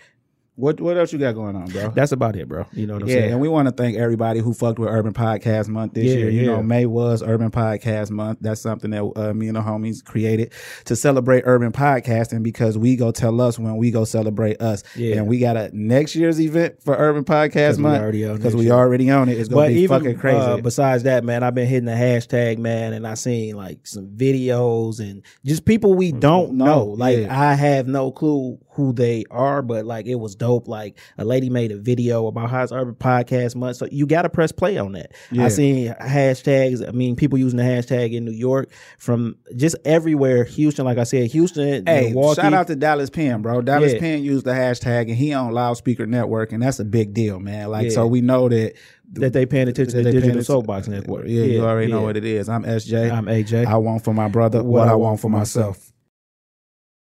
What 0.55 0.79
What 0.79 0.97
else 0.97 1.11
you 1.11 1.17
got 1.17 1.33
going 1.33 1.55
on, 1.55 1.65
bro? 1.65 1.89
That's 1.89 2.11
about 2.11 2.35
it, 2.35 2.47
bro. 2.47 2.65
You 2.73 2.85
know 2.85 2.93
what 2.93 3.03
I'm 3.03 3.09
yeah, 3.09 3.15
saying? 3.15 3.31
and 3.31 3.41
we 3.41 3.47
want 3.47 3.67
to 3.67 3.73
thank 3.73 3.97
everybody 3.97 4.39
who 4.39 4.53
fucked 4.53 4.77
with 4.77 4.87
Urban 4.89 5.11
Podcast 5.11 5.67
Month 5.67 5.93
this 5.95 6.05
Yeah, 6.05 6.15
year. 6.17 6.29
You 6.29 6.41
yeah. 6.41 6.47
know, 6.47 6.61
May 6.63 6.85
was 6.85 7.23
Urban 7.23 7.49
Podcast 7.49 8.11
Month. 8.11 8.37
That's 8.41 8.61
something 8.61 8.91
that 8.91 9.03
uh, 9.15 9.33
me 9.33 9.47
and 9.47 9.55
the 9.57 9.61
homies 9.61 10.03
created 10.03 10.53
to 10.85 10.95
celebrate 10.95 11.41
urban 11.47 11.71
podcasting 11.71 12.43
because 12.43 12.77
we 12.77 12.95
go 12.95 13.11
tell 13.11 13.41
us 13.41 13.57
when 13.57 13.77
we 13.77 13.89
go 13.89 14.03
celebrate 14.05 14.61
us. 14.61 14.83
Yeah. 14.95 15.15
And 15.15 15.27
we 15.27 15.39
got 15.39 15.57
a 15.57 15.71
next 15.73 16.15
year's 16.15 16.39
event 16.39 16.83
for 16.83 16.95
Urban 16.95 17.23
Podcast 17.23 17.79
Month 17.79 18.01
already 18.01 18.31
because 18.31 18.55
we 18.55 18.69
already 18.69 19.09
own 19.09 19.29
it. 19.29 19.39
It's 19.39 19.49
gonna 19.49 19.69
be 19.69 19.81
even 19.81 19.99
fucking 20.01 20.19
crazy. 20.19 20.37
uh, 20.37 20.57
besides 20.57 21.01
that, 21.03 21.23
man, 21.23 21.41
I've 21.41 21.55
been 21.55 21.67
hitting 21.67 21.85
the 21.85 21.93
hashtag, 21.93 22.59
man, 22.59 22.93
and 22.93 23.07
I 23.07 23.15
seen 23.15 23.55
like 23.55 23.87
some 23.87 24.09
videos 24.09 24.99
and 24.99 25.23
just 25.43 25.65
people 25.65 25.95
we 25.95 26.11
don't 26.11 26.53
know. 26.53 26.83
Like. 26.85 27.27
I 27.27 27.55
have 27.55 27.87
no 27.87 28.11
clue 28.11 28.59
who 28.73 28.93
they 28.93 29.23
are, 29.31 29.61
but 29.61 29.85
like 29.85 30.05
it 30.05 30.15
was 30.15 30.35
dope. 30.43 30.67
Like 30.67 30.97
a 31.17 31.25
lady 31.25 31.49
made 31.49 31.71
a 31.71 31.77
video 31.77 32.27
about 32.27 32.49
how 32.49 32.63
it's 32.63 32.71
urban 32.71 32.95
podcast 32.95 33.55
month, 33.55 33.77
so 33.77 33.87
you 33.91 34.05
got 34.05 34.23
to 34.23 34.29
press 34.29 34.51
play 34.51 34.77
on 34.77 34.91
that. 34.93 35.13
Yeah. 35.31 35.45
I 35.45 35.47
seen 35.49 35.93
hashtags. 36.01 36.87
I 36.87 36.91
mean, 36.91 37.15
people 37.15 37.37
using 37.37 37.57
the 37.57 37.63
hashtag 37.63 38.13
in 38.13 38.25
New 38.25 38.31
York 38.31 38.69
from 38.97 39.35
just 39.55 39.75
everywhere. 39.85 40.43
Houston, 40.43 40.85
like 40.85 40.97
I 40.97 41.03
said, 41.03 41.31
Houston, 41.31 41.85
Hey, 41.85 42.11
Milwaukee. 42.13 42.41
shout 42.41 42.53
out 42.53 42.67
to 42.67 42.75
Dallas 42.75 43.09
Penn, 43.09 43.41
bro. 43.41 43.61
Dallas 43.61 43.93
Yeah. 43.93 43.99
Penn 43.99 44.23
used 44.23 44.45
the 44.45 44.51
hashtag 44.51 45.03
and 45.03 45.15
he 45.15 45.33
on 45.33 45.51
Loudspeaker 45.53 46.05
Network, 46.05 46.51
and 46.51 46.61
that's 46.61 46.79
a 46.79 46.85
big 46.85 47.13
deal, 47.13 47.39
man. 47.39 47.69
Like, 47.69 47.85
Yeah. 47.85 47.91
so 47.91 48.07
we 48.07 48.21
know 48.21 48.49
that 48.49 48.73
that 49.15 49.31
they 49.31 49.45
paying 49.45 49.67
attention 49.67 49.95
to 49.95 50.03
the 50.03 50.11
Digital 50.11 50.43
Soapbox 50.43 50.87
Network. 50.87 51.25
Yeah, 51.27 51.43
you 51.43 51.63
already 51.63 51.91
know 51.91 52.01
what 52.01 52.17
it 52.17 52.25
is. 52.25 52.49
I'm 52.49 52.63
SJ. 52.65 53.11
I'm 53.11 53.27
AJ. 53.27 53.65
I 53.67 53.75
want 53.77 54.03
for 54.03 54.11
my 54.13 54.27
brother 54.27 54.63
what, 54.63 54.87
I 54.87 54.95
want 54.95 55.19
for 55.19 55.29
myself. 55.29 55.92